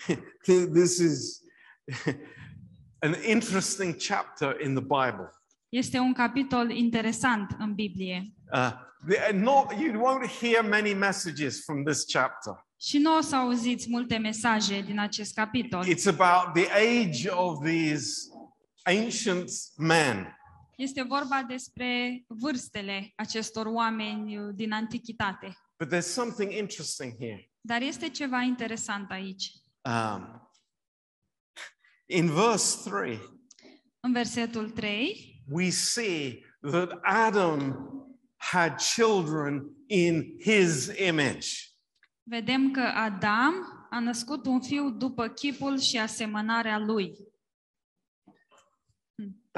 this 0.75 0.97
is 0.99 1.41
an 3.07 3.15
interesting 3.29 3.95
chapter 4.09 4.61
in 4.61 4.75
the 4.75 4.83
Bible. 4.83 5.31
este 5.69 5.99
un 5.99 6.13
capitol 6.13 6.71
interesant 6.71 7.57
în 7.59 7.75
Biblie. 7.75 8.33
Uh, 8.53 8.71
the- 9.09 9.33
not, 9.33 9.73
you 9.81 9.93
won't 10.03 10.29
hear 10.41 10.65
many 10.69 10.95
messages 10.95 11.65
from 11.65 11.85
this 11.85 12.05
chapter. 12.07 12.67
Și 12.83 12.99
nu 12.99 13.17
o 13.17 13.21
să 13.21 13.37
auziți 13.37 13.91
multe 13.91 14.17
mesaje 14.17 14.81
din 14.81 14.99
acest 14.99 15.35
capitol. 15.35 15.85
It's 15.85 16.07
about 16.07 16.55
the 16.55 16.73
age 16.73 17.29
of 17.29 17.65
these 17.65 18.29
ancient 18.83 19.51
men. 19.77 20.37
Este 20.77 21.03
vorba 21.03 21.45
despre 21.49 22.23
vârstele 22.27 23.13
acestor 23.17 23.67
oameni 23.67 24.39
uh, 24.39 24.55
din 24.55 24.73
antichitate. 24.73 25.57
But 25.79 25.93
there's 25.93 26.13
something 26.13 26.53
interesting 26.53 27.15
here. 27.19 27.51
Dar 27.61 27.83
este 27.83 28.09
ceva 28.09 28.41
interesant 28.41 29.11
aici. 29.11 29.53
Um, 29.83 30.51
in 32.07 32.27
verse 32.27 32.91
3, 32.91 33.19
În 34.01 34.13
versetul 34.13 34.71
3, 34.71 35.43
we 35.49 35.71
see 35.71 36.45
that 36.61 36.99
Adam 37.03 37.77
had 38.37 38.79
children 38.79 39.65
in 39.87 40.37
his 40.41 40.91
image. 40.99 41.72
Vedem 42.33 42.71
că 42.71 42.81
Adam 42.81 43.55
a 43.91 43.99
născut 43.99 44.47
un 44.47 44.61
fiu 44.61 44.91
după 44.91 45.29
chipul 45.29 45.79
și 45.79 45.99
asemănarea 45.99 46.79
lui. 46.79 47.13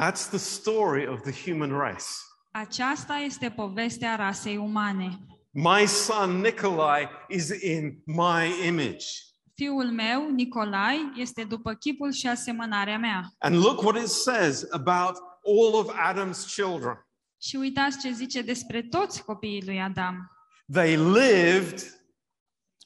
That's 0.00 0.28
the 0.28 0.38
story 0.38 1.08
of 1.08 1.20
the 1.20 1.50
human 1.50 1.70
race. 1.70 2.04
Aceasta 2.50 3.14
este 3.14 3.50
povestea 3.50 4.16
rasei 4.16 4.56
umane. 4.56 5.18
My 5.50 5.86
son 5.86 6.40
Nikolai 6.40 7.08
is 7.28 7.48
in 7.62 8.02
my 8.04 8.66
image. 8.66 9.06
Fiul 9.54 9.90
meu, 9.90 10.30
Nicolai, 10.30 11.12
este 11.16 11.44
după 11.44 11.74
chipul 11.74 12.12
și 12.12 12.26
asemănarea 12.26 12.98
mea. 12.98 13.22
And 13.38 13.56
look 13.56 13.82
what 13.82 14.02
it 14.02 14.08
says 14.08 14.66
about 14.70 15.16
all 15.44 15.74
of 15.74 15.94
Adam's 16.10 16.54
children. 16.54 17.06
Și 17.40 17.56
uitați 17.56 17.98
ce 17.98 18.12
zice 18.12 18.42
despre 18.42 18.82
toți 18.82 19.24
copiii 19.24 19.62
lui 19.64 19.80
Adam. 19.80 20.30
They 20.72 20.96
lived 20.96 22.03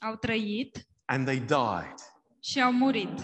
Au 0.00 0.16
trăit 0.16 0.86
and 1.04 1.26
they 1.26 1.38
died. 1.38 1.94
și 2.42 2.60
au 2.60 2.72
murit. 2.72 3.20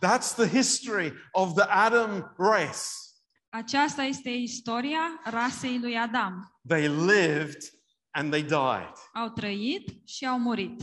That's 0.00 0.34
the 0.34 0.48
history 0.48 1.12
of 1.32 1.54
the 1.54 1.64
Adam 1.68 2.34
race. 2.36 2.86
Aceasta 3.48 4.02
este 4.02 4.30
istoria 4.30 5.20
rasei 5.24 5.78
lui 5.78 5.98
Adam. 5.98 6.60
They 6.68 6.88
lived 6.88 7.62
and 8.10 8.30
they 8.30 8.42
died. 8.42 8.92
Au 9.12 9.28
trăit 9.28 10.08
și 10.08 10.26
au 10.26 10.38
murit. 10.38 10.82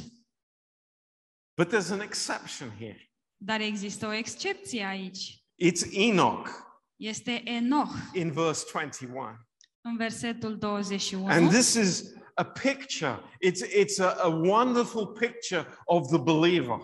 But 1.55 1.73
there's 1.73 1.91
an 1.91 1.99
exception 1.99 2.69
here. 2.77 3.11
Dar 3.37 3.61
există 3.61 4.07
o 4.07 4.13
excepție 4.13 4.85
aici. 4.85 5.43
It's 5.65 5.93
Enoch 5.93 6.67
Este 6.99 7.41
Enoch 7.45 7.91
in 8.13 8.31
verse 8.31 8.65
21. 8.71 9.47
în 9.81 9.97
versetul 9.97 10.57
21. 10.57 11.27
And 11.27 11.49
this 11.49 11.73
is 11.73 12.03
a 12.39 12.43
picture, 12.43 13.19
it's, 13.41 13.61
it's 13.61 13.99
a, 13.99 14.15
a 14.23 14.29
wonderful 14.29 15.07
picture 15.07 15.65
of 15.85 16.09
the 16.09 16.17
believer. 16.17 16.79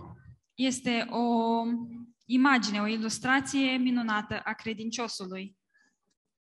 Este 0.56 1.08
o 1.10 1.64
imagine, 2.26 2.82
o 2.82 2.88
ilustrație 2.88 3.78
minunată 3.78 4.42
a 4.44 4.54
credinciosului. 4.54 5.58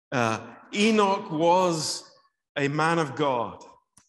Uh, 0.08 0.38
Enoch 0.72 1.32
was 1.32 2.04
a 2.54 2.68
man 2.68 2.98
of 2.98 3.14
God. 3.16 3.58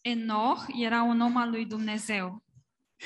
Enoch 0.01 0.65
era 0.79 1.01
un 1.03 1.21
om 1.21 1.37
al 1.37 1.49
lui 1.49 1.65
Dumnezeu. 1.65 2.43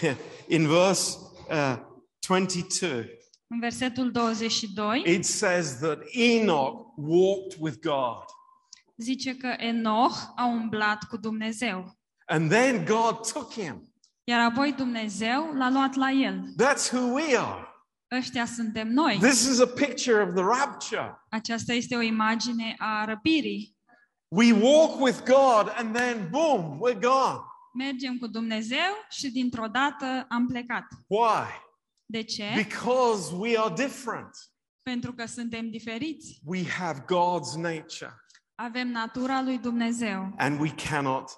In 0.48 0.68
verse 0.68 1.18
uh, 1.50 1.78
22, 2.20 3.20
În 3.48 3.60
versetul 3.60 4.12
22 4.12 5.04
it 5.06 5.26
says 5.26 5.78
that 5.78 6.00
Enoch 6.14 6.94
walked 6.96 7.58
with 7.60 7.78
God. 7.82 8.24
Zice 8.96 9.36
că 9.36 9.48
Enoch 9.58 10.16
a 10.36 10.46
umblat 10.46 11.04
cu 11.04 11.18
Dumnezeu. 11.18 11.98
And 12.26 12.50
then 12.50 12.86
God 12.86 13.32
took 13.32 13.52
him. 13.52 13.94
Iar 14.24 14.52
apoi 14.52 14.72
Dumnezeu 14.72 15.54
l-a 15.54 15.70
luat 15.70 15.96
la 15.96 16.12
el. 16.12 16.54
That's 16.64 16.92
who 16.92 17.14
we 17.14 17.38
are. 17.38 17.68
Ăștia 18.12 18.46
suntem 18.46 18.88
noi. 18.88 19.18
This 19.22 19.48
is 19.48 19.60
a 19.60 19.68
picture 19.68 20.22
of 20.22 20.34
the 20.34 20.44
rapture. 20.44 21.26
Aceasta 21.30 21.74
este 21.74 21.96
o 21.96 22.02
imagine 22.02 22.76
a 22.78 23.06
răpirii. 23.06 23.78
We 24.28 24.52
walk 24.52 25.00
with 25.02 25.24
God 25.24 25.74
and 25.76 25.96
then 25.96 26.28
boom, 26.30 26.80
we're 26.80 27.00
gone. 27.00 27.40
Mergem 27.74 28.18
cu 28.18 28.28
Dumnezeu 28.28 29.06
și 29.10 29.32
dintr-o 29.32 29.68
dată 29.68 30.26
am 30.30 30.48
plecat. 30.48 30.86
Why? 31.08 31.48
De 32.06 32.24
ce? 32.24 32.52
Because 32.56 33.36
we 33.36 33.60
are 33.60 33.74
different. 33.74 34.30
Pentru 34.82 35.14
că 35.14 35.26
suntem 35.26 35.70
diferiți. 35.70 36.40
We 36.46 36.70
have 36.70 37.00
God's 37.00 37.56
nature 37.58 38.25
Avem 38.56 38.88
natura 38.92 39.42
lui 39.42 39.58
Dumnezeu 39.58 40.34
and 40.38 40.60
we 40.60 40.70
cannot 40.90 41.30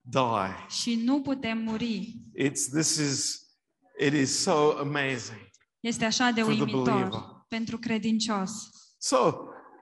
die. 0.00 0.66
și 0.68 0.94
nu 1.04 1.20
putem 1.20 1.58
muri. 1.58 2.22
It's 2.38 2.70
this 2.72 2.96
is 2.96 3.40
it 3.98 4.12
is 4.12 4.42
so 4.42 4.78
amazing. 4.78 5.48
Este 5.80 6.04
așa 6.04 6.30
de 6.30 6.42
For 6.42 6.52
the 6.52 6.62
uimitor 6.62 6.92
believer. 6.92 7.22
pentru 7.48 7.78
credincios. 7.78 8.52
So, 8.98 9.34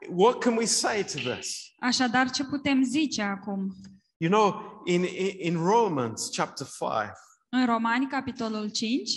what 0.09 0.39
can 0.39 0.57
we 0.57 0.65
say 0.65 1.05
to 1.05 1.19
this? 1.35 1.57
Așadar, 1.81 2.31
ce 2.31 2.45
putem 2.45 2.83
zice 2.83 3.23
acum? 3.23 3.75
You 4.17 4.31
know, 4.31 4.63
in 4.85 5.03
in, 5.03 5.35
in 5.39 5.57
Romans 5.57 6.29
chapter 6.33 6.67
5, 6.67 7.11
În 7.49 7.67
Romani, 7.67 8.07
capitolul 8.07 8.71
5, 8.71 9.11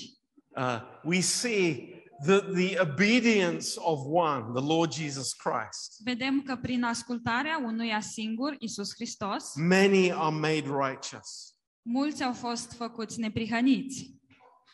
uh, 0.47 0.81
we 1.03 1.19
see 1.19 1.89
that 2.25 2.53
the 2.53 2.79
obedience 2.81 3.73
of 3.77 3.99
one, 4.05 4.41
the 4.53 4.65
Lord 4.73 4.93
Jesus 4.93 5.33
Christ, 5.33 6.01
vedem 6.03 6.41
că 6.41 6.55
prin 6.55 6.83
ascultarea 6.83 7.61
unuia 7.65 8.01
singur, 8.01 8.55
Isus 8.59 8.93
Hristos, 8.93 9.53
many 9.55 10.11
are 10.11 10.35
made 10.35 10.63
righteous. 10.89 11.55
mulți 11.81 12.23
au 12.23 12.33
fost 12.33 12.71
făcuți 12.71 13.19
neprihăniți. 13.19 14.15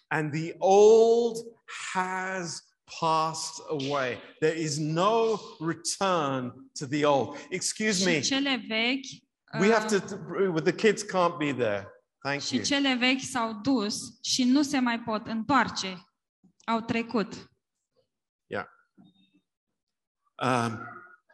and 0.10 0.31
the 0.31 0.53
old 0.57 1.36
has 1.93 2.62
passed 2.99 3.63
away. 3.69 4.17
There 4.39 4.60
is 4.62 4.77
no 4.77 5.39
return 5.60 6.53
to 6.79 6.86
the 6.86 7.05
old. 7.05 7.38
Excuse 7.49 8.05
me, 8.05 8.21
Și 8.21 8.27
cele 8.27 8.65
vechi 8.67 9.05
we 9.60 9.71
have 9.73 9.95
uh, 9.95 10.01
to, 10.53 10.62
the 10.62 10.73
kids 10.75 11.03
can't 11.03 11.38
be 11.38 11.53
there. 11.53 11.88
Thank 12.23 12.41
și 12.41 12.55
you. 12.55 12.63
cele 12.63 12.95
vechi 12.95 13.21
s-au 13.21 13.53
dus 13.62 13.99
și 14.21 14.43
nu 14.43 14.62
se 14.62 14.79
mai 14.79 14.99
pot 14.99 15.27
întoarce. 15.27 16.06
Au 16.67 16.82
trecut. 16.82 17.49
Um, 20.39 20.88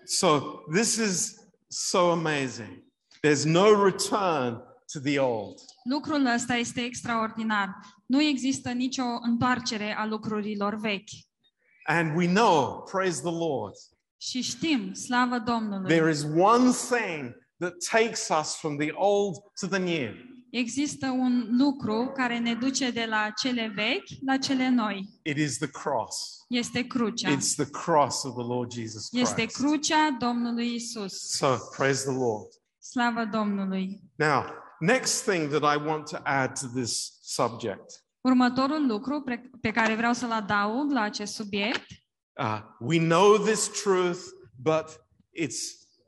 so 0.05 0.63
this 0.71 0.97
is 0.97 1.37
so 1.69 2.11
amazing. 2.11 2.83
There's 3.21 3.45
no 3.45 3.71
return 3.71 4.61
to 4.93 4.99
the 4.99 5.19
old. 5.19 5.59
Lucrul 5.89 6.25
ăsta 6.25 6.53
este 6.55 6.81
extraordinar. 6.81 7.69
Nu 8.05 8.21
există 8.21 8.71
nicio 8.71 9.03
întoarcere 9.21 9.95
a 9.97 10.05
lucrurilor 10.05 10.75
vechi. 10.75 11.09
And 11.85 12.15
we 12.17 12.27
know, 12.27 12.87
praise 12.91 13.21
the 13.21 13.31
Lord, 13.31 13.73
Și 14.17 14.41
știm, 14.41 14.93
slavă 14.93 15.39
Domnului, 15.39 15.89
there 15.95 16.09
is 16.09 16.23
one 16.23 16.71
thing 16.71 17.35
that 17.57 17.73
takes 17.91 18.29
us 18.39 18.55
from 18.55 18.77
the 18.77 18.91
old 18.91 19.35
to 19.59 19.67
the 19.67 19.77
new. 19.77 20.13
Există 20.57 21.09
un 21.09 21.47
lucru 21.57 22.11
care 22.15 22.37
ne 22.39 22.53
duce 22.55 22.91
de 22.91 23.05
la 23.09 23.29
cele 23.41 23.71
vechi 23.75 24.07
la 24.25 24.37
cele 24.37 24.69
noi. 24.69 25.09
It 25.23 25.37
is 25.37 25.57
the 25.57 25.67
cross. 25.69 26.45
Este 26.49 26.87
crucea. 26.87 27.29
It's 27.37 27.55
the 27.55 27.69
cross 27.69 28.23
of 28.23 28.33
the 28.35 28.43
Lord 28.43 28.71
Jesus 28.71 29.07
Este 29.11 29.41
Christ. 29.45 29.55
crucea 29.55 30.09
Domnului 30.19 30.73
Isus. 30.75 31.13
So 31.29 31.55
praise 31.77 32.03
the 32.03 32.17
Lord. 32.17 32.47
Slavă 32.79 33.25
Domnului. 33.25 34.01
Now, 34.15 34.43
next 34.79 35.21
thing 35.29 35.49
that 35.49 35.75
I 35.75 35.85
want 35.85 36.09
to 36.09 36.17
add 36.23 36.59
to 36.59 36.67
this 36.67 37.17
subject. 37.21 38.03
Următorul 38.21 38.85
lucru 38.87 39.21
pe- 39.21 39.49
pe 39.61 39.71
care 39.71 39.95
vreau 39.95 40.13
să-l 40.13 40.31
adaug 40.31 40.91
la 40.91 41.01
acest 41.01 41.33
subiect, 41.33 41.85
Uh, 42.39 42.59
we 42.79 42.97
know 42.99 43.37
this 43.37 43.81
truth, 43.83 44.19
but 44.61 44.85
it's 45.39 45.59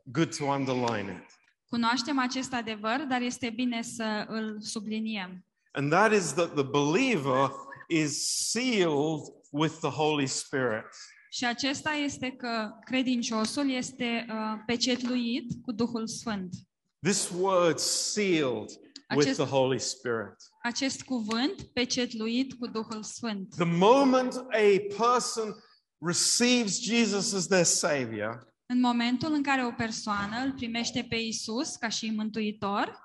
good 0.04 0.36
to 0.36 0.44
underline 0.44 1.10
it. 1.12 1.35
Cunoaștem 1.68 2.18
acest 2.18 2.52
adevăr, 2.52 3.04
dar 3.08 3.20
este 3.20 3.50
bine 3.54 3.82
să 3.82 4.24
îl 4.28 4.56
subliniem. 4.60 5.44
And 5.72 5.90
that 5.90 6.12
is 6.12 6.32
that 6.32 6.54
the 6.54 6.62
believer 6.62 7.50
is 7.88 8.28
sealed 8.50 9.20
with 9.50 9.74
the 9.80 9.90
Holy 9.90 10.26
Spirit. 10.26 10.86
Și 11.30 11.44
acesta 11.46 11.90
este 11.90 12.30
că 12.30 12.70
credinciosul 12.84 13.70
este 13.70 14.26
uh, 14.28 14.34
pecetluit 14.66 15.52
cu 15.62 15.72
Duhul 15.72 16.06
Sfânt. 16.06 16.54
This 17.02 17.30
word 17.38 17.78
sealed 17.78 18.68
with 19.16 19.26
Acest- 19.26 19.34
the 19.36 19.44
Holy 19.48 19.78
Spirit. 19.78 20.36
Acest 20.62 21.02
cuvânt, 21.02 21.62
pecetluit 21.62 22.54
cu 22.54 22.66
Duhul 22.66 23.02
Sfânt. 23.02 23.54
The 23.54 23.64
moment 23.64 24.34
a 24.36 24.94
person 24.96 25.54
receives 25.98 26.80
Jesus 26.80 27.32
as 27.32 27.46
their 27.46 27.64
Savior, 27.64 28.54
În 28.66 28.80
momentul 28.80 29.32
în 29.32 29.42
care 29.42 29.64
o 29.64 29.70
persoană 29.70 30.44
îl 30.44 30.52
primește 30.52 31.06
pe 31.08 31.16
Isus 31.16 31.76
ca 31.76 31.88
și 31.88 32.10
mântuitor, 32.10 32.98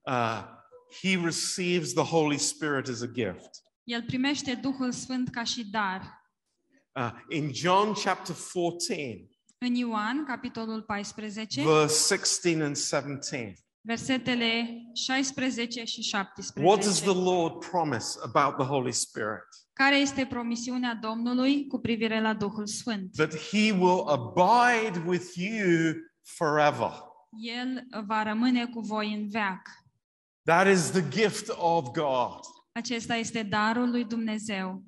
uh, 0.00 0.44
he 1.02 1.20
receives 1.24 1.92
the 1.92 2.02
Holy 2.02 2.38
Spirit 2.38 2.88
as 2.88 3.00
a 3.00 3.06
gift. 3.06 3.50
el 3.84 4.02
primește 4.02 4.54
Duhul 4.54 4.92
Sfânt 4.92 5.28
ca 5.28 5.44
și 5.44 5.64
dar. 5.64 6.24
Uh, 6.92 7.10
in 7.28 7.52
John 7.54 7.92
chapter 7.92 8.34
14, 8.52 9.28
În 9.58 9.74
Ioan, 9.74 10.24
capitolul 10.24 10.82
14, 10.82 11.62
verse 11.62 12.14
16 12.14 12.62
and 12.62 12.76
17, 12.76 13.58
versetele 13.80 14.68
16 14.94 15.84
și 15.84 16.10
what 16.12 16.84
does 16.84 16.96
17. 16.98 17.04
the 17.04 17.14
Lord 17.14 17.64
promise 17.70 18.18
about 18.22 18.56
the 18.56 18.66
Holy 18.66 18.92
Spirit? 18.92 19.65
Care 19.78 19.96
este 19.96 20.26
promisiunea 20.26 20.94
Domnului 20.94 21.66
cu 21.66 21.78
privire 21.78 22.20
la 22.20 22.34
Duhul 22.34 22.66
Sfânt? 22.66 23.12
That 23.16 23.34
he 23.36 23.72
will 23.72 24.08
abide 24.08 25.02
with 25.06 25.24
you 25.34 25.92
forever. 26.22 26.90
El 27.40 27.86
va 28.06 28.22
rămâne 28.22 28.66
cu 28.66 28.80
voi 28.80 29.12
în 29.12 29.28
veac. 29.28 29.68
That 30.44 30.66
is 30.66 30.90
the 30.90 31.08
gift 31.08 31.48
of 31.48 31.84
God. 31.90 32.40
Acesta 32.72 33.14
este 33.14 33.42
darul 33.42 33.90
lui 33.90 34.04
Dumnezeu. 34.04 34.82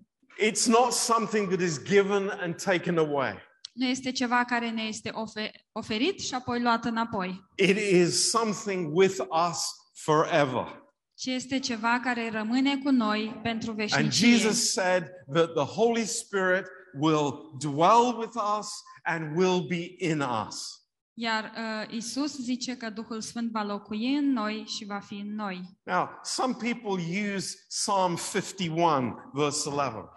It's 0.46 0.64
not 0.66 0.92
something 0.92 1.48
that 1.48 1.60
is 1.60 1.82
given 1.84 2.28
and 2.40 2.62
taken 2.62 2.98
away. 2.98 3.38
Nu 3.72 3.86
este 3.86 4.12
ceva 4.12 4.44
care 4.44 4.70
ne 4.70 4.82
este 4.82 5.10
ofe- 5.12 5.50
oferit 5.72 6.20
și 6.20 6.34
apoi 6.34 6.60
luat 6.62 6.84
înapoi, 6.84 7.44
It 7.56 7.76
is 7.76 8.30
something 8.30 8.90
with 8.96 9.16
us 9.48 9.58
forever. 9.94 10.82
Ci 11.18 11.26
este 11.26 11.58
ceva 11.58 12.00
care 12.00 12.30
rămâne 12.30 12.78
cu 12.78 12.90
noi 12.90 13.40
pentru 13.42 13.70
And 13.70 13.78
veșnicie. 13.78 14.36
Jesus 14.36 14.72
said 14.72 15.04
that 15.32 15.52
the 15.52 15.64
Holy 15.64 16.04
Spirit 16.04 16.64
will 17.00 17.56
dwell 17.58 18.16
with 18.18 18.34
us 18.58 18.82
and 19.02 19.36
will 19.36 19.66
be 19.66 19.94
in 19.98 20.20
us. 20.20 20.82
Iar 21.14 21.52
uh, 21.56 21.94
Isus 21.94 22.36
zice 22.36 22.76
că 22.76 22.90
Duhul 22.90 23.20
Sfânt 23.20 23.50
va 23.50 23.62
locui 23.62 24.16
în 24.16 24.32
noi 24.32 24.64
și 24.66 24.84
va 24.84 24.98
fi 24.98 25.14
în 25.14 25.34
noi. 25.34 25.78
Now, 25.82 26.08
some 26.22 26.54
people 26.54 27.04
use 27.34 27.56
Psalm 27.68 28.16
51, 28.32 29.30
verse 29.32 29.68
11, 29.68 30.08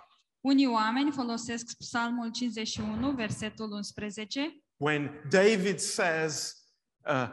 Unii 0.42 0.68
oameni 0.68 1.12
folosesc 1.12 1.78
Psalmul 1.78 2.32
51, 2.32 3.12
versetul 3.12 3.72
11, 3.72 4.64
when 4.78 5.22
David 5.30 5.80
says 5.80 6.61
uh, 7.06 7.28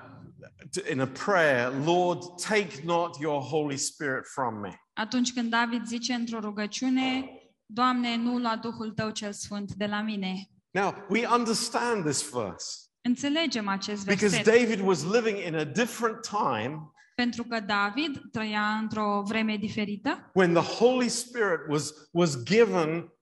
in 0.90 1.00
a 1.00 1.06
prayer, 1.06 1.72
Lord, 1.84 2.18
take 2.48 2.82
not 2.84 3.20
your 3.20 3.42
Holy 3.42 3.76
Spirit 3.76 4.26
from 4.26 4.60
me. 4.60 4.80
atunci 4.92 5.32
când 5.32 5.50
David 5.50 5.86
zice 5.86 6.12
într-o 6.12 6.40
rugăciune, 6.40 7.30
Doamne, 7.66 8.16
nu 8.16 8.38
lua 8.38 8.56
Duhul 8.56 8.90
Tău 8.90 9.10
cel 9.10 9.32
Sfânt 9.32 9.74
de 9.74 9.86
la 9.86 10.00
mine. 10.00 10.48
Now, 10.70 10.94
we 11.08 11.26
understand 11.26 12.04
this 12.04 12.30
verse 12.30 12.88
Înțelegem 13.00 13.68
acest 13.68 14.04
because 14.04 14.36
verset, 14.36 14.60
David 14.60 14.86
was 14.86 15.04
living 15.04 15.46
in 15.46 15.54
a 15.54 15.64
different 15.64 16.20
time 16.20 16.92
pentru 17.14 17.44
că 17.44 17.60
David 17.60 18.20
trăia 18.32 18.78
într-o 18.80 19.22
vreme 19.26 19.56
diferită, 19.56 20.30
when 20.34 20.52
the 20.52 20.62
Holy 20.62 21.08
Spirit 21.08 21.60
was, 21.68 21.92
was 22.12 22.42
given 22.42 23.12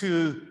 to 0.00 0.06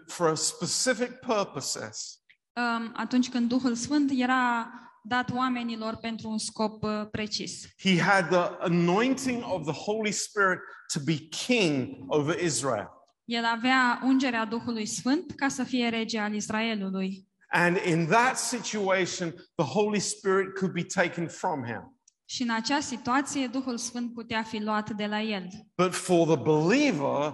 for 0.08 0.36
specific 0.36 1.12
purposes. 1.12 2.20
um, 2.56 2.92
atunci 2.96 3.30
când 3.30 3.50
Duhul 3.50 3.76
Sfânt 3.76 4.12
era 4.14 4.70
dat 5.04 5.32
oamenilor 5.32 5.96
pentru 5.96 6.30
un 6.30 6.38
scop 6.38 6.84
uh, 6.84 7.02
precis. 7.12 7.68
He 7.78 8.02
had 8.02 8.28
the 8.30 8.58
anointing 8.60 9.44
of 9.44 9.64
the 9.64 9.92
Holy 9.92 10.12
Spirit 10.12 10.60
to 10.94 11.00
be 11.06 11.16
king 11.46 12.06
over 12.08 12.44
Israel. 12.44 12.90
El 13.26 13.46
avea 13.46 14.02
ungerea 14.04 14.46
Duhului 14.46 14.86
Sfânt 14.86 15.32
ca 15.36 15.48
să 15.48 15.64
fie 15.64 15.90
rege 15.90 16.20
al 16.20 16.34
Israelului. 16.34 17.28
And 17.52 17.78
in 17.86 18.08
that 18.08 18.38
situation, 18.38 19.34
the 19.56 19.66
Holy 19.66 20.00
Spirit 20.00 20.54
could 20.54 20.74
be 20.74 20.84
taken 20.84 21.28
from 21.28 21.64
him. 21.64 21.94
Și 22.26 22.42
în 22.42 22.50
acea 22.50 22.80
situație, 22.80 23.48
Duhul 23.48 23.78
Sfânt 23.78 24.14
putea 24.14 24.44
fi 24.44 24.60
luat 24.64 24.90
de 24.90 25.06
la 25.06 25.22
el. 25.22 25.48
But 25.78 25.94
for 25.94 26.28
the 26.28 26.38
believer, 26.38 27.34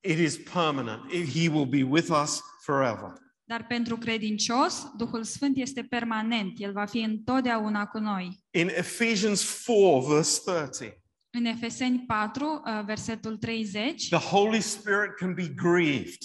it 0.00 0.18
is 0.18 0.36
permanent. 0.52 1.12
He 1.12 1.48
will 1.48 1.66
be 1.66 1.82
with 1.82 2.10
us 2.22 2.40
forever. 2.64 3.12
Dar 3.46 3.66
pentru 3.66 3.96
credincios, 3.96 4.86
Duhul 4.96 5.24
Sfânt 5.24 5.56
este 5.56 5.82
permanent. 5.82 6.52
El 6.56 6.72
va 6.72 6.84
fi 6.84 6.98
întotdeauna 6.98 7.86
cu 7.86 7.98
noi. 7.98 8.44
In 8.50 8.68
Ephesians 8.68 9.62
4, 9.66 10.14
verse 10.14 10.40
30, 10.44 10.92
În 11.30 11.44
Efeseni 11.44 12.04
4, 12.06 12.62
uh, 12.66 12.84
versetul 12.84 13.36
30, 13.36 14.08
the 14.08 14.18
Holy 14.18 14.60
Spirit 14.60 15.14
can 15.16 15.34
be 15.34 15.48
grieved. 15.48 16.18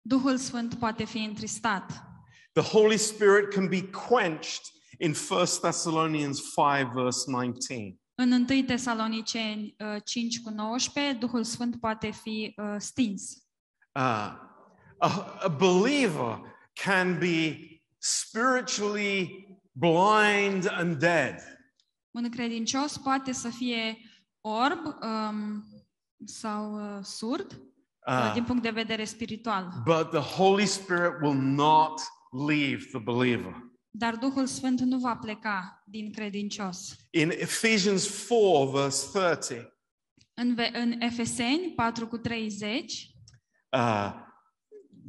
Duhul 0.00 0.36
Sfânt 0.36 0.74
poate 0.74 1.04
fi 1.04 1.18
întristat. 1.18 2.02
The 2.52 2.62
Holy 2.62 2.96
Spirit 2.96 3.52
can 3.54 3.68
be 3.68 3.82
quenched 4.08 4.62
in 4.98 5.14
1 5.30 5.44
Thessalonians 5.44 6.38
5, 6.38 6.92
verse 6.94 7.30
19. 7.30 7.96
În 8.14 8.32
1 8.32 8.62
Tesaloniceni 8.62 9.74
uh, 9.78 9.96
5 10.04 10.40
cu 10.40 10.50
19, 10.50 11.12
Duhul 11.12 11.44
Sfânt 11.44 11.80
poate 11.80 12.10
fi 12.10 12.54
uh, 12.56 12.74
stins. 12.78 13.46
Uh, 13.92 14.46
a, 14.98 15.38
a 15.42 15.48
believer 15.48 16.40
can 16.72 17.18
be 17.18 17.56
spiritually 17.98 19.46
blind 19.72 20.66
and 20.70 20.98
dead. 20.98 21.34
Un 22.10 22.30
credincios 22.30 22.96
poate 22.96 23.32
să 23.32 23.48
fie 23.48 23.98
orb 24.40 24.80
um, 25.02 25.64
sau 26.24 26.74
uh, 26.96 27.04
surd 27.04 27.52
uh, 27.52 27.66
Uh, 28.08 28.32
din 28.34 28.44
punct 28.44 28.62
de 28.62 28.70
vedere 28.70 29.04
spiritual. 29.04 29.82
but 29.84 30.10
the 30.10 30.18
Holy 30.36 30.66
Spirit 30.66 31.12
will 31.22 31.40
not 31.40 32.00
leave 32.48 32.84
the 32.90 32.98
believer. 32.98 33.70
Dar 33.90 34.16
Duhul 34.16 34.46
Sfânt 34.46 34.80
nu 34.80 34.98
va 34.98 35.16
pleca 35.16 35.82
din 35.86 36.12
credincios. 36.12 36.96
In 37.10 37.30
Ephesians 37.30 38.26
4, 38.28 38.70
verse 38.70 39.18
30, 39.18 39.62
În, 40.34 40.54
Ve- 40.54 40.70
în 40.74 41.00
Efeseni 41.00 41.72
4 41.76 42.06
cu 42.06 42.16
30, 42.18 43.10
uh, 43.76 44.12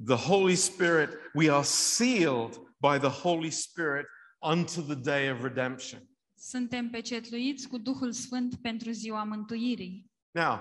the 0.06 0.18
Holy 0.18 0.56
Spirit, 0.56 1.10
we 1.34 1.50
are 1.50 1.64
sealed 1.64 2.58
by 2.82 2.98
the 2.98 3.10
Holy 3.10 3.52
Spirit 3.52 4.06
unto 4.42 4.82
the 4.82 4.96
day 4.96 5.32
of 5.32 5.44
redemption. 5.44 6.02
suntem 6.42 6.90
pecetluiți 6.90 7.68
cu 7.68 7.78
Duhul 7.78 8.12
Sfânt 8.12 8.56
pentru 8.56 8.92
ziua 8.92 9.24
mântuirii. 9.24 10.12
Now, 10.32 10.60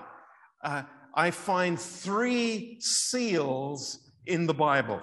uh, 0.63 0.81
I 1.27 1.31
find 1.31 1.79
three 2.01 2.75
seals 2.79 3.99
in 4.23 4.45
the 4.45 4.55
Bible. 4.55 5.01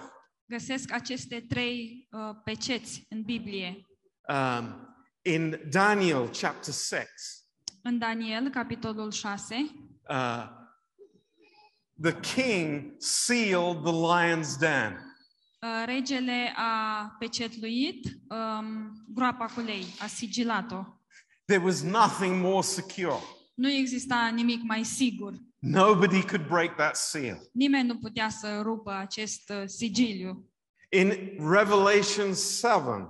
Găsesc 0.49 0.93
aceste 0.93 1.41
trei 1.49 2.09
uh, 2.11 2.37
peceți 2.45 3.07
în 3.09 3.23
Biblie. 3.23 3.87
Um, 4.29 4.95
in 5.23 5.61
Daniel 5.71 6.29
chapter 6.29 6.75
6, 6.75 7.09
În 7.83 7.99
Daniel, 7.99 8.49
capitolul 8.51 9.11
6, 9.11 9.55
uh, 10.09 10.66
the 12.01 12.13
king 12.13 12.95
sealed 12.99 13.85
the 13.85 13.93
lion's 13.93 14.57
den. 14.57 14.97
uh, 15.63 15.85
regele 15.87 16.53
a 16.57 17.17
pecetluit 17.19 18.07
um, 18.29 18.93
groapa 19.15 19.47
cu 19.55 19.61
lei, 19.61 19.87
a 20.01 20.07
sigilat-o. 20.07 20.85
There 21.45 21.65
was 21.65 21.83
nothing 21.83 22.41
more 22.41 22.63
secure. 22.63 23.21
Nu 23.55 23.69
exista 23.71 24.31
nimic 24.35 24.63
mai 24.63 24.83
sigur. 24.85 25.33
Nobody 25.59 26.23
could 26.23 26.49
break 26.49 26.77
that 26.77 26.97
seal. 26.97 27.39
Nimeni 27.53 27.87
nu 27.89 27.99
putea 27.99 28.29
să 28.29 28.61
rupă 28.63 28.93
acest 28.93 29.51
uh, 29.51 29.63
sigiliu. 29.67 30.51
In 30.89 31.09
Revelation 31.51 32.35
7, 32.35 33.09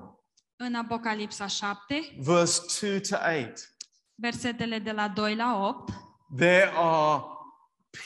În 0.57 0.75
Apocalipsa 0.75 1.47
7, 1.47 2.17
verse 2.19 2.61
2 2.81 3.01
to 3.01 3.17
8, 3.47 3.77
versetele 4.15 4.79
de 4.79 4.91
la 4.93 5.09
2 5.09 5.35
la 5.37 5.67
8, 5.69 5.93
there 6.37 6.71
are 6.75 7.23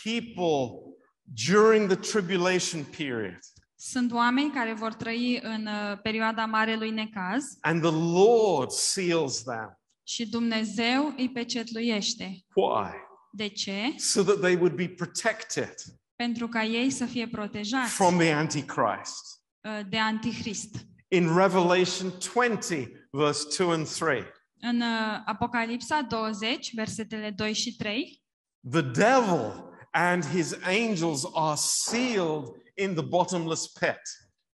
people 0.03 0.89
during 1.49 1.87
the 1.93 1.97
tribulation 1.97 2.85
period, 2.97 3.39
sunt 3.77 4.13
oameni 4.13 4.51
care 4.51 4.73
vor 4.75 4.95
trăi 4.95 5.41
în 5.43 5.67
uh, 5.67 5.99
perioada 6.03 6.45
Marelui 6.45 6.91
Necaz 6.91 7.45
and 7.61 7.83
the 7.83 7.91
Lord 8.13 8.71
seals 8.71 9.43
them. 9.43 9.81
și 10.07 10.29
Dumnezeu 10.29 11.15
îi 11.17 11.31
pecetluiește. 11.31 12.25
Why? 12.55 12.91
De 13.33 13.49
ce? 13.49 13.95
So 13.97 14.23
that 14.23 14.41
they 14.41 14.55
would 14.55 14.75
be 14.75 14.89
protected 14.89 15.75
Pentru 16.17 16.49
ca 16.49 16.65
ei 16.65 16.91
să 16.91 17.05
fie 17.05 17.27
protejați 17.29 17.93
from 17.95 18.19
the 18.19 18.31
Antichrist. 18.33 19.41
uh, 19.61 19.81
de 19.89 19.99
Antichrist. 19.99 20.75
In 21.09 21.37
Revelation 21.37 22.13
20, 22.35 22.89
verse 23.11 23.65
2 23.65 23.73
and 23.75 23.89
3, 23.89 24.25
În 24.61 24.81
uh, 24.81 25.23
Apocalipsa 25.25 26.01
20, 26.09 26.75
versetele 26.75 27.31
2 27.31 27.53
și 27.53 27.77
3, 27.77 28.23
the 28.71 28.81
devil 28.81 29.69
and 29.91 30.25
his 30.25 30.57
angels 30.65 31.27
are 31.35 31.57
sealed 31.57 32.49
in 32.77 32.95
the 32.95 33.03
bottomless 33.05 33.67
pit. 33.67 34.01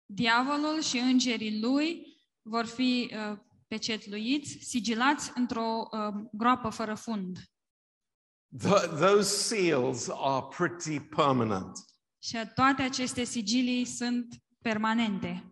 diavolul 0.06 0.82
și 0.82 0.98
îngerii 0.98 1.60
lui 1.62 2.18
vor 2.42 2.66
fi 2.66 3.12
uh, 3.14 3.38
pecetluiți, 3.68 4.58
sigilați 4.62 5.32
într-o 5.36 5.88
uh, 5.92 6.24
groapă 6.32 6.70
fără 6.70 6.96
fund. 6.96 7.38
Th- 8.64 8.98
those 9.00 9.56
seals 9.56 10.10
are 10.10 10.46
pretty 10.58 11.00
permanent. 11.00 11.72
Și 12.24 12.38
toate 12.56 12.82
aceste 12.82 13.24
sigilii 13.24 13.86
sunt 13.86 14.36
permanente. 14.62 15.50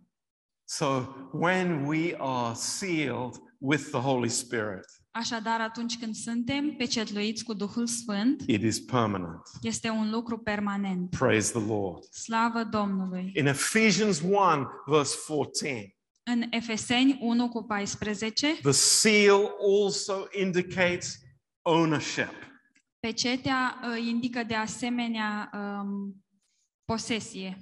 So 0.64 0.86
when 1.32 1.86
we 1.86 2.16
are 2.18 2.54
sealed 2.56 3.36
with 3.58 3.84
the 3.92 4.00
Holy 4.00 4.30
Spirit, 4.30 4.86
Așadar, 5.16 5.62
atunci 5.62 5.98
când 6.00 6.16
suntem 6.16 6.76
pecetluiți 6.76 7.44
cu 7.44 7.54
Duhul 7.54 7.88
Sfânt, 7.88 8.44
it 8.48 8.62
is 8.62 8.80
permanent. 8.80 9.42
este 9.62 9.90
un 9.90 10.10
lucru 10.12 10.38
permanent. 10.38 11.10
Praise 11.10 11.52
the 11.60 11.68
Lord. 11.68 12.04
Slavă 12.04 12.64
Domnului! 12.64 13.32
In 13.36 13.46
Ephesians 13.46 14.20
1, 14.22 14.68
verse 14.86 15.16
14, 15.28 15.96
În 16.24 16.44
Efeseni 16.50 17.18
1 17.22 17.50
cu 17.50 17.64
14, 17.64 18.54
the 18.62 18.72
seal 18.72 19.50
also 19.84 20.28
indicates 20.40 21.20
ownership. 21.62 22.32
pecetea 23.00 23.80
uh, 23.84 24.06
indică 24.08 24.44
de 24.44 24.56
asemenea 24.56 25.50
um, 25.54 26.24
posesie. 26.86 27.58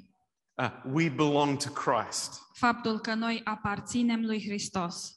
Uh, 0.61 0.93
we 0.93 1.09
belong 1.09 1.57
to 1.57 1.69
Christ. 1.69 2.41
Faptul 2.53 2.99
că 2.99 3.13
noi 3.13 3.41
aparținem 3.43 4.21
lui 4.25 4.43
Hristos. 4.47 5.11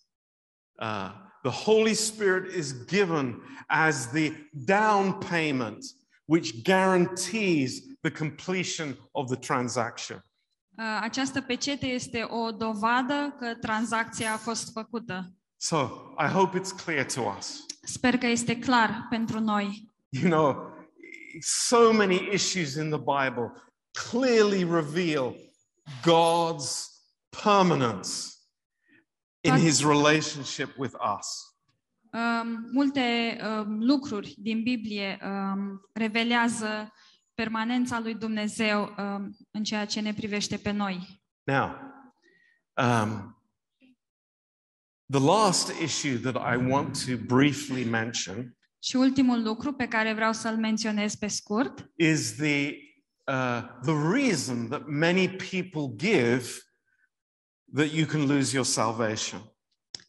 Uh, 0.73 1.11
the 1.45 1.51
Holy 1.51 1.95
Spirit 1.95 2.55
is 2.55 2.73
given 2.73 3.41
as 3.69 4.07
the 4.09 4.35
down 4.65 5.21
payment, 5.21 5.85
which 6.27 6.65
guarantees 6.65 7.83
the 8.03 8.11
completion 8.11 8.97
of 9.15 9.29
the 9.29 9.37
transaction. 9.37 10.23
Uh, 10.79 11.01
Această 11.03 11.41
pecete 11.41 11.87
este 11.87 12.27
o 12.29 12.51
dovadă 12.51 13.37
că 13.39 13.55
tranzacția 13.61 14.33
a 14.33 14.37
fost 14.37 14.73
făcută. 14.73 15.33
So 15.57 15.77
I 16.19 16.27
hope 16.27 16.59
it's 16.59 16.85
clear 16.85 17.05
to 17.05 17.21
us. 17.39 17.67
Sper 17.83 18.19
că 18.19 18.27
este 18.27 18.59
clar 18.59 19.07
pentru 19.11 19.41
noi. 19.41 19.93
You 20.09 20.31
know, 20.31 20.73
so 21.41 21.93
many 21.93 22.29
issues 22.33 22.75
in 22.75 22.91
the 22.91 22.99
Bible 22.99 23.53
clearly 24.11 24.65
reveal 24.65 25.35
God's 26.03 26.89
permanence 27.43 28.34
in 29.45 29.53
But- 29.53 29.61
his 29.61 29.85
relationship 29.85 30.77
with 30.77 30.95
us. 31.19 31.53
Um, 32.13 32.69
multe 32.73 33.37
um, 33.43 33.83
lucruri 33.83 34.35
din 34.39 34.63
Biblie 34.63 35.19
um, 35.23 35.81
revelează 35.93 36.93
permanența 37.35 38.01
lui 38.01 38.15
Dumnezeu 38.15 38.95
um, 38.99 39.37
în 39.51 39.65
ceea 39.65 39.85
ce 39.87 40.01
ne 40.01 40.15
privește 40.15 40.57
pe 40.57 40.71
noi. 40.71 41.23
Now, 41.45 41.71
um, 42.77 43.43
the 45.11 45.21
last 45.21 45.73
issue 45.83 46.17
that 46.17 46.55
I 46.55 46.71
want 46.71 47.05
to 47.07 47.17
briefly 47.35 47.85
mention 47.85 48.57
Și 48.79 48.97
ultimul 48.97 49.43
lucru 49.43 49.73
pe 49.73 49.89
care 49.89 50.13
vreau 50.13 50.33
să-l 50.33 50.57
menționez 50.57 51.15
pe 51.15 51.27
scurt 51.27 51.91
is 51.97 52.35
the, 52.37 52.77
uh, 53.25 53.63
the 53.83 53.95
reason 54.13 54.69
that 54.69 54.87
many 54.87 55.29
people 55.29 56.09
give 56.09 56.45
that 57.75 57.93
you 57.93 58.07
can 58.07 58.27
lose 58.27 58.55
your 58.55 58.65
salvation. 58.67 59.41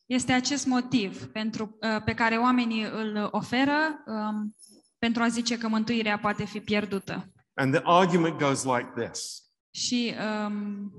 este 0.05 0.31
acest 0.31 0.65
motiv 0.65 1.25
pentru, 1.25 1.77
uh, 1.81 2.03
pe 2.03 2.13
care 2.13 2.37
oamenii 2.37 2.83
îl 2.83 3.27
oferă 3.31 4.03
um, 4.05 4.55
pentru 4.97 5.23
a 5.23 5.27
zice 5.27 5.57
că 5.57 5.67
mântuirea 5.67 6.19
poate 6.19 6.45
fi 6.45 6.59
pierdută. 6.59 7.31
And 7.53 7.73
the 7.73 7.81
argument 7.85 8.37
goes 8.37 8.63
like 8.63 8.91
this 8.95 9.43
Și 9.71 10.13
um, 10.45 10.91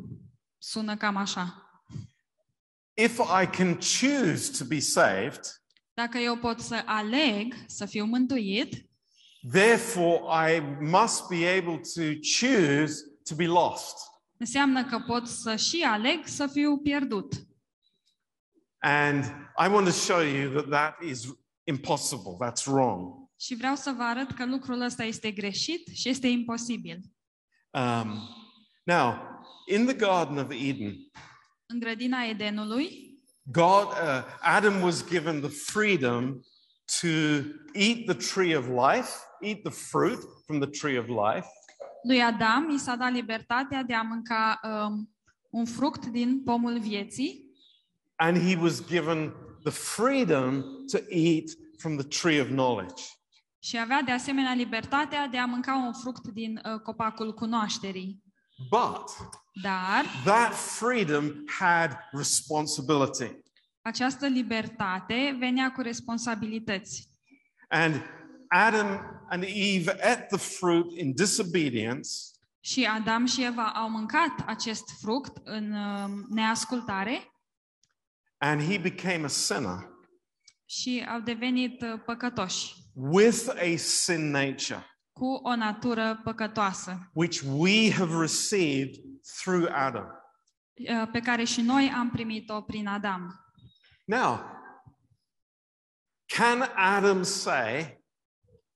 sună 0.58 0.96
cam 0.96 1.16
așa. 1.16 1.70
If 2.94 3.18
I 3.42 3.46
can 3.46 3.74
choose 3.74 4.58
to 4.58 4.64
be 4.64 4.78
saved, 4.78 5.40
Dacă 5.94 6.18
eu 6.18 6.36
pot 6.36 6.60
să 6.60 6.82
aleg 6.86 7.54
să 7.66 7.86
fiu 7.86 8.04
mântuit, 8.04 8.88
therefore 9.50 10.20
I 10.50 10.60
must 10.80 11.28
be 11.28 11.48
able 11.48 11.80
to 11.94 12.02
choose 12.40 12.94
to 13.28 13.34
be 13.34 13.46
lost. 13.46 13.96
Înseamnă 14.38 14.84
că 14.84 14.98
pot 14.98 15.26
să 15.26 15.56
și 15.56 15.82
aleg 15.82 16.26
să 16.26 16.46
fiu 16.46 16.78
pierdut. 16.78 17.32
And 18.78 19.24
I 19.58 19.68
want 19.68 19.86
to 19.86 19.92
show 19.92 20.20
you 20.20 20.52
that 20.52 20.68
that 20.68 21.02
is 21.02 21.26
impossible. 21.64 22.36
That's 22.46 22.66
wrong. 22.66 23.28
Și 23.40 23.54
vreau 23.54 23.74
să 23.74 23.94
vă 23.96 24.02
arăt 24.02 24.30
că 24.30 24.46
lucrul 24.46 24.80
ăsta 24.80 25.04
este 25.04 25.30
greșit 25.30 25.88
și 25.88 26.08
este 26.08 26.26
imposibil. 26.26 27.00
Um, 27.70 28.18
now, 28.82 29.14
in 29.66 29.86
the 29.86 29.94
Garden 29.94 30.38
of 30.38 30.50
Eden, 30.50 30.96
În 31.66 31.78
grădina 31.78 32.24
Edenului, 32.24 33.14
God, 33.42 33.86
uh, 33.86 34.24
Adam 34.40 34.80
was 34.82 35.08
given 35.08 35.40
the 35.40 35.50
freedom 35.50 36.40
to 37.00 37.08
eat 37.72 38.04
the 38.06 38.14
tree 38.14 38.56
of 38.56 38.66
life, 38.66 39.10
eat 39.40 39.62
the 39.62 39.72
fruit 39.72 40.18
from 40.46 40.60
the 40.60 40.70
tree 40.70 40.98
of 40.98 41.06
life, 41.06 41.46
lui 42.06 42.22
Adam 42.22 42.68
i 42.70 42.78
s-a 42.78 42.96
dat 42.96 43.12
libertatea 43.12 43.82
de 43.82 43.94
a 43.94 44.02
mânca 44.02 44.60
um, 44.62 45.10
un 45.50 45.64
fruct 45.64 46.06
din 46.06 46.42
pomul 46.44 46.78
vieții 46.78 47.44
and 48.16 48.36
he 48.38 48.56
was 48.56 48.86
given 48.86 49.32
the 49.62 49.70
freedom 49.72 50.62
to 50.92 50.98
eat 51.08 51.44
from 51.78 51.96
the 51.96 52.06
tree 52.20 52.40
of 52.40 52.46
knowledge. 52.48 53.02
și 53.58 53.78
avea 53.78 54.02
de 54.02 54.12
asemenea 54.12 54.54
libertatea 54.54 55.26
de 55.26 55.38
a 55.38 55.46
mânca 55.46 55.74
un 55.74 55.92
fruct 55.92 56.26
din 56.28 56.60
uh, 56.64 56.80
copacul 56.80 57.34
cunoașterii. 57.34 58.22
But 58.70 59.10
Dar 59.62 60.04
that 60.24 60.54
freedom 60.54 61.24
had 61.46 61.98
responsibility. 62.12 63.36
această 63.82 64.26
libertate 64.26 65.36
venea 65.38 65.72
cu 65.72 65.80
responsabilități. 65.80 67.08
And 67.68 67.94
Adam 68.48 69.00
and 69.28 69.42
Eve 69.44 69.90
ate 69.90 70.26
the 70.30 70.38
fruit 70.38 70.98
in 70.98 71.14
disobedience, 71.14 72.08
Și 72.60 72.84
Adam 72.84 73.26
și 73.26 73.42
Eva 73.44 73.72
au 73.72 73.90
mâncat 73.90 74.44
acest 74.46 74.84
fruct 75.00 75.36
în 75.44 75.72
um, 75.72 76.26
neascultare 76.28 77.30
and 78.38 78.60
he 78.62 78.78
became 78.78 79.24
a 79.24 79.28
sinner 79.28 79.88
și 80.64 81.06
au 81.08 81.20
devenit 81.20 81.82
uh, 81.82 82.00
păcătoși, 82.04 82.74
with 82.94 83.48
a 83.48 83.76
sin 83.76 84.30
nature, 84.30 84.86
cu 85.12 85.26
o 85.26 85.56
natură 85.56 86.20
păcătoasă, 86.24 87.10
which 87.12 87.42
we 87.46 87.92
have 87.92 88.20
received 88.20 88.94
through 89.42 89.68
Adam. 89.72 90.06
uh, 90.74 91.08
pe 91.12 91.20
care 91.20 91.44
și 91.44 91.60
noi 91.60 91.92
am 91.96 92.10
primit-o 92.10 92.60
prin 92.60 92.86
Adam. 92.86 93.44
Now, 94.04 94.40
can 96.26 96.72
Adam 96.74 97.22
say, 97.22 98.04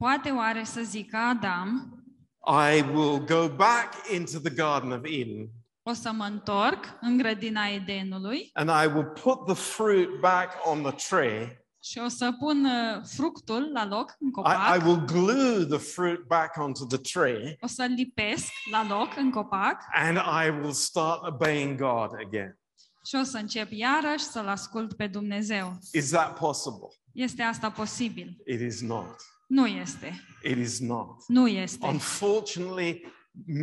Poate 0.05 0.30
oare 0.30 0.64
să 0.64 0.80
zică 0.82 1.16
Adam, 1.16 1.94
I 2.46 2.82
will 2.82 3.24
go 3.24 3.48
back 3.48 4.09
into 4.14 4.38
the 4.38 4.55
Garden 4.55 4.90
of 4.92 5.01
Eden 5.05 5.48
o 5.82 5.92
să 5.92 6.12
mă 6.12 6.24
întorc 6.24 6.84
în 7.01 7.16
grădina 7.16 7.66
Edenului 7.66 8.51
and 8.53 8.68
I 8.68 8.86
will 8.94 9.12
put 9.22 9.44
the 9.46 9.55
fruit 9.55 10.09
back 10.20 10.66
on 10.66 10.82
the 10.82 10.92
tree? 11.09 11.64
și 11.82 11.98
o 11.98 12.09
să 12.09 12.32
pun 12.38 12.64
uh, 12.64 13.03
fructul 13.05 13.70
la 13.72 13.86
loc 13.86 14.16
în 14.18 14.26
I, 14.26 14.30
I 14.30 14.32
copac, 14.32 14.84
will 14.86 15.05
glue 15.05 15.64
the 15.64 15.78
fruit 15.78 16.20
back 16.26 16.57
onto 16.57 16.84
the 16.84 16.98
tree 16.98 17.57
o 17.61 17.66
să-l 17.66 17.92
lipesc 17.96 18.53
la 18.70 18.86
loc 18.88 19.16
în 19.16 19.30
copac 19.30 19.76
and 19.92 20.16
I 20.16 20.51
will 20.61 20.72
start 20.72 21.26
obeying 21.26 21.78
God 21.80 22.11
again. 22.26 22.59
și 23.07 23.16
o 23.20 23.22
să 23.22 23.36
încep 23.38 23.70
iarăși 23.70 24.24
să-L 24.24 24.48
ascult 24.48 24.92
pe 24.96 25.07
Dumnezeu. 25.07 25.78
Is 25.92 26.11
that 26.11 26.38
possible? 26.38 26.88
Este 27.12 27.42
asta 27.42 27.70
posibil? 27.70 28.36
It 28.46 28.61
is 28.61 28.80
not. 28.80 29.16
Nu 29.51 29.66
este. 29.66 30.24
It 30.42 30.57
is 30.57 30.78
not. 30.78 31.24
Nu 31.28 31.48
este. 31.48 31.86
Unfortunately, 31.86 33.03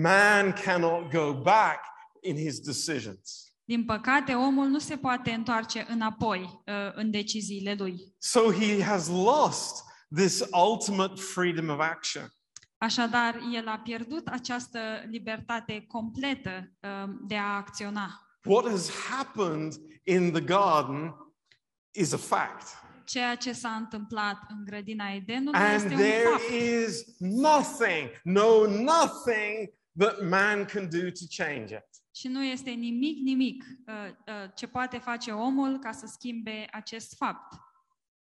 man 0.02 0.52
cannot 0.52 1.12
go 1.12 1.34
back 1.34 1.80
in 2.22 2.36
his 2.36 2.60
decisions. 2.60 3.52
Din 3.64 3.86
păcate, 3.86 4.34
omul 4.34 4.68
nu 4.68 4.80
se 4.80 4.98
poate 4.98 5.32
întoarce 5.32 5.86
înapoi 5.90 6.40
uh, 6.42 6.74
în 6.94 7.12
deciziile 7.12 7.76
lui. 7.78 8.16
So 8.18 8.52
he 8.52 8.84
has 8.84 9.08
lost 9.08 9.84
this 10.16 10.44
ultimate 10.70 11.22
freedom 11.22 11.70
of 11.70 11.80
action. 11.80 12.34
Așadar, 12.78 13.40
el 13.54 13.68
a 13.68 13.80
pierdut 13.84 14.28
această 14.28 14.80
libertate 15.10 15.86
completă 15.88 16.72
uh, 16.80 17.14
de 17.28 17.38
a 17.38 17.56
acționa. 17.56 18.22
What 18.44 18.70
has 18.70 18.90
happened 18.90 19.74
in 20.04 20.32
the 20.32 20.42
garden 20.42 21.16
is 21.92 22.12
a 22.12 22.18
fact. 22.18 22.86
Ceea 23.08 23.36
ce 23.36 23.52
s-a 23.52 23.70
întâmplat 23.70 24.40
în 24.50 24.66
grădina 24.66 25.10
Edenului 25.14 25.60
And 25.60 25.74
este 25.76 25.94
un 25.94 26.00
there 26.00 26.24
fapt. 26.24 26.44
is 26.88 27.04
nothing, 27.20 28.10
no, 28.24 28.66
nothing 28.68 29.70
that 29.98 30.22
man 30.30 30.66
can 30.66 30.90
do 30.90 30.98
to 31.00 31.26
change 31.44 31.76
it. 31.76 31.86
Și 32.16 32.28
nu 32.28 32.44
este 32.44 32.70
nimic, 32.70 33.18
nimic 33.24 33.64
uh, 33.88 33.94
uh, 34.28 34.50
ce 34.56 34.68
poate 34.68 34.98
face 34.98 35.32
omul 35.32 35.80
ca 35.80 35.92
să 35.92 36.06
schimbe 36.06 36.68
acest 36.72 37.16
fapt. 37.18 37.54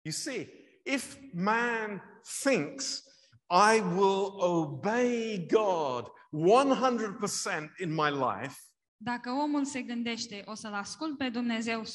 You 0.01 0.13
see, 0.13 0.49
if 0.85 1.15
man 1.33 2.01
thinks, 2.43 3.03
I 3.49 3.79
will 3.79 4.33
obey 4.38 5.45
God 5.51 6.07
100% 6.31 7.79
in 7.81 7.93
my 7.93 8.09
life, 8.09 8.55
Dacă 8.99 9.31
omul 9.31 9.65
se 9.65 9.81
gândește, 9.81 10.43
o 10.45 10.53
să-L 10.53 10.73
ascult 10.73 11.17
pe 11.17 11.29
Dumnezeu 11.29 11.81
100% 11.81 11.85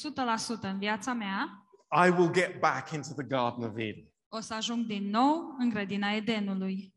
în 0.61 0.77
viața 0.77 1.13
mea, 1.13 1.62
I 1.95 2.09
will 2.09 2.31
get 2.31 2.59
back 2.59 2.91
into 2.91 3.13
the 3.13 3.23
Garden 3.23 3.63
of 3.63 3.77
Eden. 3.77 4.07
o 4.29 4.39
să 4.39 4.53
ajung 4.53 4.85
din 4.85 5.09
nou 5.09 5.55
în 5.59 5.69
grădina 5.69 6.11
Edenului. 6.11 6.93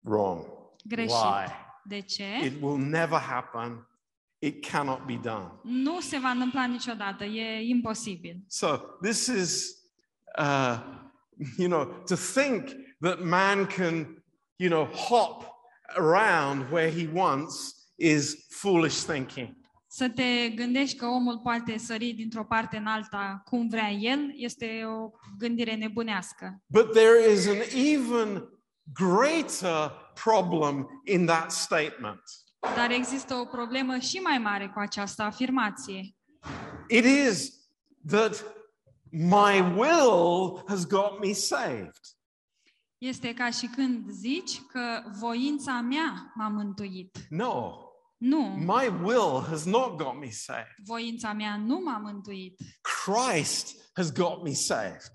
Wrong. 0.00 0.46
Greșit. 0.84 1.10
Lie. 1.10 1.54
De 1.84 2.00
ce? 2.00 2.44
It 2.44 2.62
will 2.62 2.78
never 2.78 3.18
happen. 3.18 3.88
It 4.38 4.66
cannot 4.66 5.04
be 5.06 5.14
done. 5.16 5.52
Nu 5.62 6.00
se 6.00 6.18
va 6.18 6.28
întâmpla 6.28 6.66
niciodată, 6.66 7.24
e 7.24 7.68
imposibil. 7.68 8.44
So 8.46 8.76
this 9.02 9.26
is, 9.26 9.74
uh, 10.38 10.78
you 11.58 11.68
know, 11.68 11.84
to 12.06 12.14
think 12.14 12.68
that 13.00 13.20
man 13.20 13.66
can, 13.66 14.22
you 14.56 14.70
know, 14.70 14.84
hop 14.84 15.44
around 15.96 16.70
where 16.70 16.90
he 16.90 17.08
wants 17.12 17.74
is 17.96 18.46
foolish 18.50 19.02
thinking. 19.02 19.56
Să 19.98 20.08
te 20.08 20.48
gândești 20.48 20.96
că 20.96 21.06
omul 21.06 21.38
poate 21.38 21.78
sări 21.78 22.12
dintr-o 22.12 22.44
parte 22.44 22.76
în 22.76 22.86
alta 22.86 23.42
cum 23.44 23.68
vrea 23.68 23.90
el, 23.90 24.32
este 24.34 24.84
o 24.84 25.10
gândire 25.38 25.74
nebunească. 25.74 26.62
But 26.66 26.92
there 26.92 27.32
is 27.32 27.46
an 27.46 27.56
even 27.74 28.48
greater 28.92 29.92
problem 30.24 31.02
in 31.04 31.26
that 31.26 31.50
statement. 31.50 32.22
Dar 32.76 32.90
există 32.90 33.34
o 33.34 33.44
problemă 33.44 33.98
și 33.98 34.16
mai 34.16 34.38
mare 34.38 34.66
cu 34.66 34.78
această 34.78 35.22
afirmație. 35.22 36.16
It 36.88 37.04
is 37.04 37.52
that 38.06 38.44
my 39.10 39.60
will 39.76 40.62
has 40.66 40.86
got 40.86 41.20
me 41.20 41.32
saved. 41.32 42.00
Este 42.98 43.34
ca 43.34 43.50
și 43.50 43.66
când 43.66 44.10
zici 44.10 44.60
că 44.60 45.02
voința 45.18 45.80
mea 45.80 46.32
m-a 46.34 46.48
mântuit. 46.48 47.18
No, 47.28 47.87
Nu, 48.18 48.40
my 48.56 48.88
will 49.02 49.44
has 49.48 49.64
not 49.64 49.96
got 49.98 50.18
me 50.18 50.30
saved. 50.30 50.74
voința 50.84 51.32
mea 51.32 51.56
nu 51.56 51.80
m-a 51.84 51.98
mântuit. 51.98 52.60
Christ 53.04 53.90
has 53.94 54.12
got 54.12 54.42
me 54.42 54.52
saved. 54.52 55.10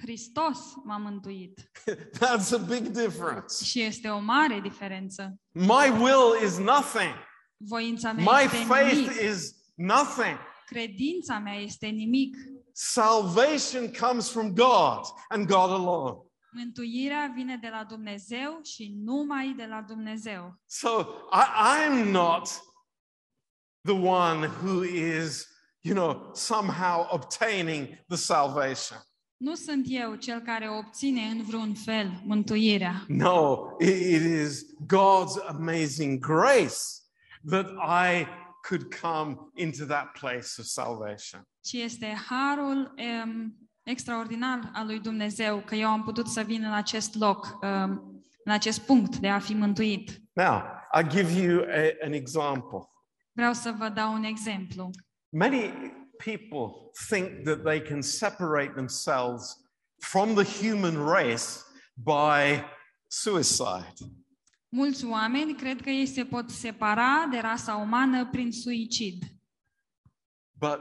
Hristos 0.00 0.58
m-a 0.84 0.96
mântuit. 0.96 1.70
That's 2.18 2.52
a 2.52 2.56
big 2.56 2.86
difference. 2.88 3.64
Și 3.64 3.80
este 3.80 4.08
o 4.08 4.18
mare 4.18 4.60
diferență. 4.60 5.34
My 5.52 5.90
will 6.00 6.42
is 6.44 6.56
nothing. 6.58 7.14
Voința 7.56 8.12
mea 8.12 8.24
My 8.24 8.44
este 8.44 8.56
faith 8.56 8.94
nimic. 8.94 9.20
is 9.34 9.54
nothing. 9.74 10.38
Credința 10.66 11.38
mea 11.38 11.54
este 11.60 11.86
nimic. 11.86 12.36
Salvation 12.72 13.90
comes 13.92 14.30
from 14.30 14.54
God 14.54 15.00
and 15.28 15.46
God 15.46 15.70
alone. 15.70 16.16
Mântuirea 16.62 17.32
vine 17.34 17.56
de 17.56 17.68
la 17.68 17.84
Dumnezeu 17.84 18.60
și 18.62 18.94
numai 19.04 19.54
de 19.56 19.66
la 19.66 19.80
Dumnezeu. 19.82 20.60
So 20.66 20.88
I, 21.32 21.44
I'm 21.76 22.10
not 22.10 22.48
the 23.84 23.94
one 23.94 24.46
who 24.46 24.82
is, 24.84 25.46
you 25.80 25.94
know, 25.94 26.30
somehow 26.34 27.06
obtaining 27.10 27.86
the 28.08 28.16
salvation. 28.16 28.98
Nu 29.36 29.54
sunt 29.54 29.84
eu 29.88 30.14
cel 30.14 30.40
care 30.40 30.68
obține 30.70 31.20
în 31.22 31.42
vreun 31.42 31.74
fel 31.74 32.20
mântuirea, 32.24 33.04
No, 33.08 33.58
it, 33.80 33.88
it 33.88 34.22
is 34.22 34.62
God's 34.86 35.46
amazing 35.48 36.18
grace 36.26 36.76
that 37.50 37.66
I 38.10 38.26
could 38.68 38.94
come 39.00 39.36
into 39.54 39.84
that 39.84 40.06
place 40.20 40.48
of 40.58 40.64
salvation. 40.64 41.42
ci 41.60 41.72
este 41.72 42.18
harul 42.28 42.94
um, 43.24 43.67
extraordinar 43.88 44.70
al 44.74 44.86
lui 44.86 45.00
Dumnezeu 45.00 45.62
că 45.66 45.74
eu 45.74 45.88
am 45.88 46.02
putut 46.02 46.26
să 46.28 46.42
vin 46.42 46.62
în 46.64 46.72
acest 46.72 47.14
loc, 47.14 47.58
um, 47.62 48.22
în 48.44 48.52
acest 48.52 48.80
punct 48.80 49.16
de 49.16 49.28
a 49.28 49.38
fi 49.38 49.54
mântuit. 49.54 50.22
Now, 50.32 50.62
I 51.00 51.08
give 51.08 51.32
you 51.42 51.62
a- 51.62 52.04
an 52.06 52.12
example. 52.12 52.78
Vreau 53.32 53.52
să 53.52 53.74
vă 53.78 53.88
dau 53.88 54.12
un 54.12 54.22
exemplu. 54.24 54.90
Many 55.28 55.72
people 56.24 56.90
think 57.08 57.44
that 57.44 57.62
they 57.62 57.82
can 57.82 58.02
separate 58.02 58.72
themselves 58.74 59.56
from 59.98 60.34
the 60.34 60.66
human 60.68 60.96
race 61.06 61.44
by 61.94 62.62
suicide. 63.06 63.92
Mulți 64.68 65.04
oameni 65.04 65.54
cred 65.54 65.80
că 65.80 65.90
ei 65.90 66.06
se 66.06 66.24
pot 66.24 66.50
separa 66.50 67.26
de 67.30 67.38
rasa 67.38 67.74
umană 67.74 68.26
prin 68.26 68.52
suicid. 68.52 69.22
But 70.52 70.80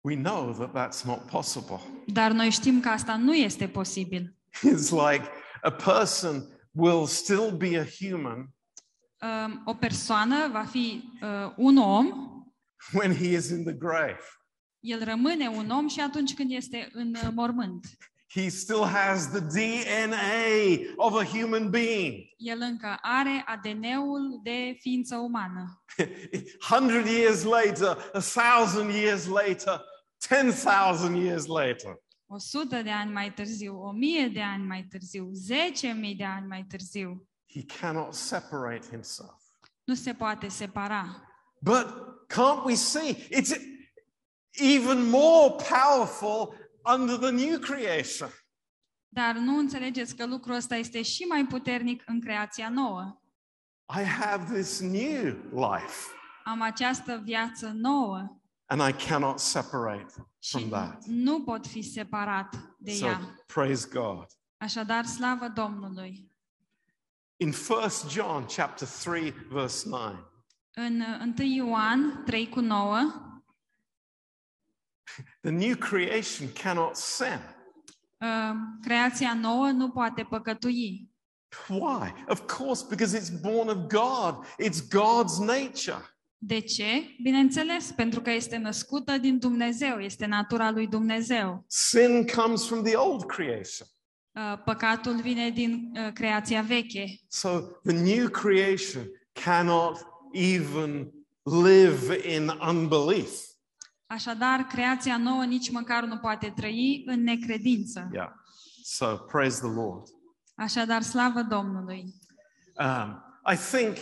we 0.00 0.14
know 0.14 0.52
that 0.52 0.72
that's 0.72 1.04
not 1.04 1.18
possible. 1.30 1.80
Dar 2.06 2.30
noi 2.30 2.50
știm 2.50 2.80
că 2.80 2.88
asta 2.88 3.16
nu 3.16 3.34
este 3.34 3.68
posibil. 3.68 4.36
It's 4.74 4.90
like 5.10 5.30
a 5.62 5.70
person 5.70 6.44
will 6.70 7.06
still 7.06 7.50
be 7.56 7.78
a 7.78 7.84
human 8.00 8.52
Um, 9.22 9.62
o 9.64 9.74
persoană 9.74 10.48
va 10.52 10.64
fi 10.64 11.02
uh, 11.22 11.52
un 11.56 11.76
om, 11.76 12.06
when 12.98 13.16
he 13.16 13.26
is 13.26 13.48
in 13.48 13.64
the 13.64 13.72
grave. 13.72 14.20
el 14.80 15.04
rămâne 15.04 15.48
un 15.48 15.70
om 15.70 15.88
și 15.88 16.00
atunci 16.00 16.34
când 16.34 16.50
este 16.50 16.88
în 16.92 17.14
uh, 17.14 17.28
mormânt. 17.34 17.86
He 18.30 18.50
still 18.50 18.84
has 18.84 19.30
the 19.30 19.40
DNA 19.40 20.94
of 20.96 21.14
a 21.14 21.24
human 21.24 21.70
being. 21.70 22.24
El 22.38 22.60
încă 22.60 22.98
are 23.00 23.44
ADN-ul 23.46 24.40
de 24.42 24.76
ființă 24.80 25.16
umană. 25.16 25.82
hundred 26.70 27.06
years 27.06 27.42
later, 27.42 28.10
a 28.12 28.20
thousand 28.20 28.90
years 28.90 29.26
later, 29.26 29.80
ten 30.28 30.50
thousand 30.50 31.16
years 31.16 31.46
later. 31.46 31.98
De 32.82 32.90
ani 32.90 33.12
mai 33.12 33.32
târziu, 33.32 33.98
de 34.32 34.42
ani 34.42 34.66
mai 34.66 34.86
târziu, 34.90 35.30
zece 35.32 35.92
mii 35.92 36.14
de 36.14 36.24
ani 36.24 36.46
mai 36.46 36.64
târziu, 36.68 37.28
He 37.54 37.64
cannot 37.80 38.14
separate 38.14 38.86
himself. 38.90 39.40
nu 39.84 39.94
se 39.94 40.12
poate 40.14 40.48
separa. 40.48 41.22
But 41.60 41.86
can't 42.26 42.64
we 42.64 42.74
see? 42.74 43.26
It's 43.30 43.52
even 44.60 45.02
more 45.08 45.56
powerful 45.68 46.54
under 46.94 47.16
the 47.16 47.30
new 47.30 47.58
creation. 47.58 48.28
Dar 49.08 49.34
nu 49.36 49.58
înțelegeți 49.58 50.16
că 50.16 50.26
lucrul 50.26 50.54
ăsta 50.54 50.76
este 50.76 51.02
și 51.02 51.22
mai 51.22 51.46
puternic 51.46 52.02
în 52.06 52.20
creația 52.20 52.68
nouă. 52.68 53.20
I 54.00 54.02
have 54.04 54.52
this 54.54 54.80
new 54.80 55.24
life, 55.52 56.06
Am 56.44 56.60
această 56.60 57.20
viață 57.24 57.72
nouă 57.74 58.40
and 58.66 58.80
I 58.88 59.06
cannot 59.06 59.38
separate 59.38 60.12
și 60.38 60.56
from 60.56 60.68
that. 60.70 61.04
nu 61.04 61.42
pot 61.42 61.66
fi 61.66 61.82
separat 61.82 62.54
de 62.78 62.92
So 62.92 63.06
ea. 63.06 63.20
praise 63.46 63.88
God. 63.92 64.26
Așadar, 64.56 65.04
slavă 65.04 65.48
Domnului! 65.48 66.32
In 67.36 67.48
1 67.68 67.78
John 68.10 68.44
chapter 68.56 68.88
3, 69.04 69.32
verse 69.48 69.88
9, 69.88 70.30
În 70.74 71.00
uh, 71.00 71.34
1 71.38 71.46
Ioan 71.54 72.22
3 72.26 72.48
cu 72.48 72.60
9, 72.60 72.96
the 75.40 75.50
new 75.50 75.76
creation 75.76 76.52
cannot 76.62 76.96
sin. 76.96 77.40
creația 78.82 79.34
nouă 79.34 79.70
nu 79.70 79.90
poate 79.90 80.22
păcătui. 80.22 81.08
Why? 81.68 82.14
Of 82.28 82.40
course, 82.46 82.84
because 82.88 83.18
it's 83.18 83.30
born 83.40 83.68
of 83.68 83.76
God. 83.76 84.44
It's 84.58 84.80
God's 84.80 85.38
nature. 85.38 86.04
De 86.40 86.60
ce? 86.60 87.16
Bineînțeles, 87.22 87.92
pentru 87.96 88.20
că 88.20 88.30
este 88.30 88.56
născută 88.56 89.18
din 89.18 89.38
Dumnezeu, 89.38 89.98
este 89.98 90.26
natura 90.26 90.70
lui 90.70 90.86
Dumnezeu. 90.86 91.64
Sin 91.66 92.26
comes 92.26 92.66
from 92.66 92.82
the 92.82 92.96
old 92.96 93.24
creation. 93.24 93.86
Uh, 94.32 94.62
Păcatul 94.64 95.20
vine 95.20 95.50
din 95.50 95.92
uh, 95.94 96.12
creația 96.12 96.62
veche. 96.62 97.20
So 97.28 97.60
the 97.84 97.92
new 97.92 98.28
creation 98.28 99.02
cannot 99.44 100.06
even 100.32 101.10
live 101.42 102.28
in 102.34 102.52
unbelief. 102.68 103.47
Așadar, 104.10 104.60
creația 104.60 105.16
nouă 105.16 105.44
nici 105.44 105.70
măcar 105.70 106.04
nu 106.04 106.16
poate 106.16 106.52
trăi 106.56 107.02
în 107.06 107.22
necredință. 107.22 108.08
Yeah. 108.12 108.28
So 108.82 109.16
praise 109.16 109.60
the 109.60 109.70
Lord. 109.70 110.06
Așadar, 110.54 111.02
slavă 111.02 111.42
Domnului! 111.42 112.14
Um, 112.78 113.22
I 113.52 113.56
think 113.56 113.96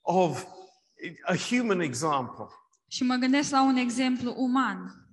of 0.00 0.44
a 1.24 1.34
human 1.36 1.80
example. 1.80 2.44
Și 2.88 3.02
mă 3.02 3.14
gândesc 3.14 3.50
la 3.50 3.62
un 3.62 3.76
exemplu 3.76 4.34
uman. 4.36 5.06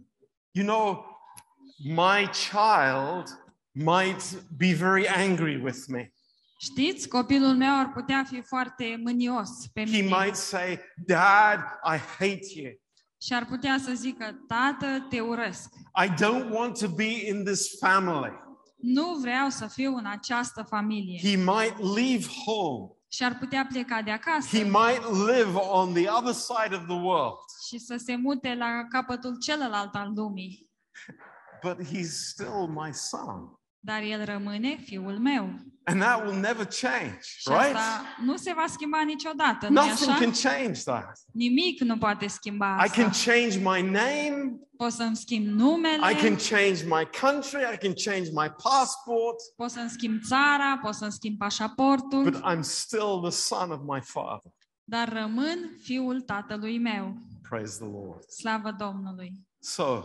You 0.52 0.66
know, 0.66 1.06
my 1.84 2.30
child 2.50 3.40
might 3.72 4.42
be 4.58 4.74
very 4.74 5.08
angry 5.08 5.62
with 5.62 5.80
me. 5.88 6.14
Știți, 6.60 7.08
copilul 7.08 7.56
meu 7.56 7.80
ar 7.80 7.92
putea 7.92 8.24
fi 8.24 8.42
foarte 8.42 9.00
mânios 9.04 9.50
pe 9.74 9.86
He 9.86 10.02
mine 10.02 10.18
might 10.18 10.36
say, 10.36 10.80
Dad, 11.06 11.60
I 11.84 11.98
hate 11.98 12.48
you. 12.56 12.72
Și 13.22 13.34
ar 13.34 13.46
putea 13.46 13.78
să 13.84 13.92
zică, 13.94 14.44
tată, 14.48 15.06
te 15.10 15.20
urăsc. 15.20 15.74
I 16.06 16.08
don't 16.10 16.50
want 16.52 16.80
to 16.80 16.88
be 16.88 17.28
in 17.28 17.44
this 17.44 17.78
family. 17.80 18.34
Nu 18.78 19.18
vreau 19.22 19.50
să 19.50 19.68
fiu 19.68 19.96
în 19.96 20.06
această 20.06 20.64
familie. 20.64 21.20
He 21.30 21.36
might 21.36 21.96
leave 21.96 22.26
home. 22.46 22.94
Și 23.12 23.24
ar 23.24 23.38
putea 23.38 23.66
pleca 23.70 24.02
de 24.02 24.12
acasă 24.12 24.58
He 24.58 24.64
might 24.64 25.04
live 25.28 25.58
on 25.58 25.94
the 25.94 26.10
other 26.10 26.34
side 26.34 26.76
of 26.76 26.84
the 26.88 27.00
world. 27.02 27.38
și 27.68 27.78
să 27.78 27.96
se 28.06 28.16
mute 28.16 28.56
la 28.56 28.86
capătul 28.90 29.38
celălalt 29.38 29.96
al 29.96 30.12
lumii. 30.16 30.70
But 31.64 31.78
he's 31.86 32.12
still 32.30 32.68
my 32.68 32.94
son. 32.94 33.59
Dar 33.80 34.02
el 34.02 34.26
rămâne 34.26 34.76
fiul 34.86 35.18
meu. 35.20 35.50
And 35.84 36.02
that 36.02 36.26
will 36.26 36.40
never 36.40 36.66
change, 36.82 37.20
Și 37.22 37.50
right? 37.50 37.76
asta 37.76 38.02
nu 38.24 38.36
se 38.38 38.54
va 38.56 38.66
schimba 38.68 39.02
niciodată, 39.02 39.68
nu 39.68 39.74
Nothing 39.74 40.10
așa? 40.10 40.20
can 40.20 40.32
change 40.44 40.82
that. 40.84 41.20
Nimic 41.34 41.82
nu 41.82 41.98
poate 41.98 42.28
schimba 42.28 42.76
I 42.80 42.84
asta. 42.84 43.02
can 43.02 43.12
change 43.26 43.58
my 43.58 43.82
name. 43.82 44.60
Pot 44.78 44.92
să-mi 44.92 45.16
schimb 45.16 45.46
numele, 45.48 46.12
I 46.12 46.16
can 46.16 46.36
change 46.50 46.84
my 46.86 47.08
country. 47.22 47.62
I 47.74 47.78
can 47.78 47.94
change 48.06 48.30
my 48.34 48.50
passport. 48.64 49.36
pot 49.56 49.70
să-mi 49.72 49.90
schimb 49.90 50.20
țara, 50.28 50.78
pot 50.82 50.94
să-mi 50.94 51.12
schimb 51.12 51.38
pașaportul, 51.38 52.24
But 52.24 52.42
I'm 52.44 52.62
still 52.62 53.20
the 53.22 53.32
son 53.32 53.72
of 53.72 53.80
my 53.86 54.00
father. 54.04 54.52
dar 54.84 55.14
rămân 55.14 55.78
fiul 55.84 56.22
tatălui 56.22 56.78
meu. 56.80 57.16
Praise 57.50 57.78
the 57.78 57.88
Lord. 57.92 58.24
Slavă 58.30 58.72
Domnului! 58.78 59.32
So, 59.60 60.04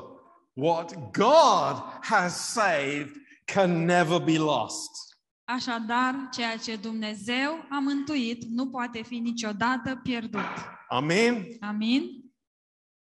what 0.53 0.93
God 1.13 1.83
has 2.01 2.35
saved 2.53 3.11
can 3.45 3.85
never 3.85 4.21
be 4.21 4.39
lost. 4.39 4.91
Așadar, 5.45 6.29
ceea 6.33 6.57
ce 6.57 6.77
Dumnezeu 6.77 7.67
a 7.71 7.79
mântuit 7.79 8.45
nu 8.45 8.69
poate 8.69 9.03
fi 9.03 9.19
niciodată 9.19 10.01
pierdut. 10.03 10.41
Amen. 10.89 11.47
Amin? 11.61 12.03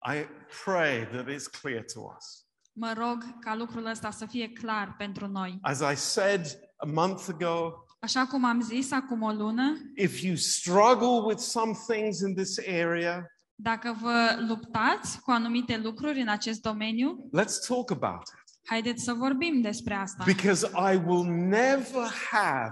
I 0.06 0.26
pray 0.64 1.06
that 1.06 1.26
it's 1.28 1.60
clear 1.60 1.84
to 1.94 2.00
us. 2.16 2.46
Mă 2.72 2.92
rog 2.96 3.38
ca 3.40 3.54
lucrul 3.54 3.86
ăsta 3.86 4.10
să 4.10 4.26
fie 4.26 4.48
clar 4.48 4.94
pentru 4.98 5.26
noi. 5.26 5.58
As 5.62 5.80
I 5.92 5.96
said 5.96 6.58
a 6.76 6.86
month 6.86 7.28
ago, 7.28 7.84
Așa 8.02 8.26
cum 8.26 8.44
am 8.44 8.60
zis 8.60 8.92
acum 8.92 9.22
o 9.22 9.32
lună, 9.32 9.76
if 9.96 10.22
you 10.22 10.36
struggle 10.36 11.22
with 11.24 11.40
some 11.40 11.72
things 11.88 12.20
in 12.20 12.34
this 12.34 12.58
area, 12.58 13.26
dacă 13.54 13.96
vă 14.00 14.44
luptați 14.48 15.20
cu 15.20 15.30
anumite 15.30 15.76
lucruri 15.76 16.20
în 16.20 16.28
acest 16.28 16.60
domeniu, 16.60 17.30
let's 17.38 17.66
talk 17.68 17.90
about 17.90 18.22
it. 18.28 18.39
Haideți 18.70 19.04
să 19.04 19.12
vorbim 19.12 19.60
despre 19.60 19.94
asta. 19.94 20.22
Because 20.26 20.66
I 20.92 20.96
will 21.06 21.24
never 21.30 22.06
have 22.30 22.70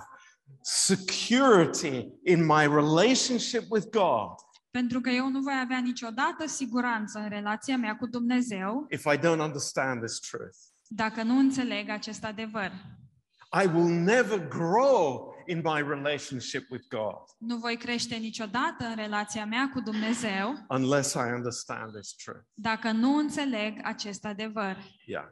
security 0.63 2.09
in 2.25 2.45
my 2.47 2.67
relationship 2.67 3.63
with 3.69 3.87
God 3.91 4.35
Pentru 4.71 5.01
că 5.01 5.11
eu 5.11 5.29
nu 5.29 5.41
voi 5.41 5.59
avea 5.63 5.79
niciodată 5.79 6.47
siguranță 6.47 7.19
în 7.19 7.29
relația 7.29 7.77
mea 7.77 7.97
cu 7.97 8.07
Dumnezeu 8.07 8.87
if 8.91 9.05
I 9.05 9.17
don't 9.19 9.41
understand 9.41 10.05
this 10.05 10.19
truth. 10.19 10.57
dacă 10.89 11.23
nu 11.23 11.39
înțeleg 11.39 11.89
acest 11.89 12.25
adevăr. 12.25 12.73
I 13.63 13.67
will 13.67 13.89
never 13.89 14.49
grow 14.49 15.35
in 15.47 15.61
my 15.65 15.85
relationship 15.89 16.71
with 16.71 16.85
God 16.89 17.23
Nu 17.39 17.57
voi 17.57 17.77
crește 17.77 18.15
niciodată 18.15 18.85
în 18.85 18.95
relația 18.95 19.45
mea 19.47 19.71
cu 19.75 19.81
Dumnezeu 19.81 20.55
unless 20.69 21.13
I 21.15 21.33
understand 21.35 21.93
this 21.93 22.15
truth. 22.25 22.47
dacă 22.55 22.91
nu 22.91 23.17
înțeleg 23.17 23.79
acest 23.83 24.25
adevăr. 24.25 24.77
Yeah. 25.07 25.25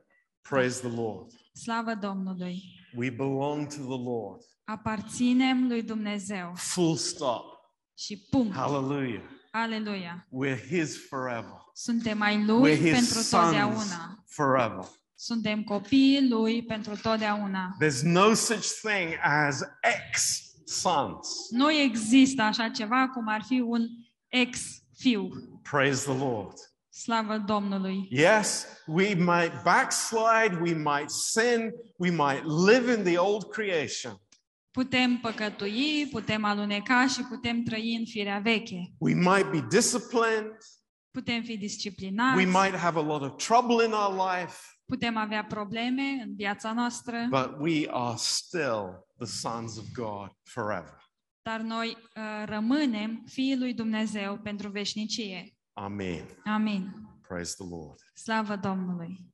Praise 0.48 0.80
the 0.80 0.96
Lord. 0.96 1.30
Slavă 1.52 1.94
Domnului! 1.94 2.62
We 2.96 3.10
belong 3.10 3.66
to 3.66 3.80
the 3.80 4.02
Lord. 4.04 4.40
Aparținem 4.64 5.66
lui 5.68 5.82
Dumnezeu. 5.82 6.52
Full 6.54 6.96
stop. 6.96 7.44
Și 7.98 8.26
punct. 8.30 8.54
Hallelujah. 8.54 9.22
Aleluia! 9.50 10.28
We're 10.44 10.66
His 10.68 11.06
forever. 11.08 11.64
Suntem 11.74 12.20
ai 12.20 12.44
Lui 12.44 12.72
We're 12.72 12.80
His 12.80 12.92
pentru 12.92 13.20
sons 13.20 13.44
totdeauna. 13.44 14.24
forever. 14.26 14.84
Suntem 15.14 15.62
copiii 15.62 16.28
Lui 16.28 16.62
pentru 16.64 16.96
totdeauna. 16.96 17.76
There's 17.82 18.02
no 18.02 18.34
such 18.34 18.66
thing 18.82 19.14
as 19.22 19.60
ex-sons. 19.80 21.28
Nu 21.50 21.72
există 21.72 22.42
așa 22.42 22.68
ceva 22.68 23.08
cum 23.08 23.28
ar 23.28 23.42
fi 23.42 23.60
un 23.60 23.86
ex-fiu. 24.28 25.28
Praise 25.70 26.02
the 26.12 26.18
Lord. 26.18 26.54
Slavă 26.96 27.38
Domnului! 27.38 28.08
Yes, 28.10 28.66
we 28.86 29.14
might 29.14 29.62
backslide, 29.62 30.58
we 30.60 30.72
might 30.72 31.10
sin, 31.10 31.72
we 31.96 32.10
might 32.10 32.44
live 32.44 32.92
in 32.92 33.04
the 33.04 33.18
old 33.18 33.44
creation. 33.44 34.20
Putem 34.70 35.18
păcătui, 35.18 36.08
putem 36.10 36.44
aluneca 36.44 37.06
și 37.06 37.22
putem 37.22 37.62
trăi 37.62 37.96
în 37.98 38.04
firea 38.06 38.38
veche. 38.38 38.92
We 38.98 39.14
might 39.14 39.50
be 39.50 39.66
disciplined, 39.68 40.56
Putem 41.10 41.42
fi 41.42 41.56
disciplinați, 41.56 42.36
we 42.36 42.44
might 42.44 42.76
have 42.76 42.98
a 42.98 43.02
lot 43.02 43.22
of 43.22 43.44
trouble 43.46 43.84
in 43.84 43.92
our 43.92 44.14
life, 44.14 44.56
putem 44.84 45.16
avea 45.16 45.44
probleme 45.44 46.02
în 46.02 46.34
viața 46.36 46.72
noastră, 46.72 47.26
but 47.30 47.54
we 47.58 47.86
are 47.90 48.16
still 48.18 49.06
the 49.18 49.26
sons 49.26 49.78
of 49.78 49.84
God 49.94 50.30
forever. 50.42 51.04
dar 51.42 51.60
noi 51.60 51.88
uh, 51.88 52.22
rămânem 52.44 53.22
fiii 53.26 53.58
lui 53.58 53.74
Dumnezeu 53.74 54.38
pentru 54.42 54.68
veșnicie. 54.68 55.55
Amen. 55.78 56.24
Amen. 56.46 57.08
Praise 57.28 57.54
the 57.54 57.66
Lord. 57.68 57.98
Slavă 58.14 58.56
Domnului! 58.56 59.30